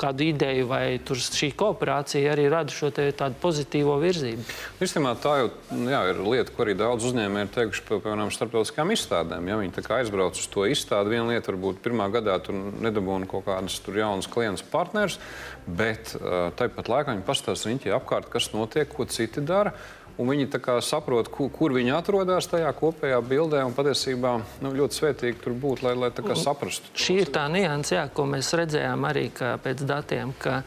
kādu 0.00 0.24
ideju 0.30 0.68
vai 0.70 0.82
šī 1.04 1.50
kooperācija 1.58 2.32
arī 2.32 2.46
rada 2.48 2.72
šo 2.72 2.88
tādu 2.96 3.36
pozitīvo 3.42 3.98
virzību. 4.00 4.46
Īstenībā 4.80 5.12
tā 5.20 5.34
jau 5.42 5.50
jā, 5.84 6.00
ir 6.14 6.22
lieta, 6.24 6.54
ko 6.54 6.64
arī 6.64 6.78
daudz 6.80 7.10
uzņēmēji 7.10 7.48
ir 7.48 7.52
teikuši 7.58 7.84
par 7.90 8.00
piemēram 8.06 8.32
starptautiskām 8.32 8.94
izstādēm. 8.96 9.52
Ja 9.52 9.60
viņi 9.60 9.84
aizbrauc 9.98 10.40
uz 10.40 10.48
to 10.48 10.64
izstādi, 10.72 11.12
viena 11.12 11.34
lieta 11.34 11.52
varbūt 11.52 11.84
pirmā 11.84 12.08
gadā 12.14 12.38
tur 12.40 12.56
nedabūna 12.56 13.28
kaut 13.28 13.44
kādas 13.50 13.82
jaunas 13.84 14.30
klientus 14.32 14.64
partnerus, 14.64 15.20
bet 15.68 16.14
uh, 16.16 16.48
tāpat 16.56 16.88
laikā 16.88 17.12
viņi 17.12 17.26
pastāsta 17.28 17.68
riņķī 17.68 17.92
apkārt, 17.98 18.32
kas 18.32 18.47
notiek, 18.56 18.90
ko 18.90 19.06
citi 19.08 19.44
dara. 19.44 19.74
Viņi 20.18 20.48
saprot, 20.82 21.28
kur, 21.30 21.46
kur 21.54 21.72
viņi 21.76 21.92
atrodas 21.94 22.48
tajā 22.50 22.72
kopējā 22.74 23.20
bildē. 23.22 23.60
Patiesībā 23.76 24.32
nu, 24.64 24.72
ļoti 24.74 24.98
svētīgi 24.98 25.42
tur 25.44 25.54
būt, 25.54 25.84
lai, 25.86 25.94
lai 25.94 26.10
saprastu. 26.34 26.90
Šī 26.98 27.20
ir 27.22 27.30
tā 27.30 27.44
nianses, 27.52 28.10
ko 28.14 28.26
mēs 28.26 28.50
redzējām 28.58 29.06
arī 29.06 29.28
pēc 29.62 29.84
datiem. 29.86 30.34
Ka, 30.42 30.64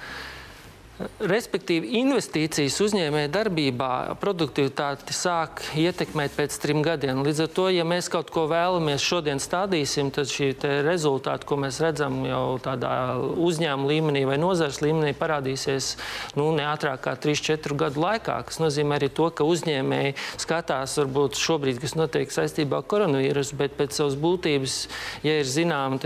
Respektīvi, 1.21 1.95
investīcijas 2.01 2.77
uzņēmēja 2.83 3.29
darbībā 3.33 3.91
produktivitāti 4.21 5.15
sāk 5.15 5.63
ietekmēt 5.77 6.35
pēc 6.37 6.57
trim 6.61 6.81
gadiem. 6.85 7.23
Līdz 7.25 7.43
ar 7.45 7.49
to, 7.55 7.67
ja 7.73 7.85
mēs 7.87 8.09
kaut 8.11 8.31
ko 8.33 8.45
vēlamies 8.51 9.03
šodien 9.05 9.41
stādīsim, 9.41 10.11
tad 10.13 10.29
šī 10.31 10.51
rezultāti, 10.85 11.47
ko 11.49 11.57
mēs 11.61 11.79
redzam 11.83 12.21
jau 12.27 12.57
tādā 12.63 12.91
uzņēmuma 13.17 13.89
līmenī 13.89 14.23
vai 14.29 14.37
nozares 14.41 14.81
līmenī, 14.83 15.13
parādīsies 15.17 15.95
nu, 16.39 16.49
ne 16.57 16.65
ātrāk 16.69 17.03
kā 17.07 17.15
3-4 17.17 17.77
gadu 17.83 18.03
laikā. 18.03 18.37
Tas 18.51 18.61
nozīmē 18.61 18.99
arī 18.99 19.11
to, 19.13 19.29
ka 19.33 19.47
uzņēmēji 19.47 20.15
skatās 20.41 20.97
varbūt 21.01 21.39
šobrīd, 21.41 21.81
kas 21.81 21.97
notiek 21.97 22.33
saistībā 22.33 22.81
ar 22.81 22.87
koronavīrusu, 22.91 23.57
bet 23.59 23.77
pēc 23.79 23.97
savas 24.01 24.17
būtības, 24.21 24.77
ja 25.25 25.39
ir 25.41 25.49
zināma 25.49 26.01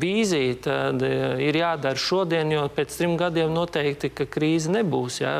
vīzija, 0.00 0.58
tad 0.66 1.02
eh, 1.04 1.46
ir 1.48 1.60
jādara 1.60 2.00
šodien, 2.00 2.52
jo 2.54 2.66
pēc 2.72 2.96
trim 2.96 3.16
gadiem 3.20 3.52
noteikti 3.54 4.05
noteikti, 4.06 4.26
ka 4.26 4.26
krīze 4.38 4.70
nebūs. 4.70 5.20
Ja? 5.20 5.32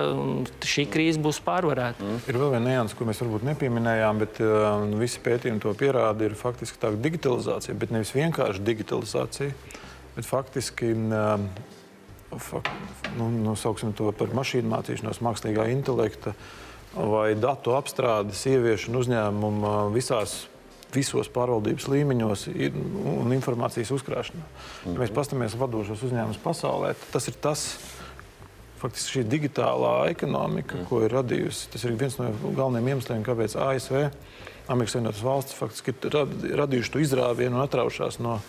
Šī 0.65 0.87
krīze 0.91 1.21
būs 1.21 1.41
pārvarēta. 1.45 2.03
Mm. 2.03 2.21
Ir 2.29 2.39
vēl 2.39 2.53
viena 2.57 2.71
nianses, 2.71 2.97
ko 2.97 3.07
mēs 3.07 3.21
varbūt 3.23 3.47
nepieminējām, 3.47 4.19
bet 4.19 4.41
uh, 4.41 4.85
visi 4.99 5.21
pētījumi 5.23 5.61
to 5.63 5.73
pierāda. 5.75 6.27
Ir 6.27 6.35
faktiski 6.35 6.79
tā 6.79 6.93
digitalizācija, 6.93 7.77
bet 7.77 7.93
nevis 7.95 8.15
vienkārši 8.15 8.65
digitalizācija, 8.65 9.53
bet 10.17 10.27
faktiski. 10.27 10.93
Uh, 11.11 11.73
Fak, 12.37 12.67
nu, 13.17 13.31
nosauksim 13.31 13.93
to 13.97 14.11
par 14.13 14.33
mašīnu 14.35 14.67
mācīšanos, 14.69 15.23
mākslīgā 15.25 15.69
intelekta 15.71 16.33
vai 16.93 17.37
datu 17.39 17.73
apstrādes, 17.79 18.43
ieviešanu 18.51 18.99
uzņēmumu 18.99 19.71
visās 19.95 20.35
visos 20.97 21.31
pārvaldības 21.33 21.87
līmeņos 21.91 22.47
ir, 22.55 22.75
un 23.13 23.33
informācijas 23.37 23.93
uzkrāšanā. 23.97 24.43
Ja 24.87 24.97
mēs 24.99 25.15
paskatāmies 25.15 25.57
vadošos 25.59 26.05
uzņēmumus 26.09 26.43
pasaulē, 26.43 26.93
tas 27.15 27.31
ir 27.31 27.39
tas, 27.43 27.67
faktiski 28.81 29.19
šī 29.19 29.25
digitālā 29.31 29.95
ekonomika, 30.13 30.77
mm. 30.77 30.87
ko 30.91 31.03
ir 31.07 31.15
radījusi. 31.17 31.71
Tas 31.73 31.87
ir 31.87 31.97
viens 31.99 32.19
no 32.21 32.31
galvenajiem 32.45 32.93
iemesliem, 32.95 33.25
kāpēc 33.27 33.57
ASV 33.61 33.99
Amerikas 34.73 34.97
Savienotās 34.97 35.23
valstis 35.23 35.59
faktiski 35.59 35.95
ir 36.09 36.17
radījuši 36.59 36.93
to 36.93 37.03
izrāvienu 37.05 37.59
un 37.59 37.65
atraušās 37.65 38.19
no 38.23 38.41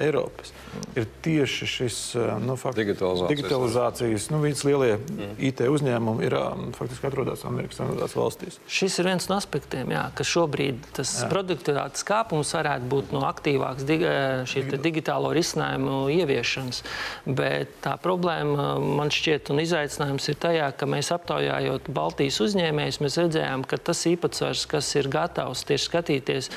Eiropas, 0.00 0.52
ir 0.96 1.04
tieši 1.24 1.66
šis 1.68 1.96
nu, 2.40 2.54
fakti, 2.56 2.80
digitalizācijas, 2.80 3.28
digitalizācijas 3.28 4.28
nu, 4.32 4.38
viņas 4.40 4.62
lielie 4.64 4.94
mm. 4.96 5.34
IT 5.48 5.60
uzņēmumi 5.68 6.24
ir 6.24 6.36
faktiski 6.78 7.10
atrodas 7.10 7.44
Amerikas 7.48 7.80
Savienotās 7.80 8.16
valstīs. 8.16 8.56
Šis 8.72 8.96
ir 9.02 9.10
viens 9.10 9.28
no 9.28 9.36
aspektiem, 9.36 9.92
jā, 9.92 10.06
ka 10.16 10.24
šobrīd 10.24 10.88
tas 10.96 11.12
jā. 11.20 11.28
produktivitātes 11.28 12.06
kāpums 12.08 12.54
varētu 12.56 12.88
būt 12.94 13.12
no 13.12 13.26
aktīvāks 13.28 13.84
dig 13.88 14.06
šī 14.48 14.64
digitālo 14.80 15.34
risinājumu 15.36 16.06
ieviešanas. 16.16 16.80
Bet 17.28 17.76
tā 17.84 17.98
problēma 18.00 18.78
man 18.80 19.12
šķiet 19.12 19.52
un 19.52 19.60
izaicinājums 19.60 20.30
ir 20.32 20.40
tajā, 20.40 20.70
ka 20.72 20.88
mēs 20.88 21.12
aptaujājot 21.14 21.92
Baltijas 21.92 22.40
uzņēmējus, 22.46 23.02
mēs 23.04 23.20
redzējām, 23.20 23.66
ka 23.68 23.76
tas 23.90 24.06
īpatsvars, 24.08 24.64
kas 24.72 24.88
ir 24.96 25.12
gatavs 25.12 25.66
tieši 25.68 25.90
skatīties, 25.90 26.50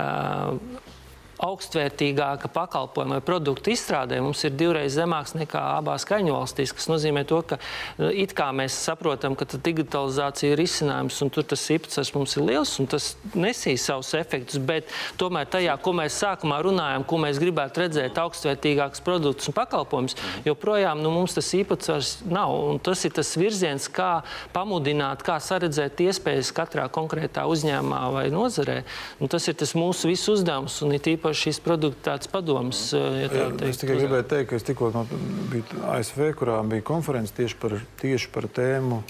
uh, 0.00 0.56
augstvērtīgāka 1.40 2.50
pakalpojuma 2.52 3.18
vai 3.18 3.24
produktu 3.24 3.72
izstrādē 3.72 4.20
mums 4.20 4.42
ir 4.44 4.54
divreiz 4.58 4.94
zemāks 4.98 5.32
nekā 5.38 5.60
abās 5.78 6.04
kaņu 6.08 6.34
valstīs, 6.34 6.74
kas 6.76 6.88
nozīmē 6.90 7.24
to, 7.28 7.40
ka 7.46 7.58
nu, 8.00 8.10
it 8.12 8.34
kā 8.36 8.50
mēs 8.56 8.76
saprotam, 8.84 9.36
ka 9.38 9.48
digitalizācija 9.56 10.52
ir 10.52 10.60
risinājums 10.60 11.20
un 11.24 11.32
tur 11.32 11.46
tas 11.48 11.64
īpatsvars 11.72 12.12
mums 12.16 12.36
ir 12.36 12.46
liels 12.48 12.74
un 12.82 12.90
tas 12.90 13.14
nesīs 13.34 13.86
savus 13.88 14.12
efektus, 14.18 14.60
bet 14.60 14.90
tomēr 15.20 15.48
tajā, 15.50 15.76
ko 15.80 15.94
mēs 15.96 16.18
sākumā 16.20 16.60
runājam, 16.66 17.06
ko 17.08 17.20
mēs 17.24 17.40
gribētu 17.40 17.84
redzēt, 17.84 18.20
augstvērtīgāks 18.20 19.04
produkts 19.06 19.48
un 19.48 19.56
pakalpojums, 19.56 20.16
joprojām 20.46 21.00
nu, 21.02 21.12
mums 21.14 21.36
tas 21.36 21.48
īpatsvars 21.56 22.12
nav. 22.28 22.52
Un 22.70 22.80
tas 22.82 23.04
ir 23.06 23.14
tas 23.16 23.32
virziens, 23.38 23.88
kā 23.92 24.10
pamudināt, 24.54 25.24
kā 25.26 25.38
saredzēt 25.42 26.02
iespējas 26.04 26.52
katrā 26.56 26.86
konkrētā 26.92 27.46
uzņēmumā 27.50 28.02
vai 28.14 28.26
nozarē. 28.34 28.80
Un 29.20 29.32
tas 29.32 29.48
ir 29.48 29.56
tas 29.60 29.74
mūsu 29.78 30.10
visu 30.10 30.34
uzdevums 30.36 30.80
un 30.84 30.94
it 30.96 31.08
īpaši 31.10 31.29
īpaši 31.30 31.46
šīs 31.46 31.60
produktātas 31.62 32.30
padomas. 32.30 32.92
Eh, 32.92 33.28
ja 33.30 33.46
es 33.68 33.78
tikai 33.78 33.98
gribēju 34.00 34.26
teikt, 34.26 34.50
ka 34.50 34.56
es 34.58 34.66
tikko 34.66 34.90
no, 34.94 35.06
biju 35.50 35.84
ASV, 35.86 36.32
kurā 36.34 36.58
bija 36.66 36.82
konferences 36.82 37.34
tieši 37.36 37.56
par, 37.60 37.78
tieši 38.00 38.30
par 38.34 38.48
tēmu, 38.50 39.02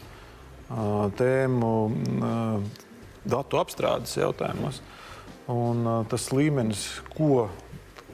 tēmu 1.16 1.72
datu 3.24 3.60
apstrādes 3.60 4.16
jautājumos. 4.16 4.82
Un 5.50 5.82
tas 6.08 6.28
līmenis, 6.30 7.00
ko, 7.16 7.48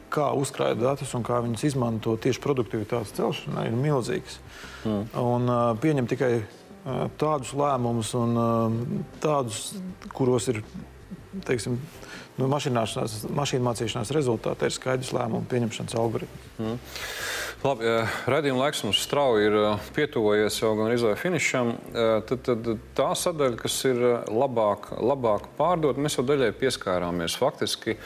kā 0.09 0.31
uzkrājot 0.39 0.81
datus 0.81 1.13
un 1.19 1.27
kā 1.27 1.43
viņus 1.45 1.67
izmanto 1.67 2.17
tieši 2.17 2.41
produktivitātes 2.41 3.13
celšanai, 3.19 3.67
ir 3.69 3.77
milzīgs. 3.77 4.39
Mm. 4.87 5.03
Un 5.21 5.53
pieņem 5.83 6.09
tikai 6.09 6.33
tādus 7.19 7.53
lēmumus, 7.59 8.15
un 8.17 9.03
tādus, 9.21 9.75
kuros 10.15 10.47
ir 10.55 10.63
teiksim, 11.45 11.77
nu, 12.41 12.49
mašīnu 12.51 13.65
mācīšanās 13.67 14.13
rezultātā 14.15 14.69
ir 14.69 14.75
skaidrs 14.77 15.13
lēmumu 15.17 15.49
pieņemšanas 15.51 15.99
algoritms. 16.01 16.47
Mm. 16.61 16.79
Labi, 17.65 17.89
redzījuma 18.31 18.67
laiks 18.67 18.83
mums 18.85 19.01
strauji 19.03 19.49
ir 19.49 19.55
pietuvojies 19.97 20.59
jau 20.61 20.75
gan 20.79 20.93
izvēle 20.93 21.17
finišam. 21.19 21.73
Tad, 22.29 22.43
tad 22.47 22.69
tā 22.99 23.09
sadaļa, 23.17 23.59
kas 23.63 23.79
ir 23.89 24.03
labāk, 24.29 24.91
labāk 25.01 25.49
pārdot, 25.57 25.99
mēs 25.99 26.19
jau 26.19 26.27
daļai 26.29 26.53
pieskārāmies. 26.61 27.39
Faktiski 27.41 27.97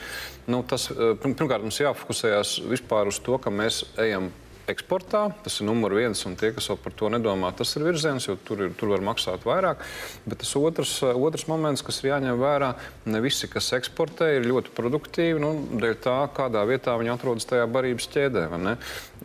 nu, 0.50 0.62
tas, 0.70 0.86
pirmkārt 0.94 1.66
mums 1.66 1.80
jāfokusējas 1.82 2.60
vispār 2.70 3.10
uz 3.10 3.18
to, 3.26 3.36
ka 3.42 3.52
mēs 3.52 3.82
ejam 4.00 4.30
eksportā. 4.70 5.26
Tas 5.44 5.60
ir 5.60 5.68
numurs 5.68 5.98
viens, 5.98 6.24
un 6.28 6.36
tie, 6.40 6.52
kas 6.56 6.70
vēl 6.72 6.80
par 6.84 6.96
to 6.96 7.10
nedomā, 7.12 7.52
tas 7.56 7.74
ir 7.76 7.86
virziens, 7.88 8.26
jo 8.28 8.36
tur, 8.46 8.66
ir, 8.66 8.74
tur 8.78 8.94
var 8.94 9.04
maksāt 9.10 9.46
vairāk. 9.48 9.84
Bet 10.26 10.42
tas 10.44 10.54
otrs, 10.58 10.96
otrs 11.10 11.46
moments, 11.50 11.84
kas 11.86 12.02
ir 12.02 12.12
jāņem 12.12 12.40
vērā, 12.40 12.72
ne 13.10 13.22
visi, 13.24 13.50
kas 13.50 13.72
eksportē, 13.78 14.32
ir 14.38 14.48
ļoti 14.50 14.74
produktīvi. 14.76 15.42
Nu, 15.42 15.54
dēļ 15.80 15.96
tā, 16.04 16.18
kādā 16.36 16.64
vietā 16.68 16.96
viņi 17.00 17.14
atrodas 17.14 17.48
tajā 17.50 17.68
barības 17.70 18.10
ķēdē. 18.14 18.48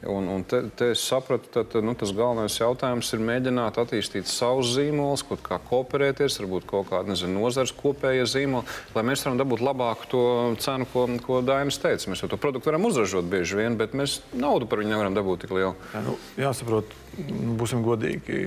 Un, 0.04 0.28
un 0.28 0.44
te, 0.44 0.60
te 0.76 0.92
es 0.94 1.02
sapratu, 1.08 1.64
ka 1.72 1.82
nu, 1.82 1.94
tas 1.98 2.12
galvenais 2.16 2.58
jautājums 2.60 3.10
ir 3.16 3.22
mēģināt 3.26 3.78
attīstīt 3.82 4.28
savus 4.30 4.74
zīmolus, 4.76 5.24
kaut 5.26 5.42
kā 5.46 5.60
kooperēties, 5.70 6.38
varbūt 6.42 6.68
kaut 6.70 6.90
kāda 6.92 7.14
nezinu, 7.14 7.40
nozars 7.40 7.74
kopējie 7.76 8.26
zīmoli, 8.30 8.68
lai 8.96 9.04
mēs 9.08 9.24
varam 9.26 9.40
dabūt 9.40 9.64
labāku 9.66 10.10
to 10.12 10.24
cenu, 10.62 10.88
ko, 10.92 11.08
ko 11.26 11.40
Dainis 11.46 11.80
teica. 11.82 12.12
Mēs 12.12 12.24
jau 12.24 12.30
to 12.32 12.40
produktu 12.42 12.72
varam 12.72 12.88
uzražot 12.90 13.28
bieži 13.32 13.60
vien, 13.60 13.78
bet 13.80 13.96
mēs 13.98 14.20
naudu 14.36 14.68
par 14.70 14.82
viņu 14.82 14.94
nevaram 14.94 15.16
dabūt 15.16 15.35
tik 15.42 15.54
lielu. 15.56 15.74
Jā, 15.94 16.04
nu, 16.06 16.16
jāsaprot, 16.40 16.94
nu, 17.30 17.56
būsim 17.60 17.84
godīgi. 17.86 18.42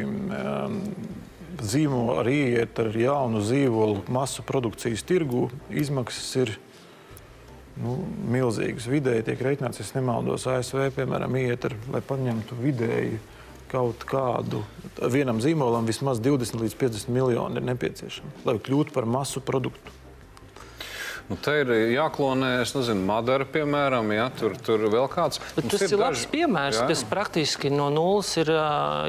Zīmola 1.59 2.20
arī 2.22 2.36
iet 2.55 2.78
ar 2.78 2.95
jaunu 2.95 3.43
zīmolu 3.43 4.05
masu 4.14 4.45
produkcijas 4.47 5.03
tirgu. 5.07 5.49
Izmaksas 5.74 6.28
ir 6.39 6.53
nu, 7.82 7.97
milzīgas. 8.30 8.86
Vidēji 8.91 9.26
tiek 9.26 9.43
reiķināts, 9.43 9.82
ja 9.82 9.89
nemaldos, 9.99 10.47
ASV, 10.51 10.89
piemēram, 10.97 11.34
iet 11.41 11.66
ar, 11.68 11.74
lai 11.93 12.03
paņemtu 12.05 12.59
vidēji 12.62 13.18
kaut 13.68 14.05
kādu. 14.09 14.62
Vienam 15.12 15.43
zīmolam 15.45 15.89
vismaz 15.89 16.22
20 16.24 16.62
līdz 16.62 16.76
50 16.80 17.12
miljoni 17.12 17.61
ir 17.61 17.66
nepieciešami, 17.68 18.45
lai 18.49 18.57
kļūtu 18.64 18.95
par 18.95 19.09
masu 19.09 19.43
produktu. 19.45 19.97
Nu, 21.29 21.37
te 21.45 21.59
ir 21.61 21.70
jāklonē, 21.93 22.55
es 22.62 22.70
nezinu, 22.72 23.03
Madara, 23.05 23.45
piemēram, 23.45 24.07
ja, 24.16 24.31
tur, 24.33 24.55
tur 24.64 24.87
vēl 24.89 25.11
kāds. 25.12 25.43
Bet 25.53 25.66
Mums 25.66 25.74
tas 25.74 25.83
ir, 25.85 25.91
ir 25.93 26.01
labs 26.01 26.22
daži... 26.22 26.29
piemērs, 26.33 26.79
jā. 26.81 26.87
kas 26.89 27.03
praktiski 27.11 27.72
no 27.72 27.91
nulles 27.93 28.31
ir 28.41 28.49
uh, 28.55 29.05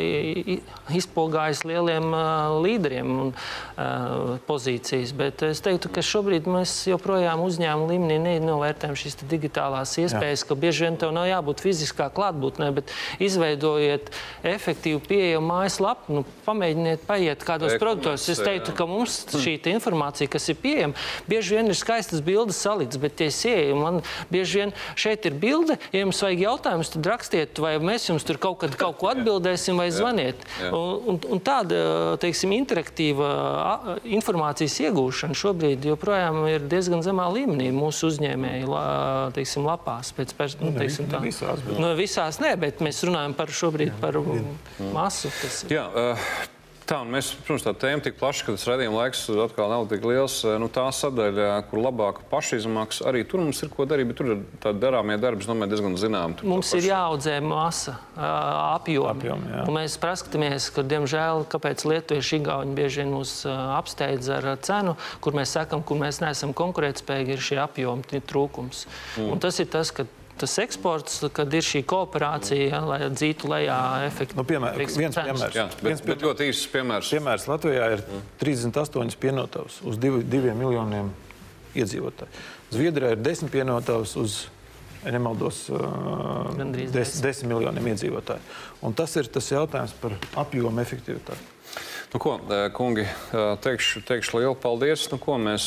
izpogājis 1.00 1.64
lieliem 1.70 2.10
uh, 2.12 2.58
līderiem 2.60 3.14
un 3.24 3.32
uh, 3.32 4.34
pozīcijas. 4.50 5.14
Bet 5.16 5.46
es 5.48 5.64
teiktu, 5.64 5.92
ka 5.96 6.04
šobrīd 6.04 6.50
mēs 6.52 6.74
joprojām 6.92 7.46
uzņēmumu 7.46 7.88
līmenī 7.94 8.18
nenovērtējam 8.26 9.00
šīs 9.00 9.16
digitālās 9.24 9.96
iespējas, 10.04 10.44
jā. 10.44 10.50
ka 10.52 10.60
bieži 10.60 10.90
vien 10.90 11.00
tev 11.00 11.16
nav 11.16 11.30
jābūt 11.30 11.64
fiziskā 11.64 12.10
klātbūtnē, 12.20 12.70
bet 12.82 12.92
izveidojiet 13.24 14.12
efektīvu 14.58 15.06
pieejamu 15.08 15.54
mājaslapu, 15.54 16.20
nu, 16.20 16.26
pamēģiniet 16.44 17.08
paiet 17.08 17.48
kādos 17.48 17.80
produktos. 17.80 18.28
Es 18.28 18.44
teiktu, 18.44 18.76
ka 18.76 18.92
mums 18.92 19.22
šī 19.40 19.56
informācija, 19.72 20.28
kas 20.36 20.52
ir 20.52 20.60
pieejama, 20.60 21.10
bieži 21.30 21.56
vien 21.56 21.72
ir 21.72 21.80
skaista 21.80 22.09
skaistas 22.10 22.26
bildes 22.26 22.58
saliktas, 22.58 23.00
bet 23.00 23.16
tie 23.16 23.30
sieji, 23.32 23.74
man 23.78 24.02
bieži 24.32 24.60
vien 24.60 24.74
šeit 24.98 25.26
ir 25.26 25.36
bilde, 25.38 25.78
ja 25.94 26.02
jums 26.02 26.22
vajag 26.24 26.42
jautājumus, 26.42 26.92
tad 26.94 27.10
rakstiet, 27.10 27.60
vai 27.60 27.78
mēs 27.80 28.10
jums 28.10 28.26
tur 28.26 28.40
kaut 28.42 28.60
kad 28.64 28.76
kaut 28.80 28.98
ko 29.00 29.12
atbildēsim 29.12 29.78
vai 29.78 29.90
zvaniet. 29.94 30.42
Jā, 30.60 30.70
jā. 30.70 30.72
Un, 30.74 30.98
un, 31.14 31.20
un 31.36 31.40
tāda, 31.44 32.18
teiksim, 32.22 32.54
interaktīva 32.58 33.30
informācijas 34.04 34.80
iegūšana 34.88 35.38
šobrīd 35.38 35.90
joprojām 35.92 36.42
ir 36.50 36.66
diezgan 36.70 37.04
zemā 37.06 37.30
līmenī 37.34 37.72
mūsu 37.76 38.10
uzņēmēju 38.10 38.84
teiksim, 39.38 39.68
lapās. 39.70 40.14
Pēc, 40.18 40.36
pēc, 40.38 40.60
nu, 40.64 40.74
teiksim, 40.78 41.10
tā, 41.12 41.22
ne 41.22 41.30
visās, 41.30 41.66
bet... 41.66 41.76
nu, 41.80 41.94
visās 42.00 42.42
nē, 42.44 42.56
bet 42.60 42.84
mēs 42.86 43.04
runājam 43.08 43.38
par 43.38 43.54
šobrīd 43.54 43.94
jā. 43.94 44.00
par 44.02 44.22
masu. 44.96 45.32
Jā, 45.70 45.86
uh, 45.94 46.32
Tā, 46.90 47.04
mēs, 47.06 47.28
protams, 47.46 47.62
tā 47.68 47.72
tēma 47.78 48.02
tik 48.02 48.16
plaša, 48.18 48.48
ka 48.48 48.54
tas 48.56 48.64
redzējuma 48.66 48.98
laiks 48.98 49.20
atkal 49.44 49.70
nav 49.70 49.84
tik 49.92 50.08
liels. 50.10 50.40
Nu, 50.58 50.72
tā 50.74 50.88
sadaļa, 50.96 51.60
kur 51.70 51.84
labāka 51.84 52.24
pašizmaksa, 52.32 53.04
arī 53.12 53.22
tur 53.30 53.44
mums 53.44 53.62
ir 53.62 53.70
ko 53.70 53.86
darīt, 53.86 54.10
bet 54.10 54.18
tur 54.18 54.32
ir 54.34 54.42
tādi 54.64 54.82
darāmie 54.82 55.20
darbi, 55.22 55.46
domāju, 55.46 55.70
diezgan 55.76 56.00
zinām. 56.02 56.34
Mums 56.42 56.74
ir 56.80 56.88
jāaudzē 56.90 57.36
masa, 57.46 57.94
apjomi 58.18 59.30
jā. 59.30 59.38
Un 59.68 59.78
mēs 59.78 60.00
praskatāmies, 60.02 60.72
ka, 60.74 60.82
diemžēl, 60.90 61.46
kāpēc 61.54 61.86
lietuvieši 61.92 62.40
Igauni 62.42 62.74
bieži 62.82 63.04
vien 63.04 63.14
mūs 63.14 63.36
apsteidz 63.54 64.34
ar 64.40 64.50
cenu, 64.66 64.98
kur 65.22 65.38
mēs 65.38 65.54
sakam, 65.60 65.86
kur 65.86 66.02
mēs 66.02 66.24
neesam 66.26 66.58
konkurētspējīgi, 66.58 67.38
ir 67.38 67.50
šie 67.52 67.62
apjomi 67.70 68.24
trūkums. 68.26 68.88
Mm. 69.20 69.36
Un 69.36 69.46
tas 69.46 69.62
ir 69.62 69.70
tas, 69.70 69.94
ka 69.94 70.10
tas 70.40 70.56
eksports, 70.64 71.20
kad 71.36 71.54
ir 71.54 71.66
šī 71.66 71.82
kooperācija, 71.90 72.68
ja, 72.72 72.82
lai 72.88 73.00
dzītu 73.14 73.50
lejā 73.52 73.80
efektīvi. 74.08 74.40
Nu, 74.40 74.46
piemēr, 74.48 74.78
viens 74.80 75.18
cenas. 75.18 75.18
piemērs. 75.32 75.58
Jā, 75.58 75.66
bet, 75.74 75.84
viens 75.88 76.06
bet 76.06 76.24
ļoti 76.26 76.48
īsts 76.52 76.70
piemērs. 76.74 77.12
Piemērs 77.16 77.48
Latvijā 77.50 77.90
ir 77.96 78.06
38 78.44 79.20
pienotavas 79.20 79.82
uz 79.90 80.00
2 80.02 80.56
miljoniem 80.60 81.12
iedzīvotāju. 81.78 82.48
Zviedrijā 82.74 83.14
ir 83.16 83.22
10 83.26 83.54
pienotavas 83.54 84.16
uz 84.20 84.40
nemaldos, 85.06 85.62
uh, 85.72 86.50
10 86.60 87.48
miljoniem 87.50 87.94
iedzīvotāju. 87.94 88.58
Un 88.86 88.96
tas 88.98 89.16
ir 89.20 89.30
tas 89.32 89.48
jautājums 89.52 89.96
par 90.02 90.16
apjomu 90.44 90.84
efektivitāti. 90.84 91.56
Nu, 92.10 92.18
ko, 92.18 92.40
kungi, 92.74 93.04
teikšu, 93.62 94.02
teikšu 94.02 94.40
lielu 94.40 94.56
paldies. 94.58 95.04
Nu, 95.12 95.20
ko, 95.22 95.36
mēs 95.38 95.66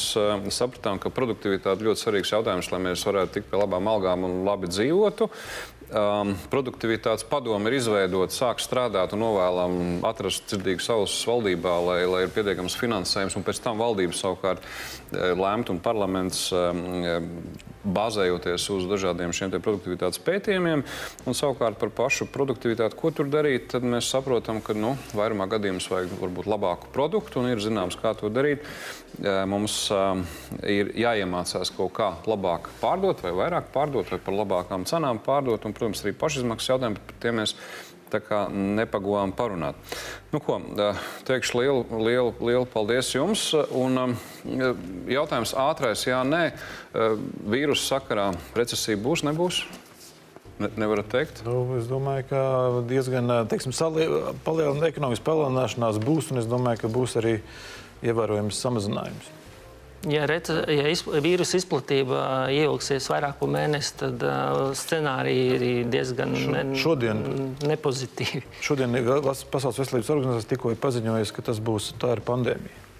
sapratām, 0.50 0.98
ka 0.98 1.12
produktivitāte 1.14 1.86
ļoti 1.86 2.02
svarīgs 2.02 2.32
jautājums, 2.34 2.70
lai 2.72 2.80
mēs 2.82 3.04
varētu 3.06 3.36
tikt 3.36 3.46
pie 3.52 3.60
labām 3.60 3.86
algām 3.86 4.26
un 4.26 4.40
labi 4.48 4.70
dzīvotu. 4.72 5.28
Um, 5.92 6.30
produktivitātes 6.48 7.26
padome 7.28 7.68
ir 7.68 7.74
izveidota, 7.76 8.32
sāk 8.32 8.62
strādāt 8.64 9.12
un 9.12 9.20
novēlam 9.20 9.74
atrast 10.08 10.46
dzirdīgu 10.48 10.80
savus 10.80 11.18
valdībā, 11.28 11.74
lai, 11.84 11.98
lai 12.08 12.22
ir 12.24 12.32
pietiekams 12.32 12.78
finansējums, 12.80 13.36
un 13.36 13.44
pēc 13.44 13.60
tam 13.60 13.82
valdība 13.82 14.16
savukārt 14.16 14.64
lēmt 15.12 15.68
un 15.68 15.82
parlaments 15.84 16.46
um, 16.56 17.04
bāzējoties 17.82 18.68
uz 18.72 18.86
dažādiem 18.90 19.34
šiem 19.34 19.52
produktivitātes 19.58 20.22
pētījumiem. 20.22 20.84
Un, 21.26 21.36
savukārt 21.36 21.78
par 21.80 21.92
pašu 21.94 22.28
produktivitāti, 22.32 22.96
ko 22.98 23.10
tur 23.14 23.28
darīt, 23.30 23.68
tad 23.74 23.84
mēs 23.84 24.08
saprotam, 24.12 24.62
ka 24.64 24.76
nu, 24.78 24.94
vairumā 25.18 25.48
gadījumos 25.50 25.90
vajag 25.90 26.14
varbūt 26.20 26.48
labāku 26.50 26.92
produktu 26.94 27.42
un 27.42 27.50
ir 27.50 27.62
zināms, 27.62 27.98
kā 28.00 28.14
to 28.18 28.30
darīt. 28.32 28.64
Mums 29.22 29.76
um, 29.92 30.22
ir 30.64 30.94
jāiemācās 30.96 31.74
kaut 31.76 31.92
kā 31.98 32.08
labāk 32.28 32.70
pārdot 32.80 33.20
vai 33.26 33.34
vairāk 33.42 33.68
pārdot 33.74 34.08
vai 34.14 34.20
par 34.22 34.38
labākām 34.38 34.86
cenām 34.88 35.20
pārdot. 35.22 35.66
Un, 35.68 35.76
protams, 35.82 36.04
arī 36.04 36.14
pašizmaksas 36.14 36.70
jautājumi, 36.72 37.02
par 37.02 37.18
tiem 37.22 37.42
mēs 37.42 37.56
nepagūvām 38.12 39.32
parunāt. 39.32 39.74
Nu, 40.32 40.40
ko, 40.40 40.58
teikšu 41.24 41.58
lielu, 41.58 42.02
lielu, 42.04 42.34
lielu 42.44 42.66
paldies 42.68 43.08
jums. 43.14 43.46
Un, 43.72 44.16
jautājums 45.08 45.54
ātrais, 45.56 46.04
jā, 46.06 46.20
nē, 46.24 46.42
vīrusu 47.48 47.86
sakarā 47.88 48.30
recesija 48.54 49.00
būs, 49.00 49.24
nebūs? 49.24 49.62
Ne, 50.60 50.68
nevarat 50.76 51.08
teikt? 51.08 51.40
Nu, 51.48 51.64
es 51.78 51.88
domāju, 51.90 52.28
ka 52.30 52.42
diezgan 52.86 53.32
palielina, 54.44 54.90
ekonomikas 54.92 55.24
palielināšanās 55.24 56.02
būs, 56.04 56.34
un 56.34 56.42
es 56.44 56.50
domāju, 56.50 56.84
ka 56.84 56.92
būs 56.92 57.16
arī 57.22 57.38
ievērojams 58.04 58.60
samazinājums. 58.60 59.38
Ja, 60.10 60.24
rece, 60.26 60.56
ja 60.66 60.88
izp 60.90 61.12
vīrusu 61.22 61.60
izplatība 61.60 62.22
ieilgsies 62.50 63.06
vairāk 63.12 63.36
par 63.38 63.50
mēnesi, 63.54 63.92
tad 64.00 64.24
scenāriji 64.78 65.44
ir 65.54 65.90
diezgan 65.92 66.34
ne, 66.34 66.64
šodien, 66.78 67.22
nepozitīvi. 67.70 68.42
Šodien 68.64 68.98
Pasaules 69.52 69.78
veselības 69.78 70.10
organizācija 70.10 70.54
tikko 70.56 70.72
ir 70.74 70.80
paziņojusi, 70.82 71.36
ka 71.36 71.46
tas 71.52 71.62
būs 71.62 71.92
tā 72.02 72.16
ir 72.16 72.24
pandēmija. 72.26 72.91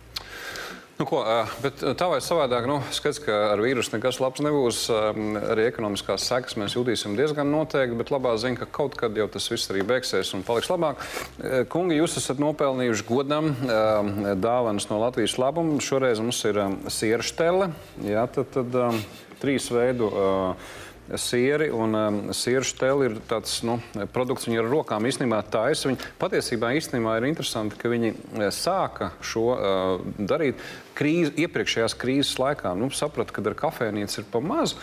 Nu, 1.03 1.07
ko, 1.11 1.25
bet 1.59 1.81
tā 1.99 2.07
vai 2.07 2.21
savādāk, 2.23 2.69
nu, 2.71 2.77
skats, 2.95 3.19
ka 3.25 3.35
ar 3.51 3.59
vīrusu 3.59 3.91
nekas 3.97 4.21
labs 4.23 4.39
nebūs. 4.47 4.85
Arī 5.51 5.65
ekonomiskās 5.67 6.29
sekas 6.29 6.55
mēs 6.61 6.77
jutīsim 6.77 7.17
diezgan 7.19 7.51
noteikti, 7.51 7.97
bet 7.99 8.13
labā 8.15 8.37
ziņa, 8.39 8.61
ka 8.61 8.69
kaut 8.79 8.95
kad 9.01 9.19
jau 9.19 9.27
tas 9.35 9.51
viss 9.51 9.73
arī 9.75 9.83
beigsies 9.89 10.31
un 10.39 10.45
paliks 10.47 10.71
labāk. 10.71 11.03
Kungi, 11.75 11.99
jūs 11.99 12.15
esat 12.23 12.39
nopelnījuši 12.39 13.07
godam 13.09 13.51
dāvanas 13.67 14.87
no 14.93 15.01
Latvijas 15.03 15.35
labuma. 15.43 15.83
Šoreiz 15.83 16.23
mums 16.23 16.39
ir 16.47 16.63
siera 16.87 17.27
štele, 17.27 17.73
jā, 18.07 18.23
tad, 18.39 18.55
tad 18.55 19.03
trīs 19.43 19.67
veidu. 19.75 20.07
Uh, 20.07 20.79
sieri. 21.21 21.69
Un 21.75 21.97
um, 21.97 22.19
sieru 22.37 22.67
stēle 22.67 23.09
ir 23.09 23.19
tāds 23.29 23.61
nu, 23.67 23.79
produkts, 24.15 24.49
viņi 24.49 24.63
ar 24.63 24.71
rokām 24.73 25.07
īstenībā 25.09 25.43
taisa. 25.53 25.91
Viņi 25.91 26.11
patiesībā 26.21 26.73
īstenībā 26.79 27.19
ir 27.19 27.29
interesanti, 27.31 27.79
ka 27.79 27.93
viņi 27.93 28.13
eh, 28.13 28.49
sāka 28.55 29.13
šo 29.25 29.47
uh, 29.53 30.11
darīt 30.19 30.61
krīze, 30.99 31.35
iepriekšējās 31.45 31.97
krīzes 31.99 32.37
laikā. 32.43 32.75
Nu, 32.79 32.91
saprata, 32.95 33.35
ka 33.35 33.45
ar 33.49 33.59
kafejnīcu 33.67 34.23
ir 34.23 34.29
pa 34.33 34.43
maz. 34.45 34.77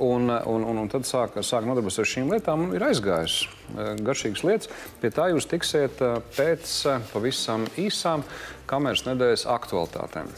Un, 0.00 0.30
un, 0.30 0.62
un, 0.64 0.78
un 0.80 0.88
tad 0.88 1.04
sāk, 1.04 1.34
sāk 1.44 1.66
nodarboties 1.66 1.98
ar 2.00 2.08
šīm 2.08 2.30
lietām 2.30 2.68
un 2.68 2.76
ir 2.78 2.84
aizgājis 2.86 3.40
uh, 3.44 3.94
garšīgas 4.00 4.44
lietas. 4.46 4.74
Pie 5.02 5.12
tā 5.14 5.30
jūs 5.34 5.50
tiksiet 5.50 6.00
uh, 6.04 6.20
pēc 6.36 6.76
uh, 6.86 7.00
pavisam 7.12 7.66
īsām 7.80 8.24
kameras 8.70 9.04
nedēļas 9.10 9.48
aktualitātēm. 9.50 10.30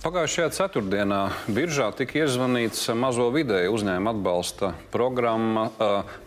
Pagājušajā 0.00 0.48
ceturtdienā 0.56 1.18
biržā 1.52 1.90
tika 1.92 2.22
iezvanīts 2.22 2.86
mazo 2.96 3.26
vidēju 3.34 3.74
uzņēmumu 3.76 4.08
atbalsta 4.14 4.70
programma 4.94 5.66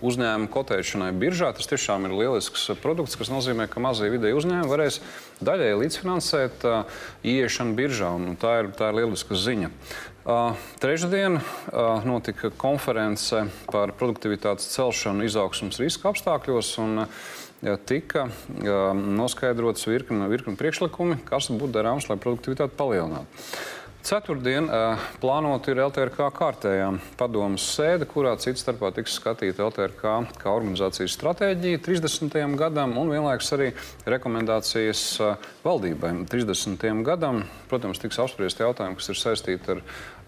uzņēmumu 0.06 0.52
kotēšanai 0.54 1.08
biržā. 1.18 1.50
Tas 1.58 1.72
tiešām 1.72 2.06
ir 2.06 2.14
lielisks 2.20 2.68
produkts, 2.84 3.18
kas 3.18 3.34
nozīmē, 3.34 3.66
ka 3.66 3.82
mazie 3.82 4.12
vidēji 4.14 4.38
uzņēmumi 4.38 4.70
varēs 4.70 5.00
daļēji 5.42 5.80
līdzfinansēt 5.82 6.68
ieiešanu 7.26 7.74
biržā. 7.80 8.14
Tā 8.44 8.56
ir, 8.62 8.70
tā 8.78 8.92
ir 8.94 9.00
lieliska 9.02 9.42
ziņa. 9.42 9.72
Trešdien 10.84 11.42
notika 12.06 12.54
konference 12.54 13.42
par 13.74 13.98
produktivitātes 13.98 14.70
celšanu 14.78 15.26
izaugsmas 15.26 15.82
riska 15.82 16.14
apstākļos. 16.14 16.76
Un, 16.86 17.08
uh, 17.08 17.42
tika 17.86 18.28
noskaidrots 18.94 19.88
virkni, 19.88 20.28
virkni 20.32 20.58
priekšlikumi, 20.60 21.22
kas 21.28 21.50
būtu 21.52 21.72
darāms, 21.78 22.10
lai 22.10 22.20
produktivitāti 22.20 22.76
palielinātu. 22.80 23.46
Ceturtdien 24.04 24.66
plānota 25.24 25.72
ir 25.72 25.80
LTRK 25.80 26.26
kārtējā 26.36 26.90
padomus 27.16 27.64
sēde, 27.78 28.04
kurā 28.10 28.34
cits 28.36 28.60
starpā 28.66 28.90
tiks 28.92 29.16
skatīta 29.16 29.64
LTRK 29.64 30.12
kā 30.42 30.52
organizācijas 30.52 31.16
stratēģija 31.16 31.80
30. 31.86 32.36
gadam 32.60 32.98
un 33.00 33.14
vienlaikus 33.14 33.54
arī 33.56 33.70
rekomendācijas 34.12 35.06
valdībai 35.64 36.12
30. 36.28 36.84
gadam. 37.08 37.46
Protams, 37.72 38.02
tiks 38.04 38.20
apspriesti 38.20 38.66
jautājumi, 38.66 39.00
kas 39.00 39.08
ir 39.14 39.22
saistīti 39.22 39.72
ar, 39.78 39.80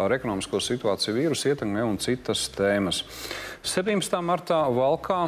ar 0.07 0.15
ekonomisko 0.15 0.63
situāciju, 0.63 1.17
vīrusu 1.19 1.51
ietekmi 1.51 1.84
un 1.84 1.99
citas 1.99 2.47
tēmas. 2.55 3.03
17. 3.67 4.21
martā 4.23 4.61
Valkā 4.71 5.26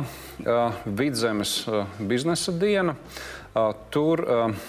Vidzemes 0.85 1.65
biznesa 1.99 2.55
diena. 2.55 2.95
Tur 3.89 4.21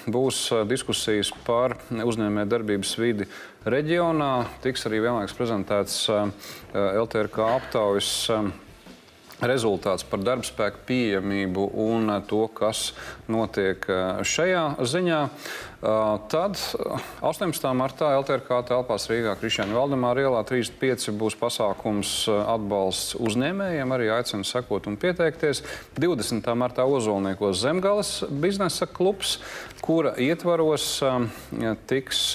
būs 0.09 0.39
diskusijas 0.65 1.29
par 1.45 1.75
uzņēmē 1.93 2.47
darbības 2.49 2.95
vidi 2.97 3.27
reģionā. 3.73 4.33
Tiks 4.65 4.87
arī 4.89 5.03
vienlaikus 5.05 5.37
prezentēts 5.39 6.07
LTRK 6.73 7.45
aptaujas 7.59 8.15
rezultāts 9.39 10.03
par 10.03 10.19
darbspēku 10.27 10.81
pieejamību 10.89 11.69
un 11.79 12.11
to, 12.27 12.41
kas 12.51 12.89
notiek 13.31 13.85
šajā 14.27 14.65
ziņā. 14.83 15.21
Tad 15.79 16.59
18. 17.23 17.69
martā 17.79 18.09
LTRK 18.19 18.65
telpās 18.67 19.07
Rīgā 19.07 19.37
Krišņāņa 19.39 19.77
Valdemāra 19.77 20.25
ielā 20.27 20.41
35 20.49 21.15
būs 21.21 21.39
pasākums 21.39 22.17
atbalsts 22.27 23.15
uzņēmējiem, 23.15 23.95
arī 23.95 24.11
aicinu 24.17 24.43
sekot 24.49 24.91
un 24.91 24.99
pieteikties. 24.99 25.63
20. 26.03 26.51
martā 26.59 26.83
Ozolniekos 26.91 27.63
Zemgales 27.63 28.17
biznesa 28.43 28.91
klubs, 28.91 29.39
kura 29.87 30.17
ietvaros 30.19 30.99
tiks 31.87 32.35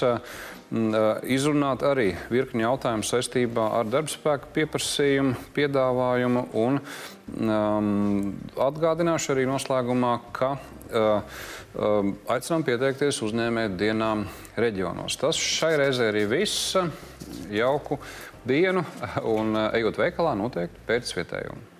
izrunāt 1.30 1.84
arī 1.86 2.12
virkni 2.32 2.64
jautājumu 2.64 3.06
saistībā 3.06 3.66
ar 3.78 3.90
darbspēku 3.90 4.50
pieprasījumu, 4.56 5.34
piedāvājumu 5.56 6.46
un 6.60 6.80
um, 6.80 8.32
atgādināšu 8.66 9.34
arī 9.34 9.44
noslēgumā, 9.50 10.14
ka 10.34 10.54
uh, 10.54 11.36
um, 11.74 12.14
aicinām 12.34 12.64
pieteikties 12.66 13.22
uzņēmēt 13.26 13.76
dienām 13.80 14.26
reģionos. 14.60 15.18
Tas 15.20 15.38
šai 15.38 15.74
reizē 15.84 16.10
arī 16.12 16.26
viss. 16.30 16.74
Jauku 17.54 17.98
dienu 18.44 18.84
un 19.30 19.56
ejot 19.70 20.02
veikalā 20.02 20.34
noteikti 20.38 20.84
pēc 20.88 21.14
vietējumu. 21.18 21.73